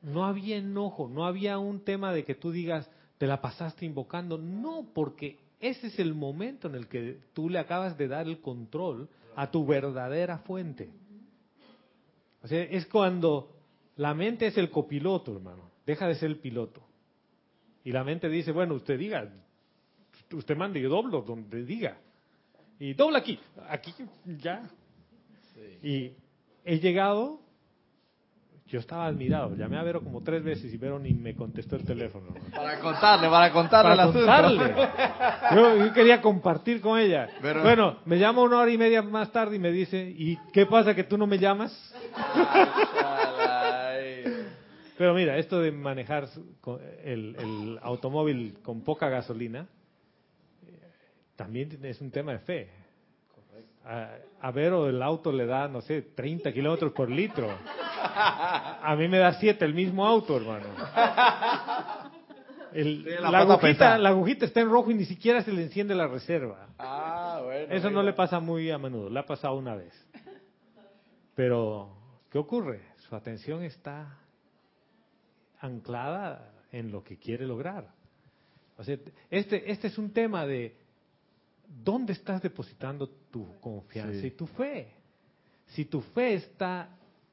no 0.00 0.24
había 0.24 0.58
enojo, 0.58 1.08
no 1.08 1.26
había 1.26 1.58
un 1.58 1.80
tema 1.80 2.12
de 2.12 2.24
que 2.24 2.36
tú 2.36 2.52
digas, 2.52 2.88
te 3.18 3.26
la 3.26 3.40
pasaste 3.40 3.84
invocando. 3.84 4.38
No, 4.38 4.86
porque 4.94 5.38
ese 5.60 5.88
es 5.88 5.98
el 5.98 6.14
momento 6.14 6.68
en 6.68 6.74
el 6.74 6.88
que 6.88 7.18
tú 7.32 7.48
le 7.48 7.58
acabas 7.58 7.96
de 7.96 8.08
dar 8.08 8.26
el 8.26 8.40
control 8.40 9.08
a 9.34 9.50
tu 9.50 9.66
verdadera 9.66 10.38
fuente. 10.38 10.90
O 12.42 12.48
sea, 12.48 12.62
es 12.62 12.86
cuando 12.86 13.56
la 13.96 14.14
mente 14.14 14.46
es 14.46 14.56
el 14.58 14.70
copiloto, 14.70 15.34
hermano. 15.34 15.70
Deja 15.84 16.06
de 16.06 16.14
ser 16.14 16.30
el 16.30 16.38
piloto. 16.38 16.82
Y 17.84 17.92
la 17.92 18.04
mente 18.04 18.28
dice, 18.28 18.52
bueno, 18.52 18.74
usted 18.74 18.98
diga, 18.98 19.32
usted 20.32 20.56
mande, 20.56 20.80
yo 20.80 20.88
doblo 20.88 21.22
donde 21.22 21.64
diga. 21.64 21.98
Y 22.78 22.94
dobla 22.94 23.18
aquí, 23.18 23.38
aquí, 23.68 23.94
ya. 24.38 24.68
Y 25.82 26.12
he 26.64 26.78
llegado, 26.78 27.40
yo 28.68 28.80
estaba 28.80 29.06
admirado, 29.06 29.54
llamé 29.54 29.78
a 29.78 29.82
Vero 29.84 30.02
como 30.02 30.22
tres 30.22 30.42
veces 30.42 30.74
y 30.74 30.76
Vero 30.76 30.98
ni 30.98 31.14
me 31.14 31.36
contestó 31.36 31.76
el 31.76 31.84
teléfono. 31.84 32.34
Para 32.54 32.80
contarle, 32.80 33.28
para 33.28 33.52
contarle 33.52 33.90
Para 33.96 34.06
el 34.06 34.12
contarle. 34.12 34.88
Yo, 35.54 35.76
yo 35.86 35.92
quería 35.92 36.20
compartir 36.20 36.80
con 36.80 36.98
ella. 36.98 37.28
Pero- 37.40 37.62
Bueno, 37.62 37.98
me 38.04 38.18
llama 38.18 38.42
una 38.42 38.58
hora 38.58 38.70
y 38.72 38.78
media 38.78 39.02
más 39.02 39.30
tarde 39.30 39.56
y 39.56 39.60
me 39.60 39.70
dice, 39.70 40.12
¿y 40.16 40.36
qué 40.52 40.66
pasa 40.66 40.94
que 40.94 41.04
tú 41.04 41.16
no 41.16 41.26
me 41.28 41.38
llamas? 41.38 41.94
Pero 44.98 45.12
mira, 45.14 45.36
esto 45.36 45.60
de 45.60 45.72
manejar 45.72 46.26
el, 47.04 47.36
el 47.38 47.78
automóvil 47.82 48.58
con 48.62 48.80
poca 48.80 49.10
gasolina 49.10 49.66
eh, 50.66 50.70
también 51.36 51.78
es 51.82 52.00
un 52.00 52.10
tema 52.10 52.32
de 52.32 52.38
fe. 52.38 52.70
A, 53.86 54.16
a 54.40 54.50
Vero 54.50 54.88
el 54.88 55.00
auto 55.02 55.30
le 55.32 55.46
da, 55.46 55.68
no 55.68 55.80
sé, 55.80 56.02
30 56.02 56.52
kilómetros 56.52 56.92
por 56.92 57.08
litro. 57.10 57.48
A 58.18 58.94
mí 58.98 59.06
me 59.08 59.18
da 59.18 59.34
7 59.34 59.64
el 59.64 59.74
mismo 59.74 60.04
auto, 60.06 60.36
hermano. 60.36 60.66
El- 62.72 63.04
Sí, 63.04 63.10
la 63.20 63.28
agujita, 63.38 63.98
la 63.98 64.08
agujita 64.10 64.44
está 64.44 64.60
en 64.60 64.68
rojo 64.70 64.90
y 64.90 64.94
ni 64.94 65.04
siquiera 65.04 65.42
se 65.42 65.52
le 65.52 65.62
enciende 65.62 65.94
la 65.94 66.08
reserva. 66.08 66.68
Ah, 66.78 67.40
bueno. 67.44 67.72
Eso 67.72 67.90
no 67.90 68.02
le 68.02 68.12
pasa 68.12 68.38
muy 68.40 68.70
a 68.70 68.78
menudo, 68.78 69.08
le 69.08 69.18
ha 69.20 69.24
pasado 69.26 69.56
una 69.56 69.74
vez. 69.74 69.94
Pero, 71.34 71.96
¿qué 72.30 72.38
ocurre? 72.38 72.82
Su 73.08 73.14
atención 73.16 73.62
está 73.62 74.18
anclada 75.60 76.52
en 76.72 76.90
lo 76.92 77.02
que 77.02 77.18
quiere 77.18 77.46
lograr. 77.46 77.88
O 78.76 78.84
sea, 78.84 78.98
este, 79.30 79.70
este 79.70 79.86
es 79.86 79.96
un 79.96 80.12
tema 80.12 80.44
de 80.46 80.76
dónde 81.68 82.12
estás 82.12 82.42
depositando 82.42 83.08
tu 83.30 83.58
confianza 83.60 84.20
Sí. 84.20 84.28
y 84.28 84.30
tu 84.32 84.46
fe. 84.46 84.88
Si 85.68 85.84
tu 85.86 86.00
fe 86.00 86.34
está 86.34 86.88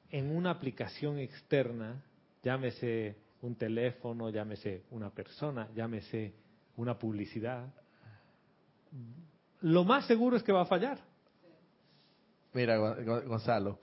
en 0.09 0.35
una 0.35 0.51
aplicación 0.51 1.19
externa, 1.19 2.01
llámese 2.43 3.15
un 3.41 3.55
teléfono, 3.55 4.29
llámese 4.29 4.83
una 4.91 5.09
persona, 5.09 5.67
llámese 5.75 6.33
una 6.77 6.97
publicidad, 6.97 7.67
lo 9.61 9.83
más 9.83 10.05
seguro 10.07 10.37
es 10.37 10.43
que 10.43 10.51
va 10.51 10.61
a 10.61 10.65
fallar. 10.65 10.99
Mira, 12.53 12.77
Gon- 12.77 13.03
Gon- 13.05 13.27
Gonzalo, 13.27 13.79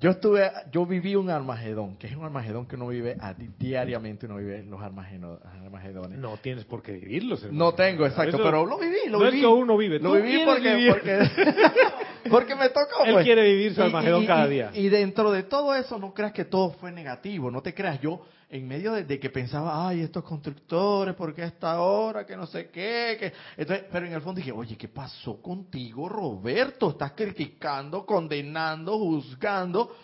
yo 0.00 0.10
estuve, 0.10 0.50
yo 0.72 0.84
viví 0.86 1.14
un 1.14 1.30
Armagedón, 1.30 1.96
que 1.96 2.08
es 2.08 2.16
un 2.16 2.24
Armagedón 2.24 2.66
que 2.66 2.74
uno 2.76 2.88
vive 2.88 3.16
a 3.20 3.32
di- 3.32 3.48
diariamente, 3.58 4.26
uno 4.26 4.36
vive 4.36 4.62
los 4.64 4.82
Armagedones. 4.82 6.18
No 6.18 6.36
tienes 6.38 6.64
por 6.64 6.82
qué 6.82 6.92
vivirlos. 6.92 7.42
hermano. 7.44 7.64
No 7.66 7.74
tengo, 7.74 8.04
exacto, 8.04 8.36
Eso- 8.36 8.44
pero 8.44 8.66
lo 8.66 8.76
viví, 8.78 8.96
lo 9.08 9.18
no 9.18 9.24
viví. 9.26 9.36
es 9.38 9.42
que 9.42 9.46
uno 9.46 9.76
vive, 9.76 9.98
Lo 10.00 10.12
viví 10.14 10.42
porque, 10.44 11.18
porque 12.30 12.54
me 12.54 12.68
tocó. 12.70 13.04
Él 13.04 13.12
pues. 13.14 13.24
quiere 13.24 13.42
vivir 13.44 13.74
su 13.74 13.82
y- 13.82 14.26
cada 14.26 14.46
día. 14.46 14.70
Y 14.74 14.88
dentro 14.88 15.30
de 15.30 15.42
todo 15.44 15.74
eso, 15.74 15.98
no 15.98 16.12
creas 16.14 16.32
que 16.32 16.44
todo 16.44 16.70
fue 16.72 16.90
negativo, 16.92 17.50
no 17.50 17.60
te 17.62 17.74
creas. 17.74 18.00
Yo, 18.00 18.20
en 18.50 18.68
medio 18.68 18.92
de, 18.92 19.04
de 19.04 19.18
que 19.18 19.30
pensaba, 19.30 19.88
ay, 19.88 20.00
estos 20.02 20.22
constructores, 20.24 21.14
¿por 21.14 21.34
qué 21.34 21.42
a 21.42 21.46
esta 21.46 21.80
hora? 21.80 22.24
Que 22.24 22.36
no 22.36 22.46
sé 22.46 22.68
qué. 22.70 23.16
Que... 23.18 23.32
Entonces, 23.56 23.86
pero 23.90 24.06
en 24.06 24.12
el 24.12 24.20
fondo 24.20 24.38
dije, 24.38 24.52
oye, 24.52 24.76
¿qué 24.76 24.88
pasó 24.88 25.40
contigo, 25.42 26.08
Roberto? 26.08 26.90
Estás 26.90 27.12
criticando, 27.12 28.04
condenando, 28.06 28.98
juzgando. 28.98 29.94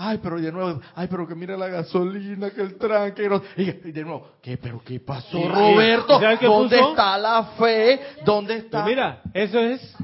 Ay, 0.00 0.20
pero 0.22 0.40
de 0.40 0.52
nuevo, 0.52 0.80
ay, 0.94 1.08
pero 1.10 1.26
que 1.26 1.34
mira 1.34 1.56
la 1.56 1.66
gasolina, 1.66 2.50
que 2.50 2.60
el 2.62 2.76
tranque. 2.78 3.22
que 3.24 3.28
no- 3.28 3.42
Y 3.56 3.62
y 3.88 3.92
de 3.92 4.04
nuevo, 4.04 4.28
¿qué, 4.40 4.56
pero 4.56 4.80
qué 4.84 5.00
pasó, 5.00 5.36
Roberto? 5.48 6.20
¿sabes 6.20 6.38
qué 6.38 6.46
¿Dónde 6.46 6.78
puso? 6.78 6.90
está 6.90 7.18
la 7.18 7.42
fe? 7.58 8.00
¿Dónde 8.24 8.54
está? 8.58 8.84
Pero 8.84 8.86
mira, 8.86 9.22
eso 9.34 9.58
es 9.58 9.96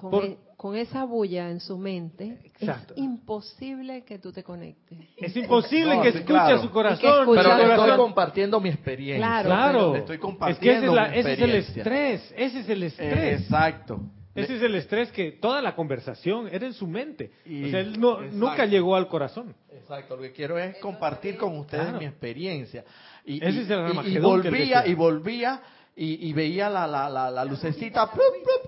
Por- 0.00 0.36
con 0.62 0.76
esa 0.76 1.02
bulla 1.02 1.50
en 1.50 1.58
su 1.58 1.76
mente, 1.76 2.38
Exacto. 2.44 2.94
es 2.94 3.02
imposible 3.02 4.04
que 4.04 4.20
tú 4.20 4.30
te 4.30 4.44
conectes. 4.44 4.96
Es 5.16 5.36
imposible 5.36 5.96
No, 5.96 6.02
que 6.02 6.12
sí, 6.12 6.18
escuche 6.18 6.32
claro. 6.38 6.62
su 6.62 6.70
corazón. 6.70 7.00
pero 7.02 7.24
su 7.24 7.32
le 7.34 7.40
estoy 7.40 7.76
corazón- 7.76 7.96
compartiendo 7.96 8.60
mi 8.60 8.68
experiencia. 8.68 9.26
Claro, 9.26 9.48
Claro. 9.48 9.92
Le 9.92 9.98
estoy 9.98 9.98
es 9.98 10.06
que 10.06 10.12
ese 10.14 10.20
compartiendo 10.20 10.86
es, 10.86 10.92
la- 10.94 11.08
mi 11.08 11.18
ese 11.18 11.32
es 11.32 11.40
el 11.40 11.54
estrés. 11.56 12.34
Ese 12.36 12.60
es 12.60 12.68
el 12.68 12.82
estrés. 12.84 13.40
Exacto. 13.42 14.00
Ese 14.36 14.56
es 14.56 14.62
el 14.62 14.74
estrés 14.76 15.10
que 15.10 15.32
toda 15.32 15.60
la 15.60 15.74
conversación 15.74 16.48
era 16.50 16.64
en 16.64 16.74
su 16.74 16.86
mente. 16.86 17.32
Y- 17.44 17.64
o 17.64 17.68
sea, 17.70 17.80
él 17.80 18.00
no- 18.00 18.20
nunca 18.20 18.64
llegó 18.64 18.94
al 18.94 19.08
corazón. 19.08 19.56
Exacto, 19.72 20.14
lo 20.14 20.22
que 20.22 20.30
quiero 20.30 20.58
es 20.58 20.76
compartir 20.78 21.36
con 21.36 21.58
ustedes 21.58 21.82
Claro. 21.86 21.98
mi 21.98 22.04
experiencia. 22.06 22.84
Y, 23.26 23.38
Ese 23.44 23.50
y- 23.58 23.62
es 23.64 23.70
el 23.70 24.12
y- 24.12 24.18
volvía 24.18 24.86
y 24.86 24.94
volvía 24.94 25.60
y, 25.94 26.28
y 26.28 26.32
veía 26.32 26.70
la, 26.70 26.86
la, 26.86 27.08
la, 27.30 27.44
lucecita 27.44 28.10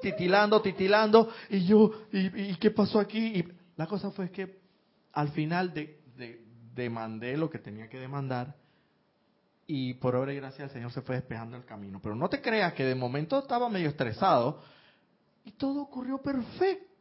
titilando, 0.03 0.61
titilando 0.61 1.31
y 1.49 1.65
yo, 1.65 1.91
y, 2.13 2.51
y 2.51 2.57
qué 2.57 2.71
pasó 2.71 3.01
aquí? 3.01 3.19
Y 3.19 3.45
la 3.77 3.87
cosa 3.87 4.11
fue 4.11 4.31
que 4.31 4.59
al 5.13 5.31
final 5.31 5.73
de, 5.73 6.01
de- 6.17 6.45
demandé 6.75 7.37
lo 7.37 7.49
que 7.49 7.59
tenía 7.59 7.89
que 7.89 7.99
demandar 7.99 8.55
y 9.67 9.95
por 9.95 10.15
obra 10.17 10.33
y 10.33 10.37
gracia 10.37 10.65
el 10.65 10.71
Señor 10.71 10.93
se 10.93 11.01
fue 11.01 11.15
despejando 11.17 11.57
el 11.57 11.65
camino. 11.65 12.01
Pero 12.03 12.15
no 12.15 12.29
te 12.29 12.43
creas 12.43 12.75
que 12.75 12.85
de 12.85 12.95
momento 12.95 13.39
estaba 13.39 13.69
medio 13.71 13.89
estresado 13.89 14.61
y 15.45 15.53
todo 15.53 15.83
ocurrió 15.83 16.19
perfecto. 16.19 16.94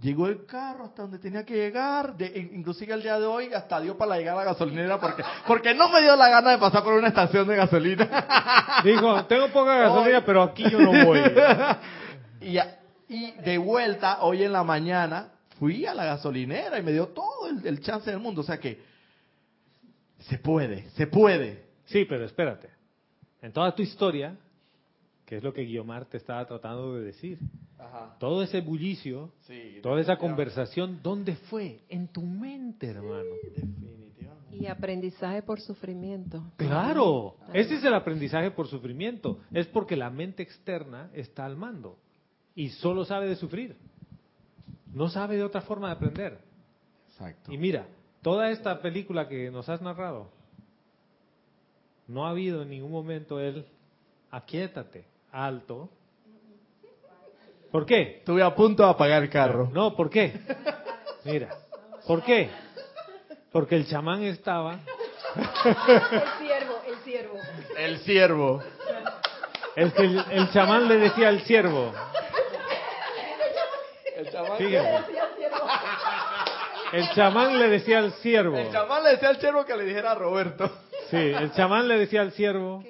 Llegó 0.00 0.28
el 0.28 0.46
carro 0.46 0.84
hasta 0.84 1.02
donde 1.02 1.18
tenía 1.18 1.44
que 1.44 1.54
llegar. 1.54 2.16
De, 2.16 2.26
in- 2.26 2.60
inclusive 2.60 2.94
el 2.94 3.02
día 3.02 3.18
de 3.18 3.26
hoy 3.26 3.52
hasta 3.52 3.80
dio 3.80 3.96
para 3.98 4.16
llegar 4.16 4.34
a 4.34 4.38
la 4.38 4.44
gasolinera 4.44 5.00
porque, 5.00 5.24
porque 5.46 5.74
no 5.74 5.88
me 5.88 6.00
dio 6.00 6.14
la 6.14 6.28
gana 6.28 6.52
de 6.52 6.58
pasar 6.58 6.84
por 6.84 6.92
una 6.94 7.08
estación 7.08 7.48
de 7.48 7.56
gasolina. 7.56 8.80
Dijo, 8.84 9.24
tengo 9.24 9.48
poca 9.48 9.76
gasolina, 9.78 10.18
Hoy- 10.18 10.22
pero 10.24 10.42
aquí 10.42 10.64
yo 10.70 10.78
no 10.78 11.04
voy. 11.04 11.20
y, 12.40 12.58
y 13.08 13.32
de 13.32 13.58
vuelta, 13.58 14.22
hoy 14.22 14.44
en 14.44 14.52
la 14.52 14.62
mañana, 14.62 15.32
fui 15.58 15.84
a 15.86 15.94
la 15.94 16.04
gasolinera 16.04 16.78
y 16.78 16.82
me 16.82 16.92
dio 16.92 17.08
todo 17.08 17.48
el, 17.48 17.66
el 17.66 17.80
chance 17.80 18.08
del 18.10 18.20
mundo. 18.20 18.42
O 18.42 18.44
sea 18.44 18.58
que 18.58 18.80
se 20.20 20.38
puede, 20.38 20.88
se 20.90 21.06
puede. 21.08 21.64
Sí, 21.86 22.04
pero 22.04 22.24
espérate. 22.24 22.68
En 23.42 23.52
toda 23.52 23.74
tu 23.74 23.82
historia, 23.82 24.36
que 25.26 25.36
es 25.38 25.42
lo 25.42 25.52
que 25.52 25.62
Guiomar 25.62 26.04
te 26.04 26.16
estaba 26.16 26.44
tratando 26.46 26.94
de 26.94 27.02
decir, 27.06 27.38
todo 28.18 28.42
ese 28.42 28.60
bullicio, 28.60 29.30
Sí, 29.42 29.78
toda 29.82 30.00
esa 30.00 30.16
conversación, 30.16 31.00
¿dónde 31.02 31.36
fue? 31.36 31.80
En 31.88 32.08
tu 32.08 32.22
mente, 32.22 32.88
hermano. 32.88 33.30
Y 34.52 34.66
aprendizaje 34.66 35.42
por 35.42 35.60
sufrimiento. 35.60 36.42
Claro, 36.56 37.36
ese 37.52 37.76
es 37.76 37.84
el 37.84 37.94
aprendizaje 37.94 38.50
por 38.50 38.66
sufrimiento. 38.66 39.38
Es 39.52 39.66
porque 39.68 39.96
la 39.96 40.10
mente 40.10 40.42
externa 40.42 41.10
está 41.14 41.44
al 41.44 41.56
mando 41.56 41.96
y 42.56 42.70
solo 42.70 43.04
sabe 43.04 43.28
de 43.28 43.36
sufrir. 43.36 43.76
No 44.92 45.08
sabe 45.08 45.36
de 45.36 45.44
otra 45.44 45.60
forma 45.60 45.88
de 45.88 45.94
aprender. 45.94 46.38
Exacto. 47.10 47.52
Y 47.52 47.58
mira, 47.58 47.86
toda 48.22 48.50
esta 48.50 48.80
película 48.82 49.28
que 49.28 49.50
nos 49.50 49.68
has 49.68 49.80
narrado, 49.80 50.28
no 52.08 52.26
ha 52.26 52.30
habido 52.30 52.62
en 52.62 52.70
ningún 52.70 52.90
momento 52.90 53.38
el 53.38 53.64
aquietate, 54.30 55.04
alto. 55.30 55.90
¿Por 57.70 57.84
qué? 57.86 58.18
Estuve 58.18 58.42
a 58.42 58.54
punto 58.54 58.82
de 58.84 58.90
apagar 58.90 59.22
el 59.22 59.30
carro. 59.30 59.68
No, 59.72 59.94
¿por 59.94 60.08
qué? 60.10 60.32
Mira, 61.24 61.48
¿por 62.06 62.22
qué? 62.22 62.50
Porque 63.52 63.76
el 63.76 63.86
chamán 63.86 64.22
estaba, 64.24 64.78
El 65.34 65.44
siervo, 66.38 66.80
el 66.86 66.96
siervo. 67.04 67.34
El 67.76 67.98
siervo. 68.00 68.62
es 69.76 69.92
que 69.92 70.02
el, 70.02 70.24
el 70.30 70.50
chamán 70.50 70.88
le 70.88 70.96
decía 70.96 71.28
al 71.28 71.40
siervo, 71.42 71.92
El 74.16 74.30
chamán, 74.30 74.58
fíjense, 74.58 75.04
el 76.92 77.10
chamán 77.14 77.58
le 77.58 77.68
decía 77.68 77.98
al 77.98 78.12
siervo, 78.14 78.56
el 78.56 78.72
chamán 78.72 79.04
le 79.04 79.10
decía 79.10 79.28
al 79.28 79.40
siervo 79.40 79.64
que 79.64 79.76
le 79.76 79.84
dijera 79.84 80.12
a 80.12 80.14
Roberto. 80.14 80.70
sí, 81.10 81.16
el 81.16 81.52
chamán 81.52 81.86
le 81.88 81.98
decía 81.98 82.22
al 82.22 82.32
siervo, 82.32 82.82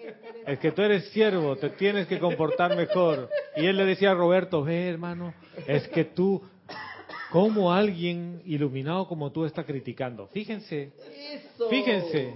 es 0.49 0.59
que 0.61 0.73
tú 0.73 0.81
eres 0.81 1.05
siervo, 1.11 1.57
te 1.57 1.69
tienes 1.71 2.07
que 2.07 2.19
comportar 2.19 2.75
mejor. 2.75 3.29
Y 3.57 3.67
él 3.67 3.77
le 3.77 3.85
decía 3.85 4.13
a 4.13 4.15
Roberto, 4.15 4.65
ve 4.65 4.89
hermano, 4.89 5.35
es 5.67 5.87
que 5.89 6.05
tú, 6.05 6.43
como 7.31 7.71
alguien 7.71 8.41
iluminado 8.47 9.07
como 9.07 9.31
tú 9.31 9.45
está 9.45 9.65
criticando. 9.65 10.27
Fíjense, 10.29 10.93
fíjense. 11.69 12.35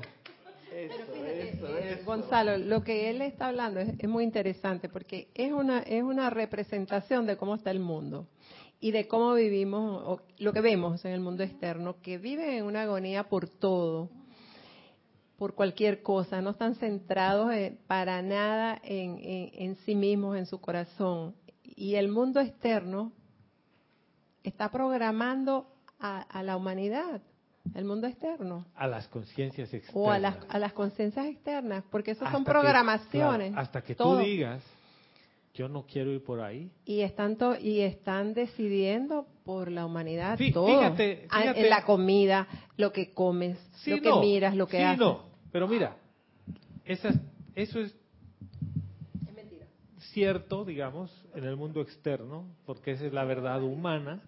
Gonzalo, 2.05 2.59
lo 2.59 2.85
que 2.85 3.09
él 3.09 3.23
está 3.23 3.49
hablando 3.49 3.81
es, 3.81 3.91
es 3.99 4.09
muy 4.09 4.25
interesante 4.25 4.91
porque 4.91 5.29
es 5.35 5.53
una, 5.53 5.81
es 5.81 6.03
una 6.03 6.29
representación 6.29 7.27
de 7.27 7.37
cómo 7.37 7.55
está 7.55 7.71
el 7.71 7.81
mundo 7.81 8.27
y 8.79 8.91
de 8.91 9.09
cómo 9.09 9.33
vivimos, 9.35 10.03
o 10.05 10.21
lo 10.39 10.53
que 10.53 10.61
vemos 10.61 11.03
en 11.07 11.13
el 11.13 11.21
mundo 11.21 11.45
externo, 11.45 11.97
que 12.03 12.19
viven 12.19 12.51
en 12.51 12.65
una 12.65 12.83
agonía 12.83 13.25
por 13.25 13.49
todo, 13.49 14.11
por 15.43 15.57
cualquier 15.57 16.03
cosa, 16.03 16.41
no 16.41 16.51
están 16.51 16.77
centrados 16.77 17.53
eh, 17.53 17.77
para 17.89 18.23
nada 18.23 18.81
en, 18.85 19.19
en- 19.19 19.51
en 19.55 19.77
sí 19.85 19.97
mismos, 19.97 20.37
en 20.37 20.47
su 20.47 20.61
corazón. 20.61 21.35
Y 21.65 21.97
el 21.97 22.09
mundo 22.09 22.39
externo 22.39 23.11
está 24.45 24.71
programando 24.71 25.67
a, 25.99 26.21
a 26.23 26.45
la 26.45 26.57
humanidad, 26.57 27.21
el 27.75 27.85
mundo 27.85 28.07
externo 28.07 28.67
A 28.77 28.87
las 28.87 29.09
conciencias 29.09 29.75
externas. 29.75 29.97
o 30.07 30.13
a 30.13 30.21
las, 30.21 30.37
a 30.49 30.61
las 30.61 30.73
conciencias 30.75 31.27
externas, 31.27 31.83
porque 31.91 32.13
eso 32.13 32.25
son 32.31 32.45
que- 32.45 32.51
programaciones. 32.53 33.49
claro, 33.51 33.63
hasta 33.63 33.83
que 33.83 33.97
todo. 33.97 34.19
tú 34.19 34.25
digas, 34.25 34.63
yo 35.55 35.69
no 35.69 35.85
quiero 35.87 36.13
ir 36.13 36.23
por 36.23 36.41
ahí. 36.41 36.71
Y 36.85 37.01
están, 37.01 37.35
to- 37.37 37.59
y 37.59 37.81
están 37.81 38.33
decidiendo 38.33 39.27
por 39.45 39.73
la 39.73 39.87
humanidad 39.87 40.39
todo. 40.55 40.67
fíjate, 40.69 41.27
Ah, 41.31 41.41
fíjate. 41.41 41.61
En 41.63 41.69
la 41.71 41.85
comida, 41.85 42.47
lo 42.77 42.93
que 42.93 43.13
comes, 43.13 43.59
Sí, 43.83 43.91
lo 43.91 44.01
que 44.01 44.09
no. 44.09 44.21
miras, 44.21 44.55
lo 44.55 44.69
que 44.69 44.77
sí, 44.77 44.83
haces. 44.85 45.01
no. 45.01 45.32
Pero 45.53 45.69
mira, 45.69 45.97
esas, 46.85 47.15
eso 47.55 47.81
es 47.81 47.95
cierto, 50.13 50.65
digamos, 50.65 51.11
en 51.35 51.45
el 51.45 51.57
mundo 51.57 51.81
externo, 51.81 52.47
porque 52.67 52.93
esa 52.93 53.07
es 53.07 53.13
la 53.13 53.25
verdad 53.25 53.63
humana, 53.63 54.23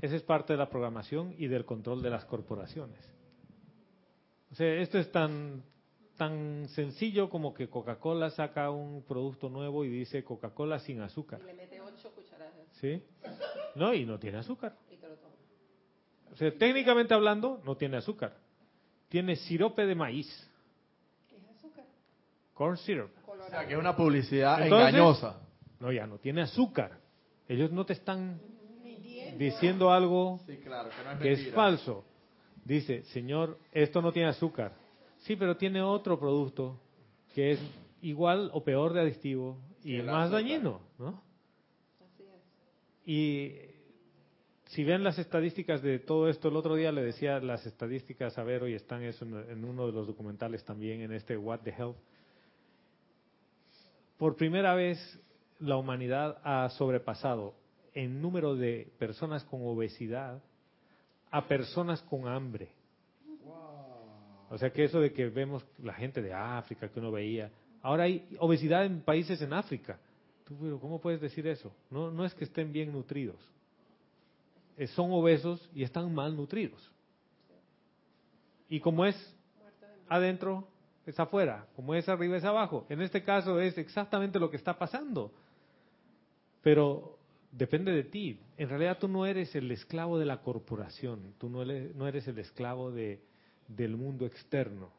esa 0.00 0.16
es 0.16 0.22
parte 0.22 0.54
de 0.54 0.58
la 0.58 0.68
programación 0.68 1.34
y 1.38 1.46
del 1.46 1.64
control 1.64 2.02
de 2.02 2.10
las 2.10 2.24
corporaciones. 2.24 2.98
O 4.50 4.54
sea, 4.54 4.66
esto 4.80 4.98
es 4.98 5.10
tan 5.12 5.62
tan 6.20 6.68
sencillo 6.74 7.30
como 7.30 7.54
que 7.54 7.70
Coca-Cola 7.70 8.28
saca 8.28 8.70
un 8.70 9.02
producto 9.04 9.48
nuevo 9.48 9.86
y 9.86 9.88
dice 9.88 10.22
Coca-Cola 10.22 10.78
sin 10.80 11.00
azúcar. 11.00 11.40
¿Sí? 12.78 13.02
No, 13.74 13.94
y 13.94 14.04
no 14.04 14.18
tiene 14.18 14.36
azúcar. 14.36 14.76
O 16.30 16.36
sea, 16.36 16.52
técnicamente 16.58 17.14
hablando, 17.14 17.62
no 17.64 17.74
tiene 17.74 17.96
azúcar. 17.96 18.36
Tiene 19.08 19.34
sirope 19.34 19.86
de 19.86 19.94
maíz. 19.94 20.49
Corn 22.60 22.76
syrup. 22.76 23.08
O 23.26 23.48
sea, 23.48 23.66
que 23.66 23.72
es 23.72 23.78
una 23.80 23.96
publicidad 23.96 24.62
Entonces- 24.62 24.88
engañosa. 24.90 25.40
No, 25.80 25.90
ya 25.90 26.06
no 26.06 26.18
tiene 26.18 26.42
azúcar. 26.42 26.98
Ellos 27.48 27.72
no 27.72 27.86
te 27.86 27.94
están 27.94 28.38
diciendo 29.38 29.90
algo 29.90 30.40
Sí, 30.46 30.58
claro, 30.58 30.90
que 30.90 31.02
no 31.02 31.10
es 31.12 31.18
que 31.20 31.32
es 31.32 31.38
mentira. 31.38 31.56
falso. 31.56 32.04
Dice, 32.62 33.02
Señor, 33.04 33.56
esto 33.72 34.02
no 34.02 34.12
tiene 34.12 34.28
azúcar. 34.28 34.74
Sí, 35.20 35.36
pero 35.36 35.56
tiene 35.56 35.80
otro 35.80 36.18
producto 36.20 36.78
que 37.34 37.52
es 37.52 37.60
igual 38.02 38.50
o 38.52 38.62
peor 38.62 38.92
de 38.92 39.00
adictivo 39.00 39.56
y 39.82 40.02
más 40.02 40.24
azúcar. 40.26 40.30
dañino, 40.42 40.80
¿no? 40.98 41.22
Y 43.06 43.52
si 44.66 44.84
ven 44.84 45.02
las 45.02 45.18
estadísticas 45.18 45.80
de 45.80 45.98
todo 45.98 46.28
esto, 46.28 46.48
el 46.48 46.56
otro 46.56 46.74
día 46.74 46.92
le 46.92 47.02
decía 47.02 47.40
las 47.40 47.64
estadísticas 47.64 48.36
a 48.36 48.44
Vero 48.44 48.68
y 48.68 48.74
están 48.74 49.02
eso 49.02 49.24
en, 49.24 49.34
en 49.50 49.64
uno 49.64 49.86
de 49.86 49.92
los 49.92 50.06
documentales 50.06 50.62
también, 50.62 51.00
en 51.00 51.12
este 51.14 51.38
What 51.38 51.60
the 51.60 51.70
Health. 51.70 51.96
Por 54.20 54.36
primera 54.36 54.74
vez 54.74 54.98
la 55.60 55.78
humanidad 55.78 56.42
ha 56.44 56.68
sobrepasado 56.76 57.54
en 57.94 58.20
número 58.20 58.54
de 58.54 58.92
personas 58.98 59.42
con 59.44 59.62
obesidad 59.66 60.42
a 61.30 61.48
personas 61.48 62.02
con 62.02 62.28
hambre. 62.28 62.68
O 64.50 64.58
sea 64.58 64.70
que 64.74 64.84
eso 64.84 65.00
de 65.00 65.14
que 65.14 65.30
vemos 65.30 65.64
la 65.82 65.94
gente 65.94 66.20
de 66.20 66.34
África 66.34 66.90
que 66.90 67.00
uno 67.00 67.10
veía, 67.10 67.50
ahora 67.80 68.02
hay 68.04 68.28
obesidad 68.40 68.84
en 68.84 69.00
países 69.00 69.40
en 69.40 69.54
África. 69.54 69.98
Tú, 70.44 70.54
pero 70.60 70.78
¿cómo 70.78 71.00
puedes 71.00 71.22
decir 71.22 71.46
eso? 71.46 71.72
No, 71.88 72.10
no 72.10 72.26
es 72.26 72.34
que 72.34 72.44
estén 72.44 72.70
bien 72.74 72.92
nutridos. 72.92 73.40
Eh, 74.76 74.86
Son 74.88 75.10
obesos 75.12 75.66
y 75.74 75.82
están 75.82 76.14
mal 76.14 76.36
nutridos. 76.36 76.92
Y 78.68 78.80
como 78.80 79.06
es 79.06 79.16
adentro, 80.10 80.68
es 81.06 81.18
afuera. 81.18 81.66
Como 81.76 81.94
es 81.94 82.08
arriba, 82.08 82.36
es 82.36 82.44
abajo. 82.44 82.86
En 82.88 83.00
este 83.00 83.22
caso 83.22 83.60
es 83.60 83.76
exactamente 83.78 84.38
lo 84.38 84.50
que 84.50 84.56
está 84.56 84.78
pasando. 84.78 85.32
Pero 86.62 87.18
depende 87.52 87.92
de 87.92 88.04
ti. 88.04 88.40
En 88.56 88.68
realidad 88.68 88.98
tú 88.98 89.08
no 89.08 89.26
eres 89.26 89.54
el 89.54 89.70
esclavo 89.70 90.18
de 90.18 90.26
la 90.26 90.42
corporación. 90.42 91.34
Tú 91.38 91.48
no 91.48 91.62
eres, 91.62 91.94
no 91.94 92.06
eres 92.06 92.28
el 92.28 92.38
esclavo 92.38 92.90
de, 92.90 93.20
del 93.68 93.96
mundo 93.96 94.26
externo. 94.26 94.90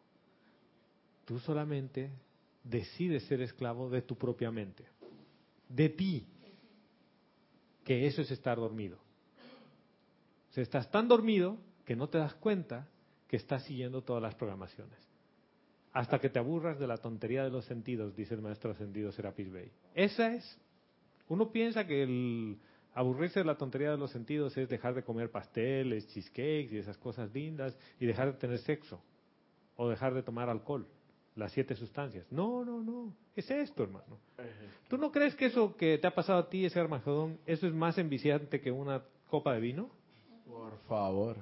Tú 1.25 1.39
solamente 1.39 2.11
decides 2.63 3.23
ser 3.23 3.41
esclavo 3.41 3.89
de 3.89 4.01
tu 4.01 4.17
propia 4.17 4.51
mente. 4.51 4.85
De 5.69 5.89
ti. 5.89 6.25
Que 7.83 8.07
eso 8.07 8.21
es 8.21 8.31
estar 8.31 8.57
dormido. 8.57 8.97
O 10.49 10.53
sea, 10.53 10.63
estás 10.63 10.91
tan 10.91 11.07
dormido 11.07 11.57
que 11.85 11.95
no 11.95 12.09
te 12.09 12.17
das 12.17 12.33
cuenta 12.35 12.87
que 13.27 13.37
estás 13.37 13.63
siguiendo 13.63 14.01
todas 14.01 14.21
las 14.21 14.35
programaciones. 14.35 15.10
Hasta 15.93 16.19
que 16.19 16.29
te 16.29 16.39
aburras 16.39 16.79
de 16.79 16.87
la 16.87 16.97
tontería 16.97 17.43
de 17.43 17.49
los 17.49 17.65
sentidos, 17.65 18.15
dice 18.15 18.33
el 18.33 18.41
maestro 18.41 18.71
ascendido 18.71 19.11
Serapis 19.11 19.51
Bey. 19.51 19.71
Esa 19.93 20.33
es. 20.33 20.57
Uno 21.27 21.51
piensa 21.51 21.85
que 21.85 22.03
el 22.03 22.57
aburrirse 22.93 23.39
de 23.39 23.45
la 23.45 23.57
tontería 23.57 23.91
de 23.91 23.97
los 23.97 24.11
sentidos 24.11 24.55
es 24.57 24.69
dejar 24.69 24.93
de 24.93 25.03
comer 25.03 25.31
pasteles, 25.31 26.07
cheesecakes 26.07 26.73
y 26.73 26.77
esas 26.77 26.97
cosas 26.97 27.33
lindas 27.33 27.77
y 27.99 28.05
dejar 28.05 28.33
de 28.33 28.39
tener 28.39 28.59
sexo 28.59 29.01
o 29.75 29.89
dejar 29.89 30.13
de 30.13 30.23
tomar 30.23 30.49
alcohol, 30.49 30.85
las 31.35 31.51
siete 31.51 31.75
sustancias. 31.75 32.25
No, 32.31 32.63
no, 32.63 32.81
no. 32.83 33.13
Es 33.35 33.49
esto, 33.49 33.83
hermano. 33.83 34.19
¿Tú 34.87 34.97
no 34.97 35.11
crees 35.11 35.35
que 35.35 35.45
eso 35.45 35.75
que 35.75 35.97
te 35.97 36.07
ha 36.07 36.13
pasado 36.13 36.39
a 36.39 36.49
ti, 36.49 36.65
ese 36.65 36.79
Armagedón, 36.79 37.37
eso 37.45 37.67
es 37.67 37.73
más 37.73 37.97
enviciante 37.97 38.59
que 38.59 38.71
una 38.71 39.01
copa 39.29 39.53
de 39.53 39.61
vino? 39.61 39.89
Por 40.45 40.77
favor. 40.87 41.37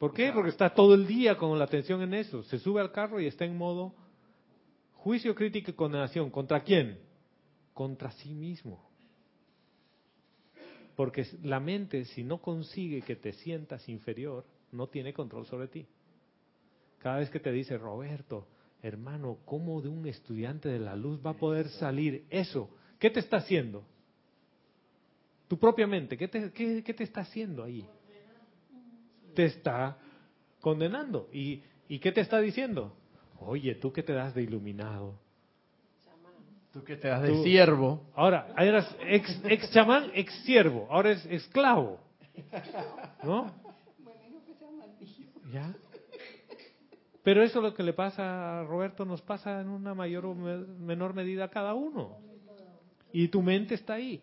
¿Por 0.00 0.14
qué? 0.14 0.32
Porque 0.32 0.48
está 0.48 0.70
todo 0.70 0.94
el 0.94 1.06
día 1.06 1.36
con 1.36 1.58
la 1.58 1.66
atención 1.66 2.00
en 2.00 2.14
eso. 2.14 2.42
Se 2.44 2.58
sube 2.58 2.80
al 2.80 2.90
carro 2.90 3.20
y 3.20 3.26
está 3.26 3.44
en 3.44 3.54
modo 3.54 3.94
juicio, 4.94 5.34
crítica 5.34 5.72
y 5.72 5.74
condenación. 5.74 6.30
¿Contra 6.30 6.60
quién? 6.60 6.98
Contra 7.74 8.10
sí 8.12 8.32
mismo. 8.32 8.82
Porque 10.96 11.26
la 11.42 11.60
mente, 11.60 12.06
si 12.06 12.24
no 12.24 12.38
consigue 12.38 13.02
que 13.02 13.14
te 13.14 13.34
sientas 13.34 13.86
inferior, 13.90 14.46
no 14.72 14.86
tiene 14.86 15.12
control 15.12 15.44
sobre 15.44 15.68
ti. 15.68 15.86
Cada 17.00 17.18
vez 17.18 17.28
que 17.28 17.38
te 17.38 17.52
dice, 17.52 17.76
Roberto, 17.76 18.46
hermano, 18.80 19.36
¿cómo 19.44 19.82
de 19.82 19.90
un 19.90 20.06
estudiante 20.06 20.70
de 20.70 20.78
la 20.78 20.96
luz 20.96 21.20
va 21.24 21.32
a 21.32 21.36
poder 21.36 21.68
salir 21.68 22.24
eso? 22.30 22.70
¿Qué 22.98 23.10
te 23.10 23.20
está 23.20 23.36
haciendo? 23.36 23.84
Tu 25.46 25.58
propia 25.58 25.86
mente, 25.86 26.16
¿qué 26.16 26.26
te, 26.26 26.50
qué, 26.52 26.82
qué 26.82 26.94
te 26.94 27.04
está 27.04 27.20
haciendo 27.20 27.62
ahí? 27.62 27.86
Te 29.34 29.44
está 29.46 29.96
condenando. 30.60 31.28
¿Y, 31.32 31.62
¿Y 31.88 31.98
qué 31.98 32.12
te 32.12 32.20
está 32.20 32.40
diciendo? 32.40 32.94
Oye, 33.40 33.74
tú 33.74 33.92
que 33.92 34.02
te 34.02 34.12
das 34.12 34.34
de 34.34 34.42
iluminado. 34.42 35.14
Tú 36.72 36.84
que 36.84 36.96
te 36.96 37.08
das 37.08 37.22
de 37.22 37.30
Tú- 37.30 37.42
siervo. 37.42 38.04
Ahora, 38.14 38.54
eras 38.56 38.94
ex, 39.00 39.40
ex 39.44 39.70
chamán, 39.72 40.10
ex 40.14 40.32
siervo, 40.44 40.86
ahora 40.90 41.10
es 41.12 41.26
esclavo. 41.26 41.98
¿No? 43.24 43.52
¿Ya? 45.52 45.74
Pero 47.24 47.42
eso 47.42 47.60
lo 47.60 47.74
que 47.74 47.82
le 47.82 47.92
pasa 47.92 48.60
a 48.60 48.64
Roberto 48.64 49.04
nos 49.04 49.20
pasa 49.20 49.60
en 49.60 49.68
una 49.68 49.94
mayor 49.94 50.26
o 50.26 50.34
me- 50.34 50.56
menor 50.58 51.12
medida 51.12 51.44
a 51.44 51.50
cada 51.50 51.74
uno. 51.74 52.16
Y 53.12 53.28
tu 53.28 53.42
mente 53.42 53.74
está 53.74 53.94
ahí. 53.94 54.22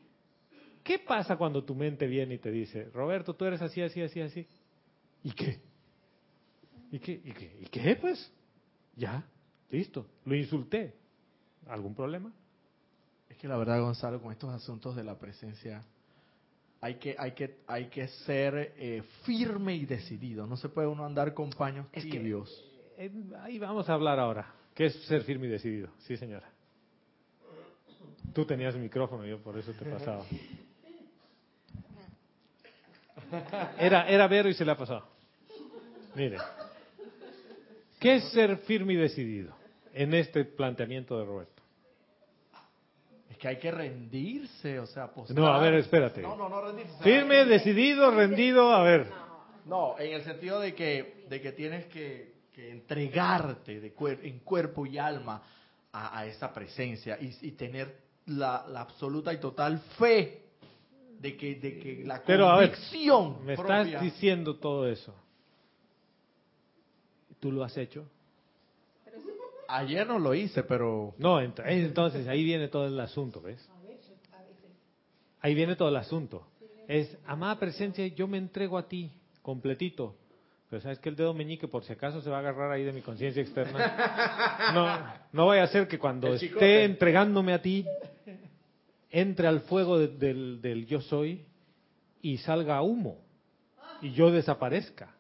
¿Qué 0.84 1.00
pasa 1.00 1.36
cuando 1.36 1.64
tu 1.66 1.76
mente 1.76 2.08
viene 2.08 2.36
y 2.36 2.38
te 2.38 2.50
dice, 2.50 2.86
Roberto, 2.94 3.36
tú 3.36 3.44
eres 3.44 3.62
así, 3.62 3.82
así, 3.82 4.02
así, 4.02 4.22
así? 4.22 4.48
¿Y 5.28 5.32
qué? 5.34 5.60
¿Y 6.90 7.00
qué? 7.00 7.12
¿Y 7.26 7.32
qué? 7.34 7.60
¿Y 7.64 7.66
qué? 7.66 7.96
Pues 7.98 8.32
ya, 8.96 9.26
listo, 9.70 10.08
lo 10.24 10.34
insulté. 10.36 10.96
¿Algún 11.68 11.94
problema? 11.94 12.32
Es 13.30 13.36
que 13.36 13.46
la 13.50 13.58
verdad, 13.58 13.82
Gonzalo, 13.82 14.22
con 14.22 14.32
estos 14.32 14.50
asuntos 14.54 14.96
de 14.96 15.04
la 15.04 15.20
presencia, 15.20 15.84
hay 16.80 16.96
que, 16.96 17.14
hay 17.20 17.34
que, 17.34 17.58
hay 17.68 17.88
que 17.90 18.08
ser 18.08 18.74
eh, 18.78 19.04
firme 19.26 19.76
y 19.76 19.86
decidido. 19.86 20.48
No 20.48 20.56
se 20.56 20.70
puede 20.70 20.88
uno 20.88 21.06
andar 21.06 21.34
con 21.34 21.50
paños 21.50 21.88
Es 21.92 22.06
que- 22.06 22.12
tibios. 22.12 22.64
Eh, 22.98 23.12
ahí 23.42 23.60
vamos 23.60 23.90
a 23.90 23.94
hablar 23.96 24.20
ahora. 24.20 24.50
¿Qué 24.74 24.86
es 24.86 24.96
ser 25.08 25.24
firme 25.24 25.48
y 25.48 25.50
decidido? 25.50 25.90
Sí, 26.08 26.16
señora. 26.16 26.50
Tú 28.34 28.46
tenías 28.46 28.74
el 28.76 28.82
micrófono, 28.82 29.26
yo 29.26 29.42
por 29.44 29.58
eso 29.58 29.74
te 29.74 29.84
pasaba. 29.92 30.24
Era, 33.78 34.08
era 34.08 34.26
Vero 34.30 34.48
y 34.48 34.54
se 34.54 34.64
le 34.64 34.72
ha 34.72 34.78
pasado. 34.78 35.17
Mire, 36.18 36.38
¿qué 38.00 38.16
es 38.16 38.24
ser 38.32 38.58
firme 38.58 38.94
y 38.94 38.96
decidido 38.96 39.54
en 39.94 40.16
este 40.16 40.46
planteamiento 40.46 41.20
de 41.20 41.26
Roberto? 41.26 41.62
Es 43.30 43.38
que 43.38 43.48
hay 43.50 43.58
que 43.58 43.70
rendirse, 43.70 44.80
o 44.80 44.88
sea. 44.88 45.12
No, 45.30 45.46
a 45.48 45.60
ver, 45.60 45.76
espérate. 45.76 46.24
No, 46.24 46.36
no, 46.36 46.50
no 46.50 46.60
rendirse. 46.60 46.92
Firme, 47.04 47.46
decidido, 47.46 48.10
rendido, 48.10 48.72
a 48.74 48.82
ver. 48.82 49.06
No, 49.66 49.96
en 50.00 50.14
el 50.14 50.24
sentido 50.24 50.60
de 50.60 50.74
que, 50.74 51.26
de 51.30 51.40
que 51.40 51.52
tienes 51.52 51.86
que, 51.86 52.34
que 52.56 52.72
entregarte 52.72 53.80
de 53.80 53.94
cuer- 53.96 54.22
en 54.24 54.40
cuerpo 54.40 54.88
y 54.88 54.98
alma 54.98 55.44
a, 55.92 56.18
a 56.18 56.26
esa 56.26 56.52
presencia 56.52 57.20
y, 57.22 57.32
y 57.44 57.52
tener 57.52 57.96
la, 58.26 58.66
la 58.70 58.82
absoluta 58.82 59.32
y 59.34 59.38
total 59.40 59.78
fe 60.00 60.42
de 61.20 61.38
que, 61.38 61.56
de 61.56 61.78
que 61.78 62.04
la 62.06 62.24
Pero 62.26 62.48
a 62.50 62.58
ver, 62.58 62.72
me 63.44 63.54
estás 63.54 64.02
diciendo 64.02 64.56
todo 64.56 64.88
eso. 64.90 65.14
¿Tú 67.40 67.52
lo 67.52 67.64
has 67.64 67.78
hecho? 67.78 68.06
Ayer 69.70 70.08
no 70.08 70.18
lo 70.18 70.34
hice, 70.34 70.64
pero 70.64 71.14
No, 71.18 71.42
ent- 71.42 71.62
entonces 71.66 72.28
ahí 72.28 72.44
viene 72.44 72.68
todo 72.70 72.88
el 72.88 73.00
asunto, 73.00 73.42
¿ves? 73.42 73.60
Ahí 75.42 75.54
viene 75.54 75.76
todo 75.76 75.90
el 75.90 75.96
asunto. 75.98 76.48
Es, 76.88 77.18
amada 77.26 77.60
presencia, 77.60 78.08
yo 78.08 78.28
me 78.28 78.38
entrego 78.38 78.78
a 78.78 78.88
ti, 78.88 79.12
completito. 79.42 80.16
Pero 80.70 80.82
sabes 80.82 81.00
que 81.00 81.10
el 81.10 81.16
dedo 81.16 81.34
meñique, 81.34 81.68
por 81.68 81.84
si 81.84 81.94
acaso, 81.94 82.22
se 82.22 82.30
va 82.30 82.38
a 82.38 82.40
agarrar 82.40 82.72
ahí 82.72 82.84
de 82.84 82.92
mi 82.94 83.02
conciencia 83.02 83.42
externa. 83.42 84.72
No, 84.74 85.14
no 85.34 85.46
vaya 85.48 85.64
a 85.64 85.68
ser 85.68 85.88
que 85.88 85.98
cuando 86.00 86.28
esté 86.34 86.84
entregándome 86.86 87.54
a 87.54 87.62
ti, 87.62 87.86
entre 89.10 89.48
al 89.48 89.62
fuego 89.62 89.98
de- 90.00 90.08
del, 90.10 90.62
del 90.62 90.86
yo 90.86 91.00
soy 91.02 91.46
y 92.22 92.38
salga 92.40 92.82
humo 92.82 93.20
y 94.02 94.12
yo 94.12 94.32
desaparezca. 94.32 95.14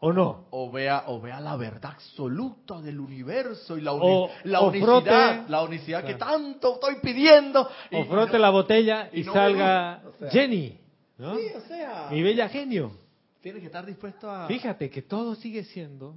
¿O 0.00 0.12
no? 0.12 0.46
o 0.50 0.70
vea 0.70 1.04
o 1.08 1.20
vea 1.20 1.40
la 1.40 1.56
verdad 1.56 1.90
absoluta 1.94 2.80
del 2.80 3.00
universo 3.00 3.76
y 3.76 3.80
la, 3.80 3.92
uni- 3.92 4.04
O- 4.06 4.30
la 4.44 4.60
o 4.60 4.68
unicidad, 4.68 4.86
frote- 4.86 5.48
la 5.48 5.62
unicidad 5.64 6.04
que 6.04 6.16
Claro. 6.16 6.32
tanto 6.36 6.74
estoy 6.74 6.94
pidiendo. 7.02 7.68
y- 7.90 7.96
O 7.96 8.00
y 8.00 8.04
frote 8.04 8.34
no- 8.34 8.38
la 8.38 8.50
botella 8.50 9.10
y, 9.12 9.20
y 9.20 9.24
no 9.24 9.32
me 9.34 9.38
salga 9.40 10.02
o 10.06 10.12
sea. 10.18 10.30
Jenny, 10.30 10.78
¿no? 11.18 11.36
Sí, 11.36 11.42
o 11.56 11.60
sea, 11.62 12.08
Mi 12.12 12.22
bella 12.22 12.48
genio. 12.48 12.92
tienes 13.40 13.60
que 13.60 13.66
estar 13.66 13.84
dispuesto 13.84 14.30
a 14.30 14.46
Fíjate 14.46 14.88
que 14.88 15.02
todo 15.02 15.34
sigue 15.34 15.64
siendo, 15.64 16.14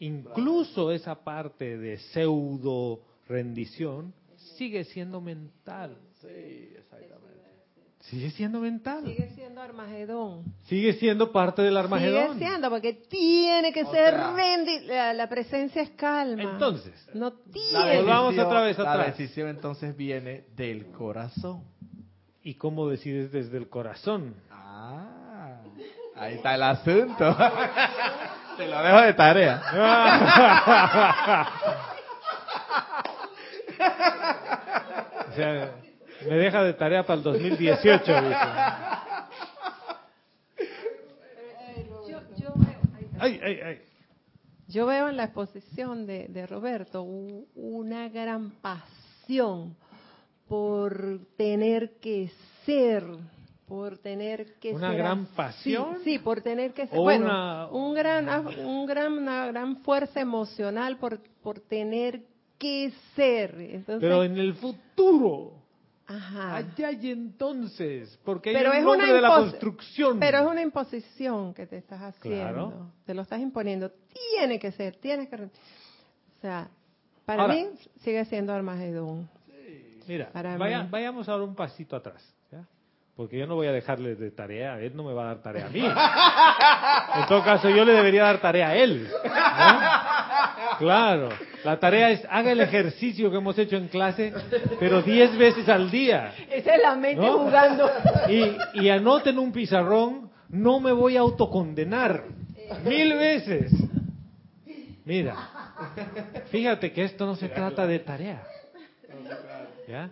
incluso 0.00 0.90
esa 0.90 1.14
parte 1.22 1.78
de 1.78 1.98
pseudo 1.98 3.00
rendición, 3.28 4.12
sigue 4.56 4.82
siendo 4.84 5.20
mental. 5.20 5.96
Sí, 6.20 6.26
exactamente. 6.76 7.51
Sigue 8.02 8.30
siendo 8.30 8.58
mental. 8.60 9.04
Sigue 9.06 9.30
siendo 9.34 9.60
Armagedón. 9.62 10.44
Sigue 10.64 10.92
siendo 10.94 11.30
parte 11.32 11.62
del 11.62 11.76
Armagedón. 11.76 12.34
Sigue 12.34 12.46
siendo, 12.48 12.68
porque 12.68 12.92
tiene 12.94 13.72
que 13.72 13.84
O 13.84 13.90
ser 13.92 14.14
sea- 14.14 14.34
rendi- 14.34 14.82
la, 14.86 15.14
la 15.14 15.28
presencia 15.28 15.82
es 15.82 15.90
calma. 15.90 16.42
Entonces, 16.42 16.92
no 17.14 17.32
tiene. 17.32 17.98
Volvamos 17.98 18.34
decisión- 18.34 18.46
otra 18.46 18.60
vez 18.62 18.78
La 18.78 18.96
decisión 19.04 19.48
entonces 19.48 19.96
viene 19.96 20.44
del 20.56 20.86
corazón. 20.92 21.64
¿y 22.44 22.54
cómo 22.54 22.88
decides 22.88 23.30
desde 23.30 23.56
el 23.56 23.68
corazón? 23.68 24.34
Ah, 24.50 25.60
ahí 26.16 26.34
está 26.34 26.56
el 26.56 26.62
asunto. 26.64 27.36
Te 28.56 28.66
lo 28.66 28.82
dejo 28.82 29.00
de 29.00 29.14
tarea. 29.14 29.62
O 35.30 35.34
sea, 35.34 35.70
me 36.28 36.36
deja 36.36 36.62
de 36.64 36.72
tarea 36.74 37.02
para 37.04 37.18
el 37.18 37.22
2018, 37.22 38.12
dice. 38.22 38.36
Yo, 42.08 42.20
yo 42.36 42.52
veo, 42.56 42.76
Ay, 43.18 43.40
ay, 43.42 43.58
ay. 43.64 43.78
yo 44.68 44.86
veo 44.86 45.08
en 45.08 45.16
la 45.16 45.24
exposición 45.24 46.06
de, 46.06 46.26
de 46.28 46.46
Roberto 46.46 47.02
una 47.02 48.08
gran 48.08 48.50
pasión 48.60 49.76
por 50.48 51.20
tener 51.36 51.98
que 52.00 52.30
ser, 52.66 53.04
por 53.66 53.98
tener 53.98 54.54
que 54.58 54.72
¿Una 54.74 54.88
ser 54.90 54.98
gran 54.98 55.26
pasión? 55.26 55.98
Sí, 56.04 56.18
por 56.18 56.42
tener 56.42 56.72
que 56.72 56.86
ser. 56.88 56.98
¿O 56.98 57.02
bueno, 57.02 57.24
una- 57.26 57.66
un 57.68 57.94
gran, 57.94 58.46
un 58.66 58.86
gran, 58.86 59.12
una 59.14 59.46
gran 59.46 59.76
fuerza 59.78 60.20
emocional 60.20 60.98
por, 60.98 61.20
por 61.42 61.60
tener 61.60 62.22
que 62.58 62.92
ser. 63.16 63.54
Entonces, 63.58 64.00
Pero 64.00 64.24
en 64.24 64.36
el 64.36 64.54
futuro, 64.54 65.61
ajá. 66.06 66.56
allá 66.56 66.90
y 66.92 67.10
entonces, 67.10 68.18
porque 68.24 68.50
hay 68.50 68.56
Pero 68.56 68.70
un 68.70 68.76
es 68.76 68.84
una 68.84 69.12
de 69.12 69.20
la 69.20 69.28
construcción. 69.36 70.18
Pero 70.18 70.38
es 70.38 70.46
una 70.46 70.62
imposición 70.62 71.54
que 71.54 71.66
te 71.66 71.76
estás 71.78 72.00
haciendo. 72.02 72.42
Claro. 72.70 72.90
Te 73.06 73.14
lo 73.14 73.22
estás 73.22 73.40
imponiendo. 73.40 73.90
Tiene 74.38 74.58
que 74.58 74.72
ser, 74.72 74.96
tienes 74.96 75.28
que. 75.28 75.36
O 75.36 75.48
sea, 76.40 76.68
para 77.24 77.42
Ahora- 77.42 77.54
mí 77.54 77.66
sigue 78.00 78.24
siendo 78.26 78.52
Armagedón. 78.52 79.28
Mira, 80.08 80.30
Para 80.32 80.56
vaya- 80.56 80.82
mí. 80.82 80.88
vayamos 80.90 81.28
ahora 81.28 81.44
un 81.44 81.54
pasito 81.54 81.94
atrás. 81.94 82.22
¿ya? 82.50 82.64
Porque 83.14 83.38
yo 83.38 83.46
no 83.46 83.54
voy 83.54 83.68
a 83.68 83.72
dejarle 83.72 84.16
de 84.16 84.30
tarea, 84.32 84.80
él 84.80 84.96
no 84.96 85.04
me 85.04 85.12
va 85.14 85.22
a 85.22 85.26
dar 85.26 85.42
tarea 85.42 85.66
a 85.66 85.68
mí. 85.70 85.80
En 87.22 87.26
todo 87.28 87.44
caso, 87.44 87.68
yo 87.70 87.84
le 87.84 87.92
debería 87.92 88.24
dar 88.24 88.40
tarea 88.40 88.68
a 88.70 88.74
él. 88.76 89.08
¿no? 89.12 90.78
Claro, 90.78 91.28
la 91.64 91.78
tarea 91.78 92.10
es 92.10 92.26
haga 92.30 92.52
el 92.52 92.60
ejercicio 92.60 93.30
que 93.30 93.36
hemos 93.36 93.58
hecho 93.58 93.76
en 93.76 93.88
clase, 93.88 94.32
pero 94.80 95.02
10 95.02 95.36
veces 95.38 95.68
al 95.68 95.90
día. 95.90 96.32
Esa 96.50 96.74
es 96.74 96.82
la 96.82 96.94
mente 96.96 97.24
¿no? 97.24 97.38
jugando. 97.40 97.90
Y, 98.28 98.80
y 98.82 98.88
anoten 98.88 99.38
un 99.38 99.52
pizarrón, 99.52 100.30
no 100.48 100.80
me 100.80 100.92
voy 100.92 101.16
a 101.16 101.20
autocondenar. 101.20 102.24
Mil 102.84 103.14
veces. 103.14 103.72
Mira, 105.04 105.36
fíjate 106.50 106.92
que 106.92 107.04
esto 107.04 107.26
no 107.26 107.36
se 107.36 107.48
trata 107.48 107.86
de 107.86 107.98
tarea. 107.98 108.42
¿Ya? 109.88 110.10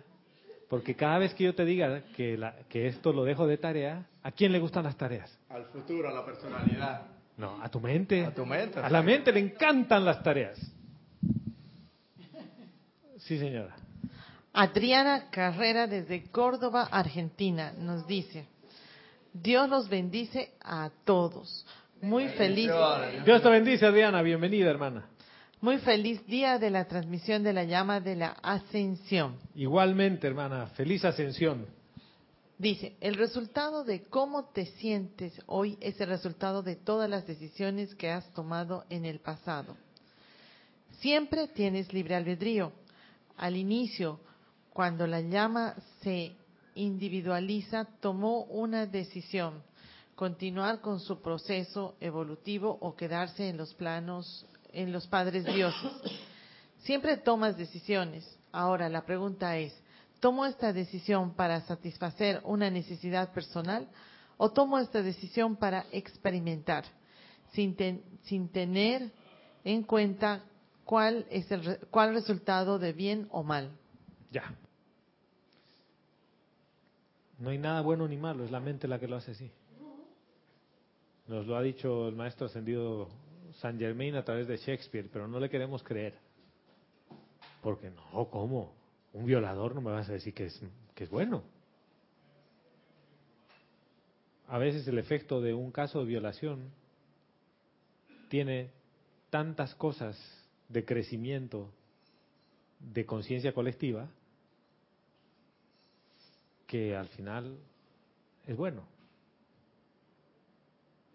Porque 0.69 0.95
cada 0.95 1.17
vez 1.17 1.33
que 1.33 1.45
yo 1.45 1.55
te 1.55 1.65
diga 1.65 2.01
que, 2.15 2.37
la- 2.37 2.55
que 2.69 2.87
esto 2.87 3.11
lo 3.13 3.23
dejo 3.23 3.47
de 3.47 3.57
tarea, 3.57 4.05
¿a 4.23 4.31
quién 4.31 4.51
le 4.51 4.59
gustan 4.59 4.83
las 4.83 4.95
tareas? 4.95 5.37
Al 5.49 5.65
futuro, 5.65 6.09
a 6.09 6.13
la 6.13 6.25
personalidad. 6.25 7.01
No, 7.37 7.61
a 7.61 7.69
tu 7.69 7.79
mente. 7.79 8.25
A 8.25 8.33
tu 8.33 8.45
mente. 8.45 8.79
A 8.79 8.89
la 8.89 9.01
mente 9.01 9.31
le 9.31 9.39
encantan 9.39 10.05
las 10.05 10.21
tareas. 10.21 10.59
Sí, 13.31 13.39
señora. 13.39 13.73
Adriana 14.51 15.29
Carrera 15.31 15.87
desde 15.87 16.23
Córdoba, 16.31 16.89
Argentina, 16.91 17.71
nos 17.79 18.05
dice, 18.05 18.45
Dios 19.31 19.69
los 19.69 19.87
bendice 19.87 20.51
a 20.59 20.91
todos. 21.05 21.65
Muy 22.01 22.27
feliz, 22.27 22.69
Dios 23.23 23.41
te 23.41 23.49
bendice, 23.49 23.85
Adriana. 23.85 24.21
Bienvenida, 24.21 24.69
hermana. 24.69 25.07
muy 25.61 25.77
feliz 25.77 26.27
día 26.27 26.59
de 26.59 26.71
la 26.71 26.83
transmisión 26.89 27.41
de 27.41 27.53
la 27.53 27.63
llama 27.63 28.01
de 28.01 28.17
la 28.17 28.35
ascensión. 28.43 29.37
Igualmente, 29.55 30.27
hermana. 30.27 30.65
Feliz 30.75 31.05
ascensión. 31.05 31.67
Dice, 32.57 32.97
el 32.99 33.15
resultado 33.15 33.85
de 33.85 34.03
cómo 34.03 34.49
te 34.49 34.65
sientes 34.65 35.41
hoy 35.45 35.77
es 35.79 36.01
el 36.01 36.09
resultado 36.09 36.63
de 36.63 36.75
todas 36.75 37.09
las 37.09 37.25
decisiones 37.25 37.95
que 37.95 38.11
has 38.11 38.29
tomado 38.33 38.83
en 38.89 39.05
el 39.05 39.21
pasado. 39.21 39.77
Siempre 40.99 41.47
tienes 41.47 41.93
libre 41.93 42.15
albedrío. 42.15 42.73
Al 43.41 43.57
inicio, 43.57 44.19
cuando 44.69 45.07
la 45.07 45.19
llama 45.19 45.73
se 46.03 46.31
individualiza, 46.75 47.85
tomó 47.99 48.43
una 48.43 48.85
decisión, 48.85 49.63
continuar 50.13 50.79
con 50.79 50.99
su 50.99 51.23
proceso 51.23 51.95
evolutivo 51.99 52.77
o 52.79 52.95
quedarse 52.95 53.49
en 53.49 53.57
los 53.57 53.73
planos, 53.73 54.45
en 54.71 54.93
los 54.93 55.07
padres 55.07 55.43
dioses. 55.43 55.91
Siempre 56.83 57.17
tomas 57.17 57.57
decisiones. 57.57 58.37
Ahora 58.51 58.89
la 58.89 59.07
pregunta 59.07 59.57
es, 59.57 59.73
¿tomo 60.19 60.45
esta 60.45 60.71
decisión 60.71 61.33
para 61.33 61.61
satisfacer 61.61 62.41
una 62.43 62.69
necesidad 62.69 63.33
personal 63.33 63.87
o 64.37 64.51
tomo 64.51 64.77
esta 64.77 65.01
decisión 65.01 65.55
para 65.55 65.87
experimentar, 65.91 66.83
sin, 67.53 67.75
sin 68.21 68.49
tener 68.49 69.11
en 69.63 69.81
cuenta 69.81 70.43
cuál 70.91 71.25
es 71.29 71.49
el 71.53 71.79
cuál 71.89 72.13
resultado 72.13 72.77
de 72.77 72.91
bien 72.91 73.29
o 73.31 73.43
mal? 73.43 73.71
Ya. 74.29 74.53
No 77.39 77.49
hay 77.49 77.57
nada 77.57 77.79
bueno 77.79 78.09
ni 78.09 78.17
malo, 78.17 78.43
es 78.43 78.51
la 78.51 78.59
mente 78.59 78.89
la 78.89 78.99
que 78.99 79.07
lo 79.07 79.15
hace 79.15 79.31
así. 79.31 79.49
Nos 81.29 81.47
lo 81.47 81.55
ha 81.55 81.61
dicho 81.61 82.09
el 82.09 82.15
maestro 82.17 82.47
ascendido 82.47 83.07
San 83.61 83.79
Germain 83.79 84.15
a 84.15 84.25
través 84.25 84.49
de 84.49 84.57
Shakespeare, 84.57 85.07
pero 85.13 85.29
no 85.29 85.39
le 85.39 85.49
queremos 85.49 85.81
creer. 85.81 86.13
Porque 87.61 87.89
no, 87.89 88.25
¿cómo? 88.25 88.73
Un 89.13 89.25
violador 89.25 89.73
no 89.73 89.79
me 89.79 89.91
vas 89.91 90.09
a 90.09 90.11
decir 90.11 90.33
que 90.33 90.47
es, 90.47 90.61
que 90.93 91.05
es 91.05 91.09
bueno. 91.09 91.41
A 94.49 94.57
veces 94.57 94.85
el 94.89 94.97
efecto 94.97 95.39
de 95.39 95.53
un 95.53 95.71
caso 95.71 95.99
de 95.99 96.05
violación 96.05 96.69
tiene 98.27 98.71
tantas 99.29 99.73
cosas 99.75 100.40
de 100.71 100.85
crecimiento 100.85 101.69
de 102.79 103.05
conciencia 103.05 103.53
colectiva 103.53 104.09
que 106.67 106.95
al 106.95 107.07
final 107.09 107.57
es 108.47 108.55
bueno. 108.55 108.83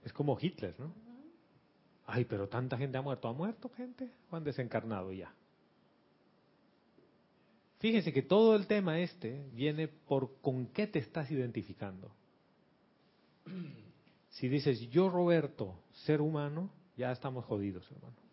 Es 0.04 0.12
como 0.12 0.38
Hitler, 0.40 0.74
¿no? 0.78 0.92
Ay, 2.06 2.24
pero 2.24 2.48
tanta 2.48 2.76
gente 2.76 2.98
ha 2.98 3.02
muerto. 3.02 3.28
¿Ha 3.28 3.32
muerto 3.32 3.68
gente? 3.70 4.10
¿O 4.30 4.36
han 4.36 4.44
desencarnado 4.44 5.12
ya? 5.12 5.32
Fíjense 7.78 8.12
que 8.12 8.22
todo 8.22 8.54
el 8.54 8.66
tema 8.66 9.00
este 9.00 9.48
viene 9.52 9.88
por 9.88 10.40
con 10.40 10.66
qué 10.66 10.86
te 10.86 10.98
estás 10.98 11.30
identificando. 11.30 12.10
Si 14.30 14.48
dices 14.48 14.90
yo 14.90 15.08
Roberto, 15.08 15.74
ser 16.04 16.20
humano, 16.20 16.70
ya 16.96 17.10
estamos 17.10 17.44
jodidos, 17.46 17.90
hermano. 17.90 18.25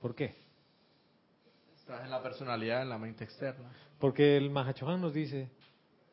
¿Por 0.00 0.14
qué? 0.14 0.36
Estás 1.78 2.04
en 2.04 2.10
la 2.10 2.22
personalidad, 2.22 2.82
en 2.82 2.88
la 2.88 2.98
mente 2.98 3.24
externa. 3.24 3.70
Porque 3.98 4.36
el 4.36 4.50
Mahachohan 4.50 5.00
nos 5.00 5.12
dice, 5.12 5.50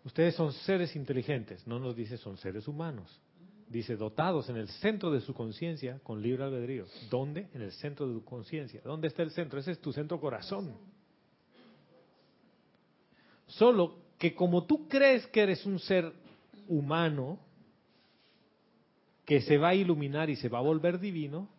ustedes 0.03 0.35
son 0.35 0.53
seres 0.53 0.95
inteligentes, 0.95 1.65
no 1.67 1.79
nos 1.79 1.95
dice 1.95 2.17
son 2.17 2.37
seres 2.37 2.67
humanos. 2.67 3.21
Dice, 3.67 3.95
dotados 3.95 4.47
en 4.49 4.57
el 4.57 4.69
centro 4.69 5.11
de 5.11 5.21
su 5.21 5.33
conciencia 5.33 5.99
con 6.03 6.21
libre 6.21 6.43
albedrío. 6.43 6.85
¿Dónde? 7.09 7.49
En 7.53 7.61
el 7.61 7.71
centro 7.71 8.07
de 8.07 8.13
tu 8.13 8.23
conciencia. 8.23 8.79
¿Dónde 8.83 9.07
está 9.07 9.23
el 9.23 9.31
centro? 9.31 9.59
Ese 9.59 9.71
es 9.71 9.79
tu 9.79 9.91
centro 9.91 10.19
corazón. 10.19 10.77
Solo 13.47 13.97
que 14.19 14.35
como 14.35 14.65
tú 14.65 14.87
crees 14.87 15.25
que 15.27 15.41
eres 15.41 15.65
un 15.65 15.79
ser 15.79 16.13
humano, 16.67 17.39
que 19.25 19.41
se 19.41 19.57
va 19.57 19.69
a 19.69 19.75
iluminar 19.75 20.29
y 20.29 20.35
se 20.35 20.47
va 20.47 20.59
a 20.59 20.61
volver 20.61 20.99
divino, 20.99 21.49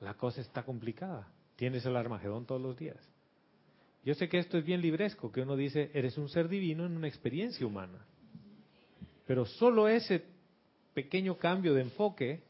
la 0.00 0.14
cosa 0.14 0.40
está 0.40 0.62
complicada. 0.62 1.28
Tienes 1.58 1.84
el 1.84 1.96
Armagedón 1.96 2.46
todos 2.46 2.60
los 2.62 2.76
días. 2.78 2.96
Yo 4.04 4.14
sé 4.14 4.28
que 4.28 4.38
esto 4.38 4.56
es 4.56 4.64
bien 4.64 4.80
libresco, 4.80 5.32
que 5.32 5.40
uno 5.40 5.56
dice, 5.56 5.90
eres 5.92 6.16
un 6.16 6.28
ser 6.28 6.48
divino 6.48 6.86
en 6.86 6.96
una 6.96 7.08
experiencia 7.08 7.66
humana. 7.66 7.98
Pero 9.26 9.44
solo 9.44 9.88
ese 9.88 10.24
pequeño 10.94 11.36
cambio 11.36 11.74
de 11.74 11.82
enfoque 11.82 12.40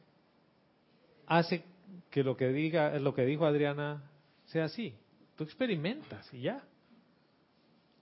hace 1.26 1.64
que 2.10 2.22
lo 2.22 2.36
que 2.36 2.48
diga, 2.48 2.98
lo 2.98 3.14
que 3.14 3.24
dijo 3.24 3.46
Adriana 3.46 4.02
sea 4.44 4.66
así. 4.66 4.94
Tú 5.36 5.44
experimentas 5.44 6.28
y 6.34 6.42
ya. 6.42 6.62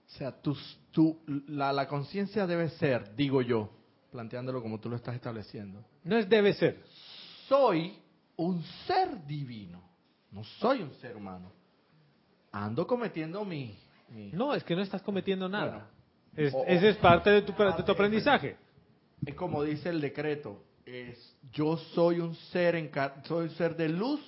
O 0.07 0.11
sea, 0.11 0.33
tu, 0.43 0.57
tu- 0.91 1.21
la, 1.47 1.73
la 1.73 1.87
conciencia 1.87 2.49
debe 2.49 2.69
ser, 2.71 3.15
digo 3.15 3.43
yo, 3.43 3.71
planteándolo 4.11 4.61
como 4.61 4.81
tú 4.81 4.89
lo 4.89 4.97
estás 4.97 5.15
estableciendo. 5.15 5.85
No 6.03 6.17
es 6.17 6.29
debe 6.29 6.53
ser. 6.55 6.83
Soy 7.49 7.97
un 8.37 8.61
ser 8.89 9.25
divino, 9.25 9.83
no 10.33 10.45
soy 10.45 10.83
un 10.83 10.93
ser 10.95 11.17
humano. 11.17 11.53
Ando 12.53 12.87
cometiendo 12.87 13.45
mi... 13.45 13.79
mi- 14.09 14.31
No, 14.33 14.55
es 14.55 14.65
que 14.65 14.75
no 14.75 14.83
estás 14.83 15.03
cometiendo 15.03 15.49
nada. 15.49 15.91
Bueno. 16.35 16.49
Es- 16.49 16.55
O- 16.55 16.65
ese 16.67 16.91
es 16.91 16.97
parte 16.99 17.31
de 17.31 17.43
tu, 17.43 17.53
de 17.53 17.83
tu 17.83 17.93
aprendizaje. 17.93 18.57
Es 19.25 19.35
como 19.35 19.63
dice 19.63 19.89
el 19.89 20.01
decreto, 20.01 20.63
es 20.85 21.35
yo 21.53 21.77
soy 21.95 22.21
un 22.21 22.35
ser 22.35 22.75
encar- 22.75 23.23
soy 23.25 23.45
un 23.45 23.51
ser 23.51 23.75
de 23.77 23.89
luz 23.89 24.21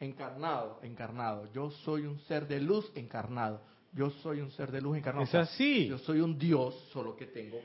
encarnado, 0.00 0.80
encarnado. 0.82 1.50
Yo 1.52 1.70
soy 1.70 2.06
un 2.06 2.18
ser 2.20 2.46
de 2.48 2.60
luz 2.60 2.90
encarnado. 2.94 3.60
Yo 3.92 4.10
soy 4.10 4.40
un 4.40 4.50
ser 4.50 4.70
de 4.70 4.80
luz 4.80 4.96
encarnado. 4.98 5.24
Es 5.24 5.30
O 5.30 5.32
sea, 5.32 5.40
así. 5.42 5.86
Yo 5.86 5.98
soy 5.98 6.20
un 6.20 6.38
Dios, 6.38 6.74
solo 6.92 7.16
que 7.16 7.26
tengo, 7.26 7.58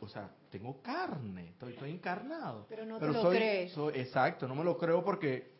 o 0.00 0.08
sea, 0.08 0.30
tengo 0.50 0.80
carne, 0.82 1.48
estoy, 1.50 1.72
estoy 1.72 1.90
encarnado. 1.90 2.66
Pero 2.68 2.86
no 2.86 2.98
te 2.98 3.06
lo 3.08 3.22
soy- 3.22 3.36
crees. 3.36 3.72
soy- 3.72 3.94
exacto, 3.98 4.46
no 4.46 4.54
me 4.54 4.62
lo 4.64 4.76
creo 4.78 5.02
porque 5.04 5.55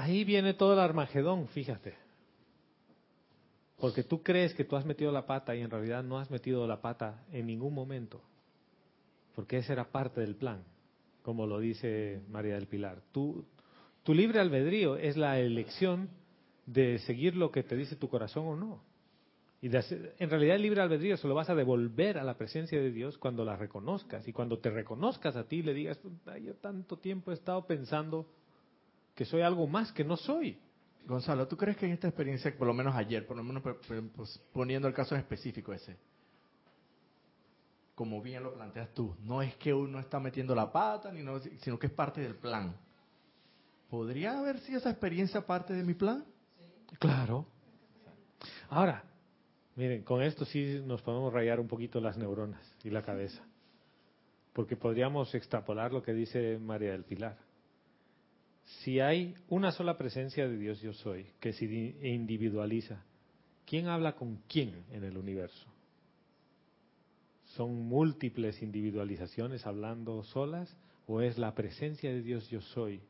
Ahí 0.00 0.22
viene 0.22 0.54
todo 0.54 0.74
el 0.74 0.78
Armagedón, 0.78 1.48
fíjate. 1.48 1.92
Porque 3.80 4.04
tú 4.04 4.22
crees 4.22 4.54
que 4.54 4.64
tú 4.64 4.76
has 4.76 4.86
metido 4.86 5.10
la 5.10 5.26
pata 5.26 5.56
y 5.56 5.60
en 5.60 5.70
realidad 5.70 6.04
no 6.04 6.20
has 6.20 6.30
metido 6.30 6.68
la 6.68 6.80
pata 6.80 7.24
en 7.32 7.48
ningún 7.48 7.74
momento. 7.74 8.20
Porque 9.34 9.58
esa 9.58 9.72
era 9.72 9.90
parte 9.90 10.20
del 10.20 10.36
plan, 10.36 10.62
como 11.22 11.48
lo 11.48 11.58
dice 11.58 12.22
María 12.30 12.54
del 12.54 12.68
Pilar. 12.68 13.02
Tu 13.10 13.44
libre 14.06 14.38
albedrío 14.38 14.94
es 14.94 15.16
la 15.16 15.40
elección 15.40 16.10
de 16.64 17.00
seguir 17.00 17.34
lo 17.34 17.50
que 17.50 17.64
te 17.64 17.74
dice 17.74 17.96
tu 17.96 18.08
corazón 18.08 18.46
o 18.46 18.54
no. 18.54 18.80
Y 19.60 19.66
de 19.66 19.78
hacer- 19.78 20.14
en 20.20 20.30
realidad 20.30 20.54
el 20.54 20.62
libre 20.62 20.80
albedrío 20.80 21.16
se 21.16 21.26
lo 21.26 21.34
vas 21.34 21.50
a 21.50 21.56
devolver 21.56 22.18
a 22.18 22.22
la 22.22 22.38
presencia 22.38 22.80
de 22.80 22.92
Dios 22.92 23.18
cuando 23.18 23.44
la 23.44 23.56
reconozcas. 23.56 24.28
Y 24.28 24.32
cuando 24.32 24.60
te 24.60 24.70
reconozcas 24.70 25.34
a 25.34 25.48
ti 25.48 25.60
le 25.64 25.74
digas, 25.74 25.98
"Ay, 26.26 26.44
yo 26.44 26.54
tanto 26.54 26.98
tiempo 26.98 27.32
he 27.32 27.34
estado 27.34 27.66
pensando 27.66 28.28
que 29.18 29.24
soy 29.24 29.42
algo 29.42 29.66
más 29.66 29.90
que 29.90 30.04
no 30.04 30.16
soy. 30.16 30.56
Gonzalo, 31.04 31.48
¿tú 31.48 31.56
crees 31.56 31.76
que 31.76 31.86
en 31.86 31.92
esta 31.92 32.06
experiencia, 32.06 32.56
por 32.56 32.68
lo 32.68 32.72
menos 32.72 32.94
ayer, 32.94 33.26
por 33.26 33.36
lo 33.36 33.42
menos 33.42 33.64
pues, 34.14 34.40
poniendo 34.52 34.86
el 34.86 34.94
caso 34.94 35.16
específico 35.16 35.72
ese, 35.72 35.96
como 37.96 38.22
bien 38.22 38.44
lo 38.44 38.54
planteas 38.54 38.94
tú, 38.94 39.16
no 39.24 39.42
es 39.42 39.56
que 39.56 39.74
uno 39.74 39.98
está 39.98 40.20
metiendo 40.20 40.54
la 40.54 40.70
pata, 40.70 41.10
ni 41.10 41.24
no, 41.24 41.40
sino 41.40 41.80
que 41.80 41.88
es 41.88 41.92
parte 41.92 42.20
del 42.20 42.36
plan. 42.36 42.76
¿Podría 43.90 44.38
haber 44.38 44.60
sido 44.60 44.78
esa 44.78 44.90
experiencia 44.90 45.44
parte 45.44 45.72
de 45.72 45.82
mi 45.82 45.94
plan? 45.94 46.24
Claro. 47.00 47.44
Ahora, 48.68 49.02
miren, 49.74 50.04
con 50.04 50.22
esto 50.22 50.44
sí 50.44 50.80
nos 50.86 51.02
podemos 51.02 51.32
rayar 51.32 51.58
un 51.58 51.66
poquito 51.66 52.00
las 52.00 52.16
neuronas 52.16 52.62
y 52.84 52.90
la 52.90 53.02
cabeza. 53.02 53.42
Porque 54.52 54.76
podríamos 54.76 55.34
extrapolar 55.34 55.92
lo 55.92 56.04
que 56.04 56.12
dice 56.12 56.56
María 56.58 56.92
del 56.92 57.02
Pilar. 57.02 57.47
Si 58.84 59.00
hay 59.00 59.34
una 59.48 59.72
sola 59.72 59.96
presencia 59.96 60.46
de 60.48 60.56
Dios 60.56 60.80
yo 60.80 60.92
soy, 60.92 61.26
que 61.40 61.52
se 61.52 61.66
di- 61.66 61.96
individualiza, 62.02 63.02
¿quién 63.66 63.88
habla 63.88 64.12
con 64.14 64.36
quién 64.48 64.84
en 64.92 65.04
el 65.04 65.16
universo? 65.16 65.66
¿Son 67.56 67.74
múltiples 67.88 68.62
individualizaciones 68.62 69.66
hablando 69.66 70.22
solas 70.22 70.74
o 71.06 71.22
es 71.22 71.38
la 71.38 71.54
presencia 71.54 72.10
de 72.10 72.20
Dios 72.22 72.48
yo 72.50 72.60
soy 72.60 73.00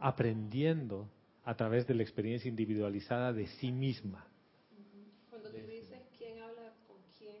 aprendiendo 0.00 1.08
a 1.44 1.54
través 1.56 1.86
de 1.86 1.94
la 1.94 2.02
experiencia 2.02 2.48
individualizada 2.48 3.32
de 3.32 3.46
sí 3.46 3.70
misma? 3.70 4.26
Cuando 5.28 5.50
tú 5.50 5.56
dices 5.58 6.00
quién 6.16 6.40
habla 6.40 6.72
con 6.88 6.96
quién, 7.18 7.36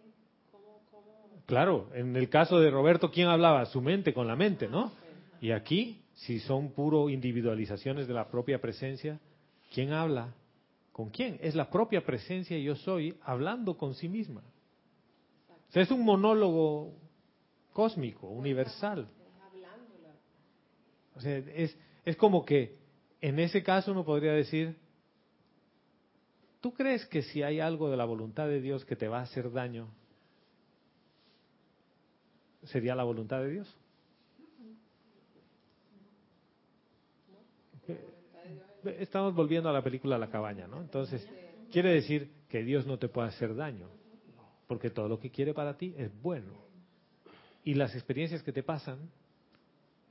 ¿cómo, 0.50 0.82
cómo? 0.90 1.42
Claro, 1.46 1.88
en 1.94 2.14
el 2.16 2.28
caso 2.28 2.60
de 2.60 2.70
Roberto, 2.70 3.10
¿quién 3.10 3.28
hablaba? 3.28 3.64
Su 3.66 3.80
mente 3.80 4.12
con 4.12 4.26
la 4.28 4.36
mente, 4.36 4.68
¿no? 4.68 4.92
Y 5.40 5.50
aquí, 5.52 6.01
si 6.14 6.40
son 6.40 6.72
puro 6.72 7.08
individualizaciones 7.08 8.06
de 8.06 8.14
la 8.14 8.28
propia 8.28 8.60
presencia, 8.60 9.18
¿quién 9.72 9.92
habla? 9.92 10.34
¿Con 10.92 11.10
quién? 11.10 11.38
Es 11.42 11.54
la 11.54 11.70
propia 11.70 12.04
presencia 12.04 12.58
yo 12.58 12.76
soy 12.76 13.16
hablando 13.22 13.76
con 13.76 13.94
sí 13.94 14.08
misma. 14.08 14.42
O 15.68 15.72
sea, 15.72 15.82
es 15.82 15.90
un 15.90 16.04
monólogo 16.04 16.92
cósmico, 17.72 18.28
universal. 18.28 19.08
O 21.14 21.20
sea, 21.20 21.38
es, 21.38 21.76
es 22.04 22.16
como 22.16 22.44
que 22.44 22.76
en 23.20 23.38
ese 23.38 23.62
caso 23.62 23.92
uno 23.92 24.04
podría 24.04 24.32
decir, 24.32 24.76
¿tú 26.60 26.74
crees 26.74 27.06
que 27.06 27.22
si 27.22 27.42
hay 27.42 27.60
algo 27.60 27.90
de 27.90 27.96
la 27.96 28.04
voluntad 28.04 28.48
de 28.48 28.60
Dios 28.60 28.84
que 28.84 28.96
te 28.96 29.08
va 29.08 29.20
a 29.20 29.22
hacer 29.22 29.50
daño, 29.50 29.88
sería 32.64 32.94
la 32.94 33.04
voluntad 33.04 33.40
de 33.40 33.50
Dios? 33.50 33.76
Estamos 38.84 39.34
volviendo 39.34 39.68
a 39.68 39.72
la 39.72 39.82
película 39.82 40.18
La 40.18 40.28
cabaña, 40.28 40.66
¿no? 40.66 40.80
Entonces, 40.80 41.26
quiere 41.70 41.90
decir 41.94 42.32
que 42.48 42.62
Dios 42.62 42.86
no 42.86 42.98
te 42.98 43.08
puede 43.08 43.28
hacer 43.28 43.54
daño, 43.54 43.88
porque 44.66 44.90
todo 44.90 45.08
lo 45.08 45.18
que 45.18 45.30
quiere 45.30 45.54
para 45.54 45.76
ti 45.76 45.94
es 45.96 46.10
bueno. 46.20 46.52
Y 47.64 47.74
las 47.74 47.94
experiencias 47.94 48.42
que 48.42 48.52
te 48.52 48.62
pasan, 48.62 49.10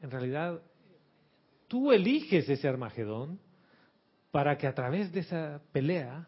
en 0.01 0.09
realidad, 0.09 0.61
tú 1.67 1.91
eliges 1.91 2.47
ese 2.49 2.67
Armagedón 2.67 3.39
para 4.31 4.57
que 4.57 4.67
a 4.67 4.73
través 4.73 5.11
de 5.11 5.19
esa 5.19 5.61
pelea 5.71 6.27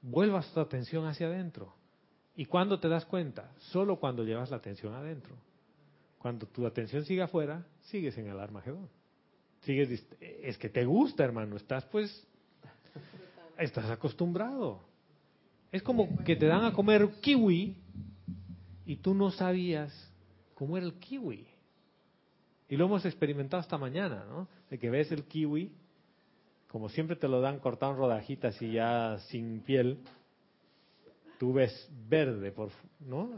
vuelvas 0.00 0.52
tu 0.52 0.60
atención 0.60 1.06
hacia 1.06 1.28
adentro. 1.28 1.74
¿Y 2.34 2.46
cuándo 2.46 2.80
te 2.80 2.88
das 2.88 3.04
cuenta? 3.04 3.52
Solo 3.58 4.00
cuando 4.00 4.24
llevas 4.24 4.50
la 4.50 4.56
atención 4.56 4.94
adentro. 4.94 5.36
Cuando 6.18 6.46
tu 6.46 6.66
atención 6.66 7.04
sigue 7.04 7.22
afuera, 7.22 7.66
sigues 7.82 8.16
en 8.18 8.28
el 8.28 8.40
Armagedón. 8.40 8.88
Sigues, 9.62 10.04
es 10.20 10.58
que 10.58 10.68
te 10.68 10.84
gusta, 10.84 11.24
hermano, 11.24 11.56
estás 11.56 11.84
pues, 11.86 12.26
estás 13.58 13.90
acostumbrado. 13.90 14.80
Es 15.70 15.82
como 15.82 16.22
que 16.24 16.36
te 16.36 16.46
dan 16.46 16.64
a 16.64 16.72
comer 16.72 17.08
kiwi 17.20 17.76
y 18.86 18.96
tú 18.96 19.14
no 19.14 19.30
sabías 19.30 19.92
cómo 20.54 20.76
era 20.76 20.84
el 20.84 20.94
kiwi. 20.94 21.46
Y 22.68 22.76
lo 22.76 22.86
hemos 22.86 23.04
experimentado 23.04 23.60
hasta 23.60 23.78
mañana, 23.78 24.24
¿no? 24.28 24.48
De 24.68 24.78
que 24.78 24.90
ves 24.90 25.12
el 25.12 25.24
kiwi, 25.24 25.70
como 26.68 26.88
siempre 26.88 27.16
te 27.16 27.28
lo 27.28 27.40
dan 27.40 27.58
cortado 27.60 27.92
en 27.92 27.98
rodajitas 27.98 28.60
y 28.62 28.72
ya 28.72 29.18
sin 29.28 29.60
piel, 29.60 29.98
tú 31.38 31.52
ves 31.52 31.88
verde, 32.08 32.50
por, 32.50 32.70
¿no? 33.00 33.30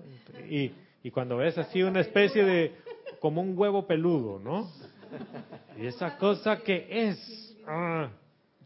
Y, 0.49 0.73
y 1.03 1.11
cuando 1.11 1.37
ves 1.37 1.59
así 1.59 1.83
una 1.83 2.01
especie 2.01 2.45
de, 2.45 2.75
como 3.21 3.43
un 3.43 3.59
huevo 3.59 3.87
peludo, 3.87 4.39
¿no? 4.39 4.71
Y 5.79 5.87
esa 5.87 6.17
cosa 6.19 6.59
que 6.59 6.87
es, 6.91 7.57
ah, 7.67 8.11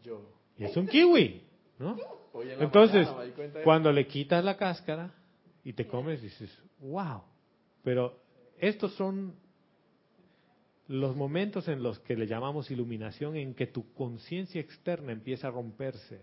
Yo. 0.03 0.21
y 0.57 0.65
es 0.65 0.77
un 0.77 0.87
kiwi, 0.87 1.43
¿no? 1.79 1.97
En 2.41 2.61
Entonces, 2.61 3.07
mañana 3.07 3.61
cuando 3.63 3.91
le 3.91 4.07
quitas 4.07 4.43
la 4.43 4.55
cáscara 4.55 5.11
y 5.63 5.73
te 5.73 5.87
comes, 5.87 6.21
dices, 6.21 6.55
wow. 6.79 7.23
Pero 7.83 8.19
estos 8.59 8.93
son 8.93 9.33
los 10.87 11.15
momentos 11.15 11.67
en 11.67 11.83
los 11.83 11.99
que 11.99 12.15
le 12.15 12.27
llamamos 12.27 12.71
iluminación, 12.71 13.35
en 13.35 13.53
que 13.53 13.67
tu 13.67 13.93
conciencia 13.93 14.59
externa 14.59 15.11
empieza 15.11 15.47
a 15.47 15.51
romperse 15.51 16.21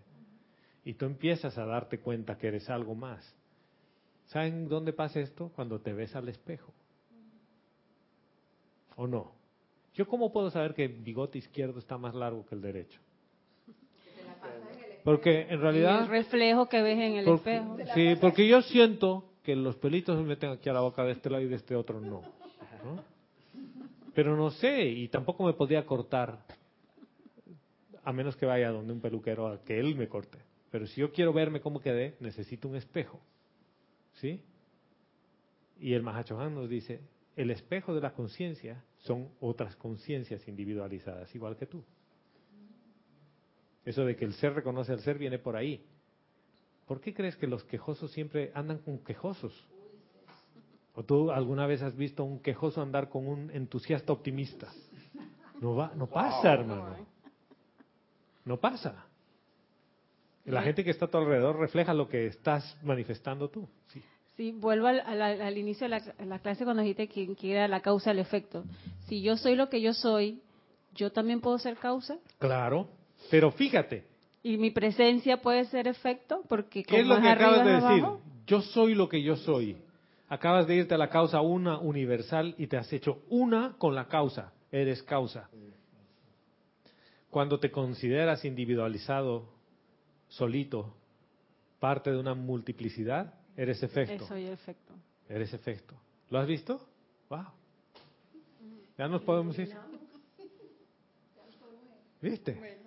y 0.85 0.95
tú 0.95 1.05
empiezas 1.05 1.57
a 1.59 1.64
darte 1.64 2.01
cuenta 2.01 2.37
que 2.37 2.49
eres 2.49 2.68
algo 2.68 2.95
más. 2.95 3.35
¿Saben 4.27 4.68
dónde 4.68 4.93
pasa 4.93 5.20
esto? 5.20 5.51
Cuando 5.55 5.81
te 5.81 5.93
ves 5.93 6.14
al 6.16 6.29
espejo. 6.29 6.72
¿O 8.97 9.07
no? 9.07 9.36
¿Yo 9.97 10.07
cómo 10.07 10.31
puedo 10.31 10.51
saber 10.51 10.75
que 10.75 10.85
el 10.85 10.93
bigote 10.93 11.39
izquierdo 11.39 11.79
está 11.79 11.97
más 11.97 12.15
largo 12.15 12.45
que 12.45 12.55
el 12.55 12.61
derecho? 12.61 13.01
Porque 15.03 15.43
en 15.43 15.51
Y 15.51 15.53
el 15.55 15.61
realidad... 15.61 16.09
reflejo 16.09 16.69
que 16.69 16.83
ves 16.83 16.99
en 16.99 17.15
el 17.15 17.29
espejo. 17.29 17.77
Sí, 17.95 18.15
porque 18.21 18.47
yo 18.47 18.61
siento 18.61 19.25
que 19.43 19.57
los 19.57 19.77
pelitos 19.77 20.19
se 20.19 20.25
meten 20.25 20.51
aquí 20.51 20.69
a 20.69 20.75
la 20.75 20.81
boca 20.81 21.03
de 21.05 21.13
este 21.13 21.31
lado 21.31 21.43
y 21.43 21.49
de 21.49 21.57
este 21.57 21.75
otro 21.75 22.01
no. 22.01 22.21
¿no? 22.85 23.03
Pero 24.15 24.37
no 24.37 24.51
sé, 24.51 24.85
y 24.85 25.09
tampoco 25.09 25.45
me 25.45 25.55
podía 25.55 25.87
cortar, 25.87 26.41
a 28.05 28.13
menos 28.13 28.37
que 28.37 28.45
vaya 28.45 28.71
donde 28.71 28.93
un 28.93 29.01
peluquero 29.01 29.47
a 29.47 29.63
que 29.63 29.79
él 29.79 29.95
me 29.95 30.09
corte. 30.09 30.39
Pero 30.71 30.87
si 30.87 31.01
yo 31.01 31.11
quiero 31.13 31.33
verme 31.33 31.61
cómo 31.61 31.81
quedé, 31.81 32.17
necesito 32.21 32.69
un 32.69 32.77
espejo. 32.77 33.21
¿Sí? 34.15 34.43
Y 35.81 35.95
el 35.95 36.03
Mahachohan 36.03 36.55
nos 36.55 36.69
dice, 36.69 37.01
el 37.37 37.51
espejo 37.51 37.95
de 37.95 38.01
la 38.01 38.13
conciencia 38.13 38.83
son 38.99 39.29
otras 39.41 39.77
conciencias 39.77 40.47
individualizadas, 40.49 41.35
igual 41.35 41.57
que 41.57 41.67
tú. 41.67 41.85
Eso 43.85 44.05
de 44.05 44.17
que 44.17 44.25
el 44.25 44.35
ser 44.35 44.55
reconoce 44.55 44.93
al 44.93 45.01
ser 45.01 45.19
viene 45.19 45.39
por 45.39 45.57
ahí. 45.57 45.85
¿Por 46.87 47.01
qué 47.01 47.15
crees 47.15 47.37
que 47.37 47.47
los 47.47 47.65
quejosos 47.65 48.11
siempre 48.13 48.51
andan 48.55 48.79
con 48.79 48.99
quejosos? 48.99 49.53
¿O 50.95 51.05
tú 51.05 51.31
alguna 51.31 51.67
vez 51.67 51.83
has 51.83 51.97
visto 51.97 52.23
a 52.23 52.27
un 52.27 52.41
quejoso 52.41 52.81
andar 52.81 53.09
con 53.09 53.27
un 53.27 53.51
entusiasta 53.51 54.13
optimista? 54.13 54.73
No 55.61 55.75
va, 55.75 55.93
no 55.95 56.07
pasa, 56.07 56.55
hermano. 56.55 56.97
No 58.45 58.59
pasa. 58.59 59.07
La 60.45 60.63
gente 60.63 60.85
que 60.85 60.91
está 60.91 61.07
a 61.07 61.11
tu 61.11 61.19
alrededor 61.19 61.59
refleja 61.59 61.93
lo 61.93 62.09
que 62.09 62.27
estás 62.27 62.79
manifestando 62.83 63.51
tú. 63.51 63.69
Sí. 63.89 64.03
Sí, 64.37 64.53
vuelvo 64.53 64.87
al, 64.89 65.01
al- 65.01 65.22
al 65.41 65.59
inicio 65.59 65.87
de 65.89 65.89
la, 65.91 66.03
la 66.26 66.39
clase 66.41 66.64
cuando 66.64 66.82
dijiste 66.82 67.09
que, 67.09 67.34
que 67.34 67.53
era 67.53 67.68
la 67.68 67.80
causa 67.80 68.11
del 68.11 68.18
efecto. 68.18 68.64
Si 69.07 69.22
yo 69.22 69.37
soy 69.37 69.55
lo 69.57 69.68
que 69.70 69.80
yo 69.80 69.95
soy, 69.95 70.41
yo 70.95 71.11
también 71.11 71.41
puedo 71.41 71.59
ser 71.59 71.76
causa 71.76 72.18
Claro, 72.39 72.89
pero 73.30 73.51
fíjate, 73.51 74.05
y 74.43 74.59
mi 74.59 74.70
presencia 74.70 75.39
puede 75.39 75.64
ser 75.66 75.89
efecto 75.89 76.43
porque 76.49 76.84
¿qué 76.84 77.01
es 77.01 77.07
lo 77.07 77.20
que 77.20 77.28
acabas 77.28 77.64
de 77.64 77.72
decir? 77.72 77.87
abajo. 77.87 78.20
Yo 78.47 78.61
soy 78.61 78.95
lo 78.95 79.09
que 79.09 79.22
yo 79.22 79.37
soy. 79.37 79.76
Acabas 80.28 80.66
de 80.66 80.74
irte 80.76 80.95
a 80.95 80.99
la 80.99 81.09
causa 81.09 81.41
una 81.41 81.78
universal 81.78 82.55
y 82.59 82.66
te 82.66 82.76
has 82.76 82.93
hecho 82.93 83.22
una 83.28 83.74
con 83.78 83.95
la 83.95 84.07
causa. 84.07 84.53
Eres 84.70 85.03
causa. 85.03 85.49
Cuando 87.30 87.59
te 87.59 87.70
consideras 87.70 88.45
individualizado, 88.45 89.49
solito, 90.28 90.95
parte 91.80 92.11
de 92.11 92.18
una 92.18 92.34
multiplicidad, 92.34 93.34
eres 93.57 93.83
efecto. 93.83 94.25
Eso 94.25 94.37
y 94.37 94.47
efecto. 94.47 94.93
Eres 95.29 95.53
efecto. 95.53 95.95
¿Lo 96.31 96.39
has 96.39 96.47
visto? 96.47 96.81
Wow. 97.29 97.47
Ya 98.99 99.09
nos 99.09 99.23
podemos 99.23 99.59
ir. 99.59 99.75
¿Viste? 102.21 102.79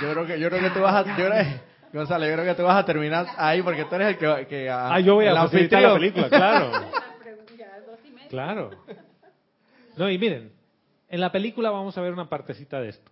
Yo 0.00 0.12
creo 0.12 0.26
que 0.26 0.40
yo 0.40 0.48
creo 0.48 0.60
que 0.60 0.70
tú 0.70 0.80
vas 0.80 1.06
a 1.06 1.16
yo 1.16 1.26
creo, 1.26 1.60
Gonzalo, 1.92 2.26
yo 2.26 2.32
creo 2.32 2.44
que 2.44 2.54
tú 2.54 2.62
vas 2.64 2.82
a 2.82 2.84
terminar 2.84 3.26
ahí 3.36 3.62
porque 3.62 3.84
tú 3.84 3.94
eres 3.94 4.08
el 4.08 4.18
que... 4.18 4.46
que 4.48 4.68
Ah, 4.70 4.98
yo 5.00 5.14
voy 5.14 5.26
a 5.26 5.34
facilitar 5.36 5.82
la 5.82 5.94
película, 5.94 6.28
claro. 6.28 6.72
Claro. 8.30 8.70
No, 9.96 10.10
y 10.10 10.18
miren, 10.18 10.50
en 11.08 11.20
la 11.20 11.30
película 11.30 11.70
vamos 11.70 11.96
a 11.96 12.00
ver 12.00 12.12
una 12.12 12.28
partecita 12.28 12.80
de 12.80 12.88
esto. 12.88 13.08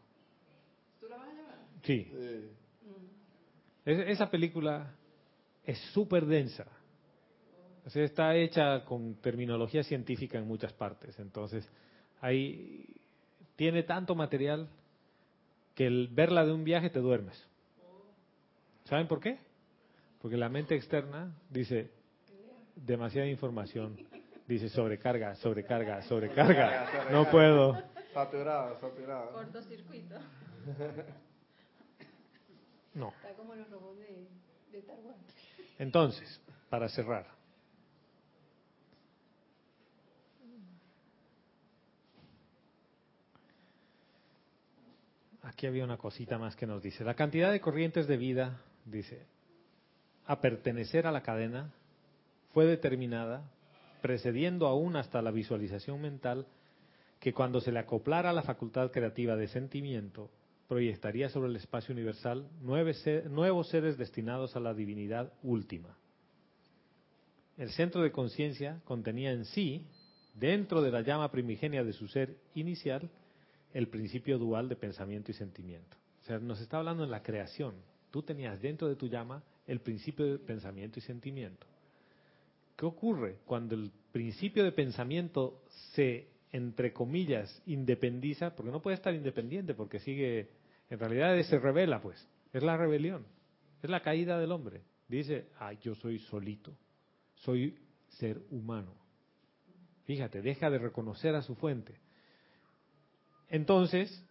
¿Tú 0.99 1.07
la 1.09 1.16
vas 1.16 1.28
a 1.28 1.33
llevar? 1.33 1.55
Sí. 1.85 2.11
Es- 3.85 4.09
esa 4.09 4.28
película 4.30 4.91
es 5.64 5.78
súper 5.92 6.26
densa. 6.26 6.66
O 7.84 7.90
sea, 7.90 8.04
está 8.04 8.36
hecha 8.36 8.84
con 8.84 9.16
terminología 9.16 9.82
científica 9.82 10.38
en 10.38 10.46
muchas 10.46 10.72
partes. 10.72 11.18
Entonces, 11.18 11.68
ahí 12.20 12.86
tiene 13.56 13.82
tanto 13.82 14.14
material 14.14 14.68
que 15.74 15.86
el 15.86 16.08
verla 16.08 16.44
de 16.44 16.52
un 16.52 16.64
viaje 16.64 16.90
te 16.90 17.00
duermes. 17.00 17.40
¿Saben 18.84 19.08
por 19.08 19.20
qué? 19.20 19.38
Porque 20.20 20.36
la 20.36 20.48
mente 20.48 20.76
externa 20.76 21.34
dice 21.50 21.90
demasiada 22.76 23.26
información, 23.28 23.98
dice 24.46 24.68
sobrecarga, 24.68 25.34
sobrecarga, 25.36 26.02
sobrecarga, 26.02 27.10
no 27.10 27.28
puedo. 27.30 27.82
Saturado, 28.12 28.78
saturado. 28.80 29.32
Cortocircuito. 29.32 30.16
No. 32.94 33.08
Está 33.08 33.32
como 33.38 33.54
los 33.54 33.70
robots 33.70 34.00
de, 34.00 34.28
de 34.70 34.78
Star 34.80 34.98
Wars. 35.02 35.16
Entonces, 35.79 36.41
para 36.68 36.89
cerrar. 36.89 37.27
Aquí 45.43 45.66
había 45.66 45.85
una 45.85 45.99
cosita 45.99 46.39
más 46.39 46.57
que 46.57 46.66
nos 46.66 46.83
dice. 46.83 47.05
La 47.05 47.14
cantidad 47.14 47.53
de 47.53 47.61
corrientes 47.61 48.07
de 48.07 48.16
vida, 48.16 48.61
dice, 48.85 49.27
a 50.27 50.41
pertenecer 50.41 51.07
a 51.07 51.12
la 51.12 51.23
cadena 51.23 51.73
fue 52.53 52.64
determinada, 52.64 53.43
precediendo 54.01 54.66
aún 54.66 54.97
hasta 54.97 55.20
la 55.20 55.31
visualización 55.31 56.01
mental, 56.01 56.47
que 57.20 57.33
cuando 57.33 57.61
se 57.61 57.73
le 57.73 57.79
acoplara 57.79 58.33
la 58.33 58.43
facultad 58.43 58.91
creativa 58.91 59.37
de 59.37 59.49
sentimiento, 59.49 60.31
proyectaría 60.73 61.29
sobre 61.29 61.51
el 61.51 61.57
espacio 61.57 61.93
universal 61.93 62.49
nueve 62.62 62.95
nuevos 63.29 63.68
seres 63.68 63.99
destinados 63.99 64.57
a 64.57 64.61
la 64.61 64.73
divinidad 64.73 65.31
última. 65.43 65.99
El 67.59 67.68
centro 67.73 68.01
de 68.01 68.11
conciencia 68.11 68.81
contenía 68.87 69.33
en 69.33 69.45
sí, 69.45 69.85
dentro 70.35 70.81
de 70.81 70.91
la 70.91 71.03
llama 71.03 71.31
primigenia 71.31 71.85
de 71.85 71.93
su 71.93 72.09
ser 72.09 72.39
inicial, 72.55 73.11
el 73.75 73.89
principio 73.89 74.39
dual 74.39 74.70
de 74.70 74.77
pensamiento 74.77 75.31
y 75.31 75.35
sentimiento. 75.35 75.95
O 76.23 76.25
sea, 76.25 76.39
nos 76.39 76.59
está 76.59 76.79
hablando 76.79 77.05
en 77.05 77.11
la 77.11 77.23
creación. 77.23 77.75
Tú 78.11 78.23
tenías 78.23 78.59
dentro 78.62 78.89
de 78.89 78.97
tu 78.97 79.09
llama 79.09 79.43
el 79.66 79.81
principio 79.81 80.25
de 80.25 80.39
pensamiento 80.39 80.99
y 80.99 81.03
sentimiento. 81.03 81.66
¿Qué 82.77 82.87
ocurre 82.87 83.41
cuando 83.45 83.75
el 83.75 83.91
principio 84.11 84.64
de 84.64 84.73
pensamiento 84.73 85.61
se, 85.93 86.29
entre 86.51 86.95
comillas, 86.95 87.62
independiza? 87.66 88.57
Porque 88.57 88.73
no 88.73 88.81
puede 88.81 88.97
estar 88.97 89.14
independiente, 89.14 89.75
porque 89.75 90.01
sigue, 90.01 90.61
en 90.91 90.99
realidad 90.99 91.41
se 91.43 91.59
revela, 91.59 92.01
pues. 92.01 92.28
Es 92.53 92.62
la 92.62 92.76
rebelión, 92.76 93.24
es 93.83 93.89
la 93.89 94.03
caída 94.03 94.39
del 94.39 94.53
hombre. 94.53 94.83
Dice, 95.09 95.49
ah, 95.59 95.72
yo 95.72 95.95
soy 95.95 96.18
solito, 96.18 96.76
soy 97.35 97.78
ser 98.09 98.41
humano. 98.51 98.95
Fíjate, 100.05 100.43
deja 100.43 100.70
de 100.70 100.78
reconocer 100.78 101.35
a 101.35 101.43
su 101.43 101.55
fuente. 101.55 101.99
Entonces, 103.49 104.24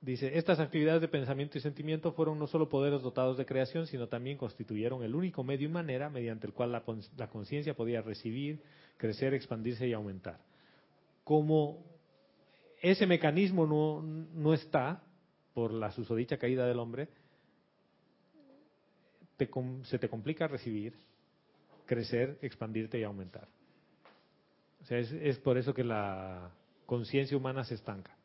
dice, 0.00 0.38
estas 0.38 0.60
actividades 0.60 1.00
de 1.00 1.08
pensamiento 1.08 1.58
y 1.58 1.60
sentimiento 1.60 2.12
fueron 2.12 2.38
no 2.38 2.46
solo 2.46 2.68
poderes 2.68 3.02
dotados 3.02 3.36
de 3.36 3.46
creación, 3.46 3.86
sino 3.86 4.08
también 4.08 4.38
constituyeron 4.38 5.02
el 5.02 5.14
único 5.14 5.42
medio 5.42 5.68
y 5.68 5.72
manera 5.72 6.10
mediante 6.10 6.46
el 6.46 6.52
cual 6.52 6.72
la, 6.72 6.84
la 7.16 7.28
conciencia 7.28 7.74
podía 7.74 8.02
recibir, 8.02 8.62
crecer, 8.96 9.34
expandirse 9.34 9.88
y 9.88 9.92
aumentar. 9.92 10.40
Como 11.24 11.84
ese 12.80 13.06
mecanismo 13.06 13.66
no, 13.66 14.02
no 14.02 14.54
está, 14.54 15.02
por 15.58 15.72
la 15.72 15.90
susodicha 15.90 16.36
caída 16.36 16.68
del 16.68 16.78
hombre, 16.78 17.08
te 19.36 19.50
se 19.82 19.98
te 19.98 20.08
complica 20.08 20.46
recibir, 20.46 20.94
crecer, 21.84 22.38
expandirte 22.42 22.96
y 22.96 23.02
aumentar. 23.02 23.48
O 24.80 24.84
sea, 24.84 24.98
es, 24.98 25.10
es 25.10 25.36
por 25.38 25.58
eso 25.58 25.74
que 25.74 25.82
la 25.82 26.52
conciencia 26.86 27.36
humana 27.36 27.64
se 27.64 27.74
estanca. 27.74 28.16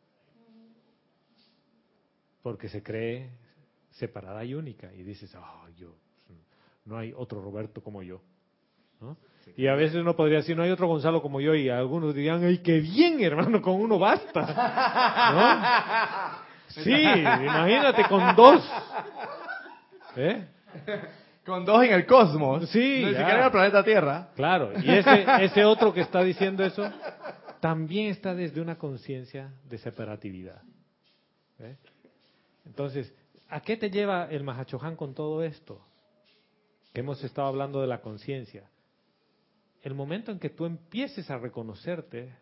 Porque 2.44 2.70
se 2.70 2.84
cree 2.84 3.32
separada 3.90 4.46
y 4.46 4.54
única. 4.54 4.94
Y 4.94 5.02
dices, 5.02 5.34
"Ah, 5.34 5.68
yo, 5.76 5.96
no 6.86 7.00
hay 7.00 7.14
otro 7.18 7.42
Roberto 7.42 7.82
como 7.82 8.04
yo. 8.04 8.22
¿no? 9.02 9.18
Y 9.58 9.66
a 9.66 9.74
veces 9.74 9.96
uno 9.96 10.16
podría 10.16 10.38
decir, 10.38 10.56
no 10.56 10.62
hay 10.62 10.70
otro 10.70 10.88
Gonzalo 10.88 11.20
como 11.20 11.42
yo. 11.42 11.56
Y 11.56 11.68
algunos 11.68 12.14
dirían, 12.14 12.44
¡ay, 12.44 12.60
qué 12.60 12.80
bien, 12.80 13.24
hermano! 13.24 13.60
Con 13.60 13.82
uno 13.82 13.98
basta. 13.98 14.42
¿no? 15.34 16.43
Sí, 16.76 16.92
imagínate 16.92 18.04
con 18.06 18.36
dos. 18.36 18.64
¿Eh? 20.16 20.48
Con 21.46 21.66
dos 21.66 21.84
en 21.84 21.94
el 21.94 22.06
cosmos. 22.06 22.70
Sí, 22.70 23.02
Ni 23.04 23.10
siquiera 23.10 23.40
en 23.40 23.46
el 23.46 23.52
planeta 23.52 23.84
Tierra. 23.84 24.30
Claro, 24.36 24.72
y 24.80 24.90
ese, 24.90 25.26
ese 25.42 25.66
otro 25.66 25.94
que 25.94 26.02
está 26.02 26.24
diciendo 26.24 26.64
eso 26.64 26.90
también 27.60 28.10
está 28.10 28.34
desde 28.34 28.62
una 28.62 28.78
conciencia 28.78 29.54
de 29.70 29.78
separatividad. 29.78 30.62
¿eh? 31.60 31.78
Entonces, 32.66 33.14
¿a 33.50 33.62
qué 33.62 33.78
te 33.78 33.90
lleva 33.90 34.26
el 34.26 34.44
Mahachohan 34.44 34.96
con 34.96 35.14
todo 35.14 35.44
esto? 35.44 35.82
Que 36.94 37.02
hemos 37.02 37.24
estado 37.24 37.48
hablando 37.48 37.82
de 37.82 37.88
la 37.88 38.02
conciencia. 38.02 38.70
El 39.82 39.96
momento 39.96 40.32
en 40.32 40.40
que 40.40 40.50
tú 40.50 40.66
empieces 40.66 41.30
a 41.30 41.38
reconocerte 41.38 42.36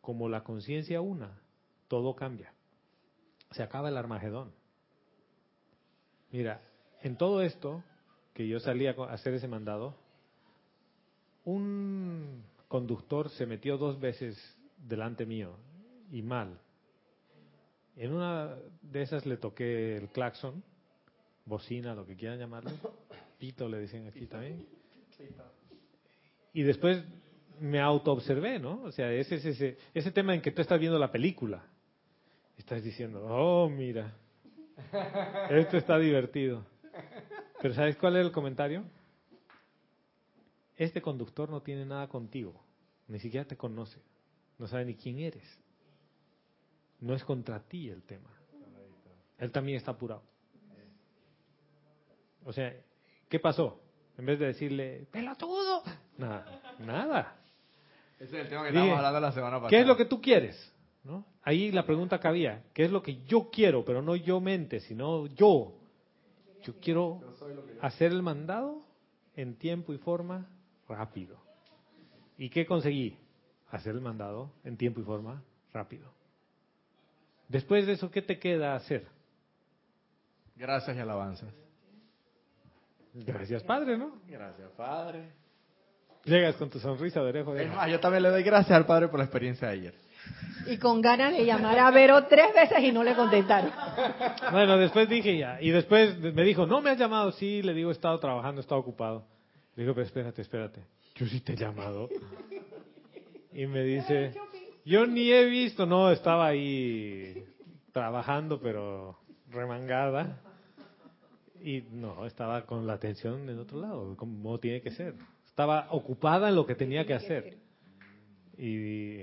como 0.00 0.28
la 0.28 0.42
conciencia 0.42 1.00
una, 1.00 1.38
todo 1.88 2.14
cambia. 2.14 2.52
Se 3.52 3.62
acaba 3.62 3.88
el 3.88 3.96
Armagedón. 3.96 4.52
Mira, 6.30 6.60
en 7.02 7.16
todo 7.16 7.42
esto 7.42 7.82
que 8.34 8.46
yo 8.46 8.60
salí 8.60 8.86
a 8.86 8.92
hacer 9.10 9.34
ese 9.34 9.48
mandado, 9.48 9.94
un 11.44 12.42
conductor 12.68 13.30
se 13.30 13.46
metió 13.46 13.78
dos 13.78 13.98
veces 13.98 14.36
delante 14.76 15.24
mío 15.24 15.56
y 16.10 16.22
mal. 16.22 16.58
En 17.96 18.12
una 18.12 18.54
de 18.82 19.02
esas 19.02 19.24
le 19.24 19.38
toqué 19.38 19.96
el 19.96 20.08
claxon, 20.08 20.62
bocina, 21.46 21.94
lo 21.94 22.04
que 22.04 22.16
quieran 22.16 22.38
llamarlo, 22.38 22.72
pito 23.38 23.68
le 23.68 23.80
dicen 23.80 24.06
aquí 24.06 24.26
también. 24.26 24.66
Y 26.52 26.62
después 26.62 27.02
me 27.60 27.80
autoobservé, 27.80 28.58
¿no? 28.58 28.82
O 28.82 28.92
sea, 28.92 29.10
ese, 29.12 29.36
ese, 29.36 29.50
ese, 29.50 29.78
ese 29.94 30.10
tema 30.10 30.34
en 30.34 30.42
que 30.42 30.50
tú 30.50 30.60
estás 30.60 30.78
viendo 30.78 30.98
la 30.98 31.10
película. 31.10 31.64
Estás 32.56 32.82
diciendo, 32.82 33.24
oh, 33.28 33.68
mira, 33.68 34.14
esto 35.50 35.76
está 35.76 35.98
divertido. 35.98 36.64
Pero 37.60 37.74
¿sabes 37.74 37.96
cuál 37.96 38.16
es 38.16 38.24
el 38.24 38.32
comentario? 38.32 38.84
Este 40.76 41.00
conductor 41.00 41.48
no 41.48 41.62
tiene 41.62 41.86
nada 41.86 42.08
contigo, 42.08 42.60
ni 43.08 43.18
siquiera 43.18 43.46
te 43.46 43.56
conoce, 43.56 44.00
no 44.58 44.66
sabe 44.66 44.84
ni 44.84 44.94
quién 44.94 45.18
eres. 45.20 45.44
No 47.00 47.14
es 47.14 47.24
contra 47.24 47.60
ti 47.60 47.88
el 47.88 48.02
tema. 48.02 48.30
Él 49.38 49.52
también 49.52 49.76
está 49.76 49.92
apurado. 49.92 50.22
O 52.44 52.52
sea, 52.52 52.74
¿qué 53.28 53.38
pasó? 53.38 53.80
En 54.16 54.24
vez 54.24 54.38
de 54.38 54.46
decirle, 54.46 55.06
pelotudo, 55.10 55.82
nada, 56.16 56.74
nada. 56.78 57.36
Ese 58.18 58.38
es 58.38 58.44
el 58.44 58.48
tema 58.48 58.62
que 58.62 58.68
estábamos 58.68 58.96
hablando 58.96 59.20
la 59.20 59.32
semana 59.32 59.56
pasada. 59.56 59.70
¿Qué 59.70 59.80
es 59.80 59.86
lo 59.86 59.96
que 59.96 60.06
tú 60.06 60.20
quieres? 60.20 60.72
¿No? 61.04 61.24
Ahí 61.46 61.70
la 61.70 61.86
pregunta 61.86 62.18
cabía, 62.18 62.64
¿qué 62.74 62.84
es 62.84 62.90
lo 62.90 63.04
que 63.04 63.22
yo 63.24 63.50
quiero? 63.52 63.84
Pero 63.84 64.02
no 64.02 64.16
yo 64.16 64.40
mente, 64.40 64.80
sino 64.80 65.28
yo. 65.28 65.74
Yo 66.64 66.74
quiero 66.80 67.20
hacer 67.80 68.10
el 68.10 68.20
mandado 68.20 68.82
en 69.36 69.54
tiempo 69.54 69.94
y 69.94 69.98
forma 69.98 70.48
rápido. 70.88 71.38
¿Y 72.36 72.50
qué 72.50 72.66
conseguí? 72.66 73.16
Hacer 73.70 73.94
el 73.94 74.00
mandado 74.00 74.50
en 74.64 74.76
tiempo 74.76 75.00
y 75.00 75.04
forma 75.04 75.40
rápido. 75.72 76.10
Después 77.46 77.86
de 77.86 77.92
eso, 77.92 78.10
¿qué 78.10 78.22
te 78.22 78.40
queda 78.40 78.74
hacer? 78.74 79.06
Gracias 80.56 80.96
y 80.96 80.98
alabanzas. 80.98 81.54
Gracias, 83.14 83.62
Padre, 83.62 83.96
¿no? 83.96 84.18
Gracias, 84.26 84.68
Padre. 84.72 85.30
Llegas 86.24 86.56
con 86.56 86.70
tu 86.70 86.80
sonrisa 86.80 87.22
de 87.22 87.62
Es 87.62 87.72
más, 87.72 87.88
yo 87.88 88.00
también 88.00 88.24
le 88.24 88.30
doy 88.30 88.42
gracias 88.42 88.76
al 88.76 88.84
Padre 88.84 89.06
por 89.06 89.20
la 89.20 89.26
experiencia 89.26 89.68
de 89.68 89.74
ayer. 89.74 90.05
Y 90.66 90.78
con 90.78 91.00
ganas 91.00 91.32
de 91.32 91.44
llamar 91.44 91.78
a 91.78 91.90
Vero 91.90 92.24
tres 92.26 92.52
veces 92.54 92.78
y 92.82 92.90
no 92.90 93.04
le 93.04 93.14
contestaron. 93.14 93.70
Bueno, 94.50 94.76
después 94.76 95.08
dije 95.08 95.38
ya. 95.38 95.60
Y 95.60 95.70
después 95.70 96.18
me 96.18 96.42
dijo, 96.42 96.66
no 96.66 96.80
me 96.80 96.90
has 96.90 96.98
llamado. 96.98 97.32
Sí, 97.32 97.62
le 97.62 97.72
digo, 97.72 97.90
he 97.90 97.92
estado 97.92 98.18
trabajando, 98.18 98.60
he 98.60 98.62
estado 98.62 98.80
ocupado. 98.80 99.24
Le 99.76 99.84
digo, 99.84 99.94
pero 99.94 100.06
espérate, 100.06 100.42
espérate. 100.42 100.80
Yo 101.14 101.26
sí 101.26 101.40
te 101.40 101.52
he 101.52 101.56
llamado. 101.56 102.08
Y 103.52 103.66
me 103.66 103.82
dice, 103.82 104.34
yo 104.84 105.06
ni 105.06 105.30
he 105.30 105.44
visto. 105.44 105.86
No, 105.86 106.10
estaba 106.10 106.48
ahí 106.48 107.44
trabajando, 107.92 108.60
pero 108.60 109.18
remangada. 109.50 110.40
Y 111.62 111.82
no, 111.92 112.26
estaba 112.26 112.66
con 112.66 112.86
la 112.86 112.94
atención 112.94 113.48
en 113.48 113.58
otro 113.58 113.80
lado, 113.80 114.16
como 114.16 114.58
tiene 114.58 114.82
que 114.82 114.90
ser. 114.90 115.14
Estaba 115.46 115.88
ocupada 115.90 116.48
en 116.48 116.54
lo 116.54 116.66
que 116.66 116.74
tenía 116.74 117.06
que 117.06 117.14
hacer. 117.14 117.56
Y, 118.58 119.22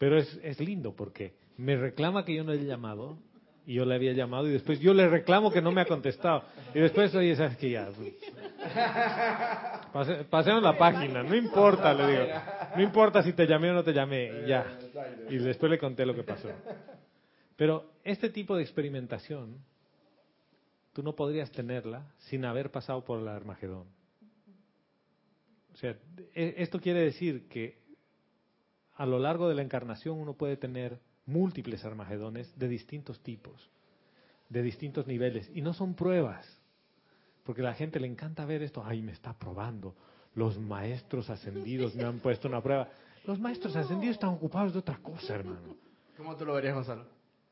pero 0.00 0.16
es, 0.16 0.40
es 0.42 0.58
lindo 0.60 0.96
porque 0.96 1.34
me 1.58 1.76
reclama 1.76 2.24
que 2.24 2.34
yo 2.34 2.42
no 2.42 2.54
le 2.54 2.62
he 2.62 2.64
llamado 2.64 3.18
y 3.66 3.74
yo 3.74 3.84
le 3.84 3.94
había 3.94 4.14
llamado 4.14 4.48
y 4.48 4.52
después 4.52 4.80
yo 4.80 4.94
le 4.94 5.06
reclamo 5.08 5.52
que 5.52 5.60
no 5.60 5.72
me 5.72 5.82
ha 5.82 5.84
contestado. 5.84 6.42
Y 6.74 6.78
después, 6.80 7.14
oye, 7.14 7.36
¿sabes 7.36 7.58
qué? 7.58 7.70
Ya, 7.70 7.90
pase- 9.92 10.24
pasemos 10.24 10.62
la 10.62 10.76
página, 10.78 11.22
no 11.22 11.36
importa, 11.36 11.92
le 11.92 12.06
digo. 12.06 12.24
No 12.76 12.82
importa 12.82 13.22
si 13.22 13.32
te 13.34 13.46
llamé 13.46 13.70
o 13.70 13.74
no 13.74 13.84
te 13.84 13.92
llamé, 13.92 14.46
ya. 14.46 14.78
Y 15.28 15.36
después 15.36 15.70
le 15.70 15.78
conté 15.78 16.06
lo 16.06 16.14
que 16.14 16.22
pasó. 16.22 16.48
Pero 17.56 17.92
este 18.02 18.30
tipo 18.30 18.56
de 18.56 18.62
experimentación, 18.62 19.58
tú 20.94 21.02
no 21.02 21.14
podrías 21.14 21.50
tenerla 21.50 22.10
sin 22.18 22.44
haber 22.46 22.70
pasado 22.70 23.04
por 23.04 23.20
el 23.20 23.28
Armagedón. 23.28 23.84
O 25.74 25.76
sea, 25.76 25.94
e- 26.34 26.54
esto 26.56 26.80
quiere 26.80 27.00
decir 27.00 27.46
que 27.48 27.78
a 29.00 29.06
lo 29.06 29.18
largo 29.18 29.48
de 29.48 29.54
la 29.54 29.62
encarnación 29.62 30.18
uno 30.18 30.34
puede 30.34 30.58
tener 30.58 31.00
múltiples 31.24 31.86
Armagedones 31.86 32.52
de 32.58 32.68
distintos 32.68 33.18
tipos, 33.20 33.70
de 34.50 34.60
distintos 34.60 35.06
niveles, 35.06 35.50
y 35.54 35.62
no 35.62 35.72
son 35.72 35.94
pruebas, 35.94 36.46
porque 37.42 37.62
a 37.62 37.64
la 37.64 37.72
gente 37.72 37.98
le 37.98 38.08
encanta 38.08 38.44
ver 38.44 38.62
esto, 38.62 38.84
ay, 38.84 39.00
me 39.00 39.12
está 39.12 39.32
probando, 39.32 39.96
los 40.34 40.58
maestros 40.58 41.30
ascendidos 41.30 41.94
me 41.94 42.04
han 42.04 42.18
puesto 42.22 42.46
una 42.46 42.62
prueba. 42.62 42.90
Los 43.24 43.40
maestros 43.40 43.74
ascendidos 43.74 44.16
están 44.16 44.34
ocupados 44.34 44.74
de 44.74 44.80
otra 44.80 44.98
cosa, 44.98 45.34
hermano. 45.34 45.76
¿Cómo 46.18 46.36
tú 46.36 46.44
lo 46.44 46.52
verías, 46.52 46.74
Gonzalo? 46.74 47.06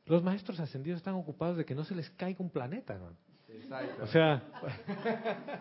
Los 0.04 0.22
maestros 0.22 0.60
ascendidos 0.60 0.98
están 0.98 1.14
ocupados 1.14 1.56
de 1.56 1.64
que 1.64 1.74
no 1.74 1.84
se 1.84 1.94
les 1.94 2.10
caiga 2.10 2.44
un 2.44 2.50
planeta, 2.50 2.92
hermano. 2.92 3.16
Exacto. 3.48 4.02
O 4.02 4.06
sea, 4.06 4.42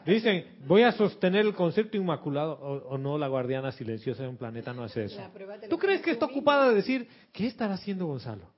dicen, 0.05 0.57
voy 0.65 0.83
a 0.83 0.91
sostener 0.91 1.45
el 1.45 1.53
concepto 1.53 1.97
inmaculado, 1.97 2.53
o, 2.53 2.89
o 2.89 2.97
no, 2.97 3.17
la 3.17 3.27
guardiana 3.27 3.71
silenciosa 3.71 4.23
de 4.23 4.29
un 4.29 4.37
planeta 4.37 4.73
no 4.73 4.83
hace 4.83 5.05
eso. 5.05 5.21
¿Tú 5.69 5.77
crees 5.77 6.01
que 6.01 6.11
está 6.11 6.25
ocupada 6.25 6.69
de 6.69 6.75
decir, 6.75 7.07
¿qué 7.31 7.47
estará 7.47 7.75
haciendo 7.75 8.05
Gonzalo? 8.05 8.51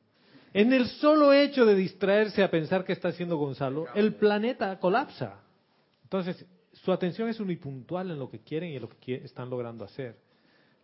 En 0.52 0.74
el 0.74 0.88
solo 0.88 1.32
hecho 1.32 1.66
de 1.66 1.76
distraerse 1.76 2.44
a 2.44 2.50
pensar 2.50 2.84
que 2.84 2.94
está 2.94 3.10
haciendo 3.10 3.38
Gonzalo, 3.38 3.86
el 3.94 4.16
planeta 4.16 4.80
colapsa. 4.80 5.42
Entonces, 6.04 6.44
su 6.74 6.92
atención 6.92 7.30
es 7.30 7.40
unipuntual 7.40 8.10
en 8.10 8.18
lo 8.18 8.30
que 8.30 8.40
quieren 8.40 8.72
y 8.72 8.76
en 8.78 8.82
lo 8.82 8.90
que 8.90 9.16
están 9.16 9.50
logrando 9.50 9.86
hacer. 9.86 10.18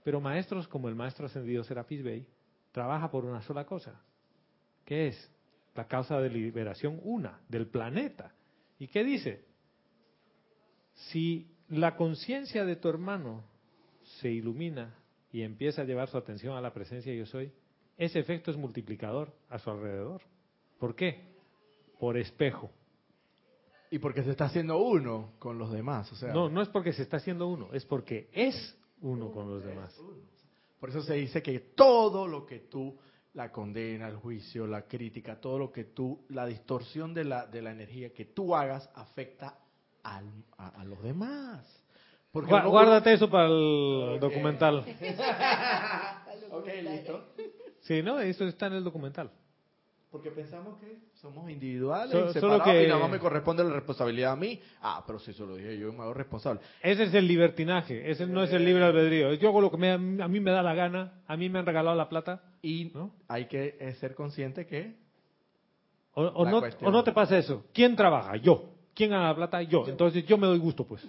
Pero 0.04 0.22
maestros 0.22 0.68
como 0.68 0.88
el 0.88 0.94
maestro 0.94 1.26
ascendido 1.26 1.64
Serapis 1.64 2.04
Bey 2.04 2.28
trabaja 2.72 3.10
por 3.10 3.26
una 3.26 3.42
sola 3.42 3.66
cosa, 3.66 4.00
que 4.86 5.08
es 5.08 5.32
la 5.74 5.88
causa 5.88 6.20
de 6.20 6.30
liberación 6.30 7.00
una 7.04 7.40
del 7.50 7.66
planeta. 7.66 8.35
¿Y 8.80 8.88
qué 8.88 9.04
dice? 9.04 9.46
Si 11.12 11.52
la 11.70 11.96
conciencia 11.96 12.66
de 12.66 12.76
tu 12.76 12.90
hermano 12.90 13.44
se 14.20 14.30
ilumina 14.30 14.96
y 15.32 15.42
empieza 15.42 15.82
a 15.82 15.86
llevar 15.86 16.08
su 16.10 16.18
atención 16.18 16.56
a 16.56 16.62
la 16.62 16.74
presencia 16.74 17.14
yo 17.14 17.26
soy, 17.26 17.52
ese 17.98 18.20
efecto 18.20 18.52
es 18.52 18.58
multiplicador 18.58 19.34
a 19.50 19.60
su 19.60 19.70
alrededor. 19.70 20.22
¿Por 20.80 20.96
qué? 20.96 21.36
Por 22.00 22.18
espejo. 22.18 22.72
Y 23.90 24.00
porque 24.00 24.24
se 24.24 24.32
está 24.32 24.46
haciendo 24.46 24.78
uno 24.78 25.34
con 25.40 25.58
los 25.58 25.72
demás, 25.72 26.12
o 26.12 26.16
sea. 26.16 26.34
No, 26.34 26.50
no 26.50 26.62
es 26.62 26.70
porque 26.70 26.92
se 26.92 27.04
está 27.04 27.18
haciendo 27.18 27.48
uno, 27.48 27.74
es 27.74 27.86
porque 27.86 28.30
es 28.34 28.78
uno 29.02 29.32
con 29.32 29.50
los 29.50 29.64
demás. 29.64 29.98
Por 30.80 30.90
eso 30.90 31.02
se 31.02 31.16
dice 31.16 31.42
que 31.42 31.60
todo 31.60 32.28
lo 32.28 32.46
que 32.46 32.60
tú, 32.60 32.98
la 33.36 33.52
condena, 33.52 34.08
el 34.08 34.16
juicio, 34.16 34.66
la 34.66 34.84
crítica, 34.84 35.40
todo 35.40 35.60
lo 35.60 35.72
que 35.72 35.84
tú, 35.84 36.26
la 36.30 36.46
distorsión 36.46 37.14
de 37.14 37.26
la, 37.26 37.46
de 37.46 37.62
la 37.62 37.72
energía 37.72 38.12
que 38.14 38.26
tú 38.26 38.56
hagas 38.56 38.90
afecta 38.96 39.60
al- 40.04 40.44
a, 40.58 40.70
a 40.82 40.84
los 40.86 41.02
demás. 41.04 41.66
Porque 42.32 42.52
Gua- 42.52 42.68
Guárdate 42.68 43.14
eso 43.14 43.30
para 43.30 43.46
el 43.48 44.18
documental. 44.20 44.84
Ok, 46.52 46.68
listo. 46.84 47.26
Sí, 47.82 48.02
¿no? 48.02 48.20
Eso 48.20 48.46
está 48.46 48.68
en 48.68 48.74
el 48.74 48.84
documental. 48.84 49.30
Porque 50.16 50.32
pensamos 50.32 50.80
que 50.80 50.98
somos 51.16 51.50
individuales, 51.52 52.10
So- 52.10 52.40
solo 52.40 52.64
que- 52.64 52.86
y 52.86 52.88
nada 52.88 53.02
más 53.02 53.12
me 53.12 53.20
corresponde 53.20 53.66
la 53.66 53.72
responsabilidad 53.74 54.32
a 54.32 54.36
mí. 54.38 54.62
Ah, 54.82 55.04
pero 55.06 55.20
si 55.20 55.32
eso 55.32 55.46
lo 55.46 55.58
dije 55.58 55.78
yo, 55.78 55.92
me 55.92 56.04
hago 56.04 56.14
responsable. 56.14 56.62
Ese 56.82 57.04
es 57.04 57.14
el 57.14 57.28
libertinaje, 57.28 58.10
ese 58.10 58.26
no 58.26 58.42
es 58.42 58.54
el 58.54 58.64
libre 58.64 58.86
albedrío. 58.86 59.34
Yo 59.34 59.50
hago 59.50 59.60
lo 59.60 59.70
que 59.70 59.76
me- 59.76 59.92
a 59.92 59.98
mí 59.98 60.40
me 60.40 60.52
da 60.52 60.64
la 60.64 60.74
gana, 60.74 61.22
a 61.28 61.36
mí 61.36 61.50
me 61.50 61.60
han 61.60 61.66
regalado 61.66 61.98
la 61.98 62.08
plata. 62.08 62.42
Y 62.62 62.92
¿No? 62.94 63.12
hay 63.28 63.48
que 63.48 63.94
ser 64.00 64.16
consciente 64.16 64.66
que 64.66 64.96
O, 66.14 66.24
o 66.24 66.46
no, 66.50 66.62
o 66.84 66.92
no 66.92 67.04
te 67.04 67.12
pasa 67.12 67.38
eso. 67.38 67.66
¿Quién 67.74 67.98
trabaja? 67.98 68.38
Yo. 68.38 68.70
¿Quién 68.94 69.10
gana 69.10 69.28
la 69.28 69.36
plata? 69.36 69.62
Yo. 69.64 69.84
Entonces 69.86 70.26
yo 70.26 70.38
me 70.38 70.48
doy 70.48 70.60
gusto, 70.60 70.86
pues. 70.88 71.06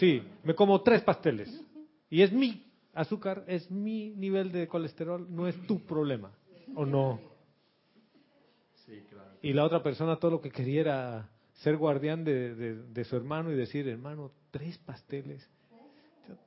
Sí, 0.00 0.20
me 0.42 0.52
como 0.52 0.80
tres 0.82 1.00
pasteles. 1.02 1.62
Y 2.10 2.22
es 2.22 2.32
mi 2.32 2.64
azúcar, 2.92 3.44
es 3.46 3.70
mi 3.70 4.10
nivel 4.10 4.50
de 4.50 4.66
colesterol, 4.66 5.24
no 5.30 5.46
es 5.46 5.56
tu 5.68 5.78
problema. 5.86 6.32
¿O 6.74 6.84
no? 6.84 7.20
Y 9.42 9.52
la 9.52 9.64
otra 9.64 9.82
persona 9.82 10.16
todo 10.18 10.32
lo 10.32 10.40
que 10.40 10.50
quería 10.50 10.80
era 10.80 11.28
ser 11.54 11.76
guardián 11.76 12.24
de, 12.24 12.54
de- 12.54 13.04
su 13.04 13.16
hermano 13.16 13.50
y 13.52 13.56
decir, 13.56 13.88
hermano, 13.88 14.30
tres 14.50 14.78
pasteles. 14.78 15.48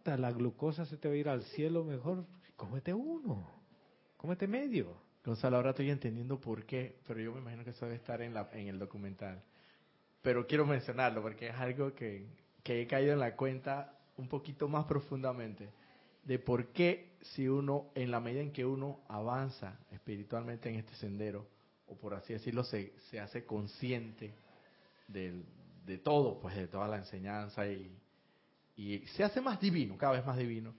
La 0.05 0.31
glucosa 0.31 0.85
se 0.85 0.97
te 0.97 1.07
va 1.07 1.13
a 1.13 1.17
ir 1.17 1.29
al 1.29 1.43
cielo 1.43 1.83
mejor. 1.83 2.25
Cómete 2.55 2.93
uno. 2.93 3.49
Cómete 4.17 4.47
medio. 4.47 4.97
Gonzalo, 5.23 5.57
ahora 5.57 5.69
estoy 5.71 5.89
entendiendo 5.89 6.39
por 6.39 6.65
qué, 6.65 6.97
pero 7.07 7.19
yo 7.19 7.33
me 7.33 7.39
imagino 7.41 7.63
que 7.63 7.69
eso 7.71 7.85
debe 7.85 7.97
estar 7.97 8.21
en, 8.21 8.33
la, 8.33 8.49
en 8.53 8.67
el 8.67 8.79
documental. 8.79 9.41
Pero 10.21 10.45
quiero 10.47 10.65
mencionarlo 10.65 11.21
porque 11.21 11.47
es 11.47 11.55
algo 11.55 11.93
que, 11.93 12.25
que 12.63 12.81
he 12.81 12.87
caído 12.87 13.13
en 13.13 13.19
la 13.19 13.35
cuenta 13.35 13.93
un 14.17 14.27
poquito 14.27 14.67
más 14.67 14.85
profundamente 14.85 15.69
de 16.23 16.39
por 16.39 16.67
qué 16.67 17.13
si 17.21 17.47
uno, 17.47 17.87
en 17.95 18.11
la 18.11 18.19
medida 18.19 18.41
en 18.41 18.51
que 18.51 18.65
uno 18.65 18.99
avanza 19.07 19.79
espiritualmente 19.91 20.69
en 20.69 20.75
este 20.75 20.93
sendero, 20.95 21.47
o 21.89 21.95
por 21.97 22.13
así 22.13 22.33
decirlo, 22.33 22.63
se, 22.63 22.93
se 23.09 23.19
hace 23.19 23.45
consciente 23.45 24.33
del- 25.07 25.43
de 25.85 25.97
todo, 25.97 26.39
pues 26.39 26.55
de 26.55 26.67
toda 26.67 26.87
la 26.87 26.97
enseñanza 26.97 27.67
y, 27.67 27.91
y 28.77 28.99
se 29.15 29.23
hace 29.23 29.41
más 29.41 29.59
divino, 29.59 29.97
cada 29.97 30.13
vez 30.13 30.25
más 30.25 30.37
divino. 30.37 30.73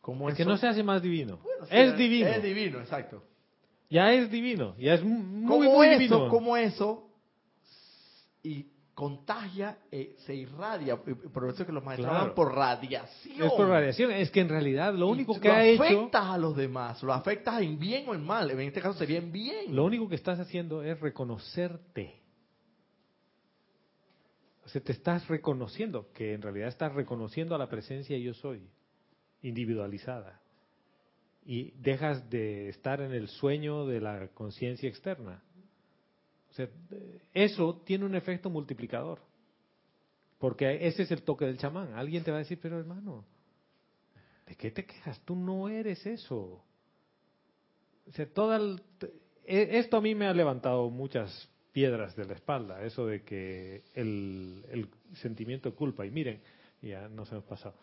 Como 0.00 0.28
Es 0.28 0.36
que 0.36 0.44
no 0.44 0.56
se 0.56 0.66
hace 0.68 0.82
más 0.82 1.02
divino. 1.02 1.38
Bueno, 1.42 1.66
es 1.68 1.96
divino. 1.98 2.28
Es 2.28 2.42
divino, 2.42 2.80
exacto. 2.80 3.22
Ya 3.90 4.12
es 4.12 4.30
divino, 4.30 4.74
ya 4.78 4.94
es 4.94 5.04
muy, 5.04 5.46
¿Cómo 5.46 5.72
muy 5.74 5.86
eso, 5.88 5.98
divino. 5.98 6.28
cómo 6.28 6.56
eso 6.56 7.08
y 8.42 8.66
contagia, 8.96 9.76
eh, 9.92 10.14
se 10.24 10.34
irradia? 10.34 10.98
y 11.06 11.12
Por 11.28 11.50
eso 11.50 11.66
que 11.66 11.70
los 11.70 11.84
maestros 11.84 12.06
Claro. 12.08 12.20
hablan 12.22 12.34
por 12.34 12.54
radiación. 12.54 13.42
Es 13.42 13.52
por 13.52 13.68
radiación, 13.68 14.10
es 14.10 14.30
que 14.30 14.40
en 14.40 14.48
realidad 14.48 14.94
lo 14.94 15.08
Y 15.08 15.12
único 15.12 15.38
que 15.38 15.48
lo 15.48 15.54
ha 15.54 15.64
hecho, 15.66 15.82
afectas 15.82 16.24
a 16.24 16.38
los 16.38 16.56
demás, 16.56 17.02
lo 17.02 17.12
afectas 17.12 17.60
en 17.60 17.78
bien 17.78 18.08
o 18.08 18.14
en 18.14 18.24
mal. 18.24 18.50
En 18.50 18.58
este 18.60 18.80
caso 18.80 18.98
sería 18.98 19.18
en 19.18 19.30
bien. 19.30 19.76
lo 19.76 19.84
único 19.84 20.08
que 20.08 20.14
estás 20.14 20.40
haciendo 20.40 20.82
es 20.82 20.98
reconocerte. 20.98 22.22
O 24.64 24.68
sea, 24.70 24.80
te 24.80 24.92
estás 24.92 25.28
reconociendo, 25.28 26.10
que 26.14 26.32
en 26.32 26.40
realidad 26.40 26.68
estás 26.68 26.94
reconociendo 26.94 27.54
a 27.54 27.58
la 27.58 27.68
presencia 27.68 28.16
yo 28.16 28.32
soy, 28.32 28.66
individualizada. 29.42 30.40
Y 31.44 31.72
dejas 31.72 32.28
de 32.30 32.70
estar 32.70 33.02
en 33.02 33.12
el 33.12 33.28
sueño 33.28 33.86
de 33.86 34.00
la 34.00 34.28
conciencia 34.28 34.88
externa. 34.88 35.42
Eso 37.34 37.82
tiene 37.84 38.04
un 38.04 38.14
efecto 38.14 38.50
multiplicador. 38.50 39.20
Porque 40.38 40.86
ese 40.86 41.02
es 41.04 41.10
el 41.10 41.22
toque 41.22 41.44
del 41.46 41.58
chamán. 41.58 41.94
Alguien 41.94 42.22
te 42.22 42.30
va 42.30 42.38
a 42.38 42.40
decir, 42.40 42.58
pero 42.60 42.78
hermano, 42.78 43.24
¿de 44.46 44.54
qué 44.54 44.70
te 44.70 44.84
quejas? 44.84 45.20
Tú 45.24 45.34
no 45.34 45.68
eres 45.68 46.04
eso. 46.06 46.62
Toda 48.34 48.56
el- 48.56 48.80
e- 49.44 49.78
esto 49.78 49.96
a 49.96 50.00
mí 50.00 50.14
me 50.14 50.26
ha 50.26 50.34
levantado 50.34 50.90
muchas 50.90 51.48
piedras 51.72 52.14
de 52.16 52.24
la 52.26 52.34
espalda, 52.34 52.82
eso 52.82 53.06
de 53.06 53.22
que 53.22 53.82
el, 53.94 54.64
el 54.70 54.88
sentimiento 55.16 55.70
de 55.70 55.76
culpa. 55.76 56.06
Y 56.06 56.10
miren, 56.10 56.40
ya 56.82 57.08
nos 57.08 57.30
hemos 57.32 57.44
pasado. 57.44 57.74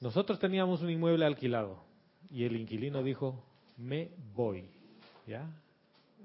Nosotros 0.00 0.38
teníamos 0.38 0.82
un 0.82 0.90
inmueble 0.90 1.24
alquilado 1.24 1.82
y 2.30 2.44
el 2.44 2.56
inquilino 2.56 3.02
dijo, 3.02 3.42
me 3.78 4.10
voy, 4.34 4.68
¿ya? 5.26 5.50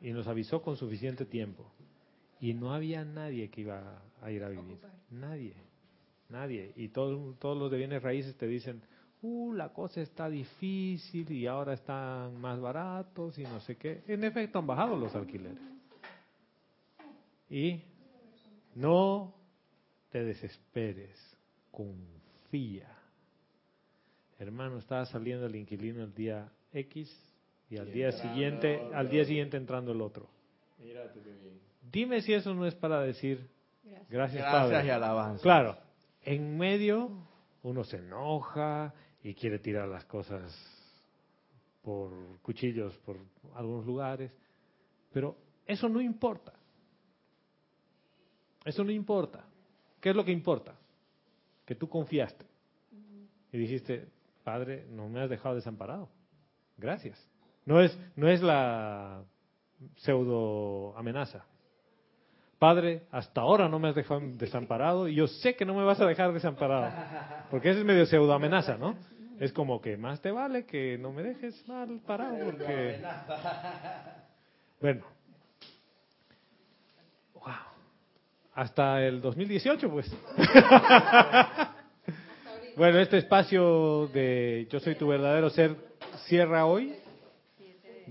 Y 0.02 0.12
nos 0.12 0.28
avisó 0.28 0.62
con 0.62 0.76
suficiente 0.76 1.26
tiempo. 1.26 1.72
Y 2.40 2.54
no 2.54 2.74
había 2.74 3.06
nadie 3.06 3.50
que 3.50 3.62
iba 3.62 4.02
a 4.22 4.32
ir 4.32 4.44
a 4.44 4.50
vivir. 4.50 4.80
Nadie. 5.12 5.54
Nadie. 6.30 6.74
Y 6.76 6.88
todos 6.90 7.38
todos 7.38 7.58
los 7.58 7.70
de 7.70 7.78
bienes 7.78 8.02
raíces 8.02 8.36
te 8.36 8.48
dicen, 8.48 8.82
uh, 9.22 9.54
la 9.54 9.70
cosa 9.70 10.02
está 10.02 10.30
difícil 10.30 11.32
y 11.32 11.46
ahora 11.46 11.74
están 11.74 12.40
más 12.42 12.60
baratos 12.60 13.38
y 13.38 13.44
no 13.44 13.60
sé 13.60 13.76
qué. 13.78 14.04
En 14.08 14.24
efecto, 14.24 14.60
han 14.60 14.68
bajado 14.68 14.98
los 14.98 15.14
alquileres. 15.14 15.60
Y 17.50 17.82
no 18.76 19.36
te 20.10 20.24
desesperes, 20.24 21.38
confía. 21.70 22.88
Hermano, 24.40 24.80
estaba 24.80 25.06
saliendo 25.06 25.46
el 25.46 25.56
inquilino 25.56 26.04
el 26.04 26.14
día 26.14 26.52
X 26.74 27.31
y 27.72 27.78
al 27.78 27.92
día 27.92 28.12
siguiente, 28.12 28.82
al 28.94 29.10
día 29.10 29.24
siguiente 29.24 29.56
entrando 29.56 29.94
el 29.94 30.02
otro. 30.02 30.30
Dime 31.90 32.22
si 32.22 32.34
eso 32.34 32.54
no 32.54 32.66
es 32.68 32.76
para 32.76 33.02
decir, 33.02 33.50
Gracias. 33.84 34.10
Gracias, 34.10 34.44
Gracias 34.44 34.52
Padre. 34.52 34.88
y 34.88 34.90
alabanza. 34.90 35.42
Claro, 35.42 35.78
en 36.22 36.58
medio 36.58 37.10
uno 37.64 37.84
se 37.86 37.98
enoja 37.98 38.94
y 39.24 39.34
quiere 39.34 39.60
tirar 39.60 39.88
las 39.88 40.04
cosas 40.06 40.54
por 41.82 42.12
cuchillos 42.42 42.98
por 43.00 43.18
algunos 43.56 43.86
lugares, 43.86 44.32
pero 45.14 45.38
eso 45.66 45.88
no 45.88 46.02
importa. 46.02 46.54
Eso 48.66 48.84
no 48.84 48.92
importa. 48.92 49.46
¿Qué 50.02 50.10
es 50.10 50.16
lo 50.16 50.26
que 50.26 50.32
importa? 50.32 50.76
Que 51.66 51.76
tú 51.76 51.88
confiaste 51.88 52.46
y 53.52 53.58
dijiste, 53.58 54.08
Padre, 54.44 54.86
no 54.90 55.08
me 55.08 55.22
has 55.22 55.30
dejado 55.30 55.56
desamparado. 55.56 56.10
Gracias. 56.78 57.31
No 57.66 57.82
es, 57.82 57.98
no 58.16 58.28
es 58.28 58.42
la 58.42 59.24
pseudo 59.98 60.96
amenaza. 60.98 61.46
Padre, 62.60 63.04
hasta 63.12 63.42
ahora 63.42 63.68
no 63.68 63.80
me 63.80 63.90
has 63.90 63.96
dejado 63.96 64.22
desamparado 64.24 65.08
y 65.08 65.16
yo 65.16 65.28
sé 65.28 65.56
que 65.56 65.66
no 65.66 65.74
me 65.74 65.84
vas 65.84 66.00
a 66.00 66.06
dejar 66.06 66.32
desamparado. 66.32 66.92
Porque 67.50 67.72
ese 67.72 67.80
es 67.80 67.86
medio 67.86 68.06
pseudo 68.06 68.34
amenaza, 68.34 68.78
¿no? 68.78 68.96
Es 69.40 69.52
como 69.52 69.82
que 69.82 69.98
más 69.98 70.22
te 70.22 70.32
vale 70.32 70.66
que 70.66 70.98
no 71.00 71.12
me 71.12 71.24
dejes 71.24 71.68
mal 71.68 72.00
parado 72.06 72.46
porque... 72.46 73.02
Bueno. 74.80 75.04
Wow. 77.34 77.54
Hasta 78.54 79.04
el 79.04 79.22
2018, 79.22 79.90
pues. 79.90 80.16
Bueno, 82.78 83.00
este 83.00 83.18
espacio 83.18 84.08
de 84.14 84.66
Yo 84.72 84.80
soy 84.80 84.96
tu 84.96 85.08
verdadero 85.08 85.50
ser 85.50 85.76
cierra 86.26 86.66
hoy, 86.66 86.96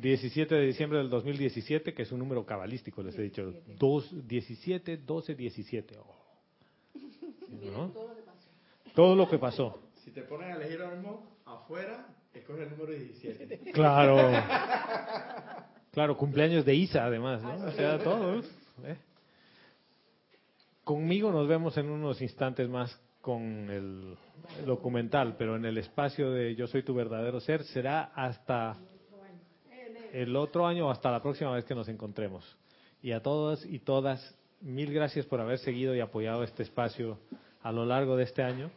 17 0.01 0.55
de 0.55 0.67
diciembre 0.67 0.99
del 0.99 1.11
2017, 1.11 1.93
que 1.93 2.03
es 2.03 2.13
un 2.13 2.19
número 2.19 2.45
cabalístico, 2.45 3.03
les 3.03 3.19
he 3.19 3.23
dicho. 3.23 3.53
2, 3.79 4.27
17, 4.27 4.97
12, 4.99 5.35
17. 5.35 5.99
Oh. 5.99 6.17
¿No? 7.73 7.93
Todo 8.95 9.15
lo 9.15 9.29
que 9.29 9.39
pasó. 9.39 9.83
Si 10.05 10.11
te 10.11 10.23
ponen 10.23 10.53
a 10.53 10.57
elegir 10.57 10.81
ahora 10.81 10.97
mismo 10.97 11.37
afuera, 11.45 12.07
escoge 12.33 12.63
el 12.63 12.71
número 12.71 12.93
17. 12.93 13.73
Claro. 13.73 14.17
Claro, 15.93 16.17
cumpleaños 16.17 16.65
de 16.65 16.73
Isa, 16.73 17.05
además, 17.05 17.43
¿no? 17.43 17.67
O 17.67 17.73
sea, 17.73 17.99
todos. 17.99 18.47
¿eh? 18.85 18.97
Conmigo 20.85 21.33
nos 21.33 21.49
vemos 21.49 21.77
en 21.79 21.91
unos 21.91 22.23
instantes 22.23 22.69
más 22.69 22.97
con 23.21 23.69
el 23.69 24.17
documental, 24.65 25.35
pero 25.37 25.57
en 25.57 25.65
el 25.65 25.79
espacio 25.79 26.31
de 26.31 26.55
Yo 26.55 26.69
soy 26.69 26.85
tu 26.85 26.95
verdadero 26.95 27.41
ser 27.41 27.65
será 27.65 28.13
hasta 28.15 28.79
el 30.13 30.37
otro 30.37 30.67
año 30.67 30.91
hasta 30.91 31.11
la 31.11 31.23
próxima 31.23 31.53
vez 31.53 31.65
que 31.65 31.75
nos 31.75 31.89
encontremos. 31.89 32.57
Y 33.03 33.13
a 33.13 33.23
todos 33.23 33.65
y 33.65 33.79
todas, 33.79 34.37
mil 34.61 34.93
gracias 34.93 35.27
por 35.27 35.41
haber 35.41 35.59
seguido 35.59 35.95
y 35.95 36.01
apoyado 36.01 36.43
este 36.45 36.63
espacio 36.63 37.19
a 37.63 37.73
lo 37.73 37.85
largo 37.85 38.17
de 38.17 38.25
este 38.25 38.43
año. 38.43 38.71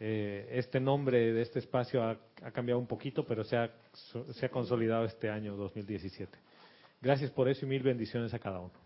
Eh, 0.00 0.48
este 0.52 0.80
nombre 0.80 1.32
de 1.32 1.42
este 1.42 1.60
espacio 1.60 2.02
ha, 2.02 2.18
ha 2.42 2.50
cambiado 2.50 2.80
un 2.80 2.86
poquito, 2.86 3.24
pero 3.24 3.44
se 3.44 3.56
ha, 3.56 3.70
se 4.32 4.46
ha 4.46 4.48
consolidado 4.48 5.04
este 5.04 5.30
año 5.30 5.56
2017. 5.56 6.36
Gracias 7.00 7.30
por 7.30 7.48
eso 7.48 7.64
y 7.64 7.68
mil 7.68 7.82
bendiciones 7.82 8.34
a 8.34 8.38
cada 8.38 8.60
uno. 8.60 8.83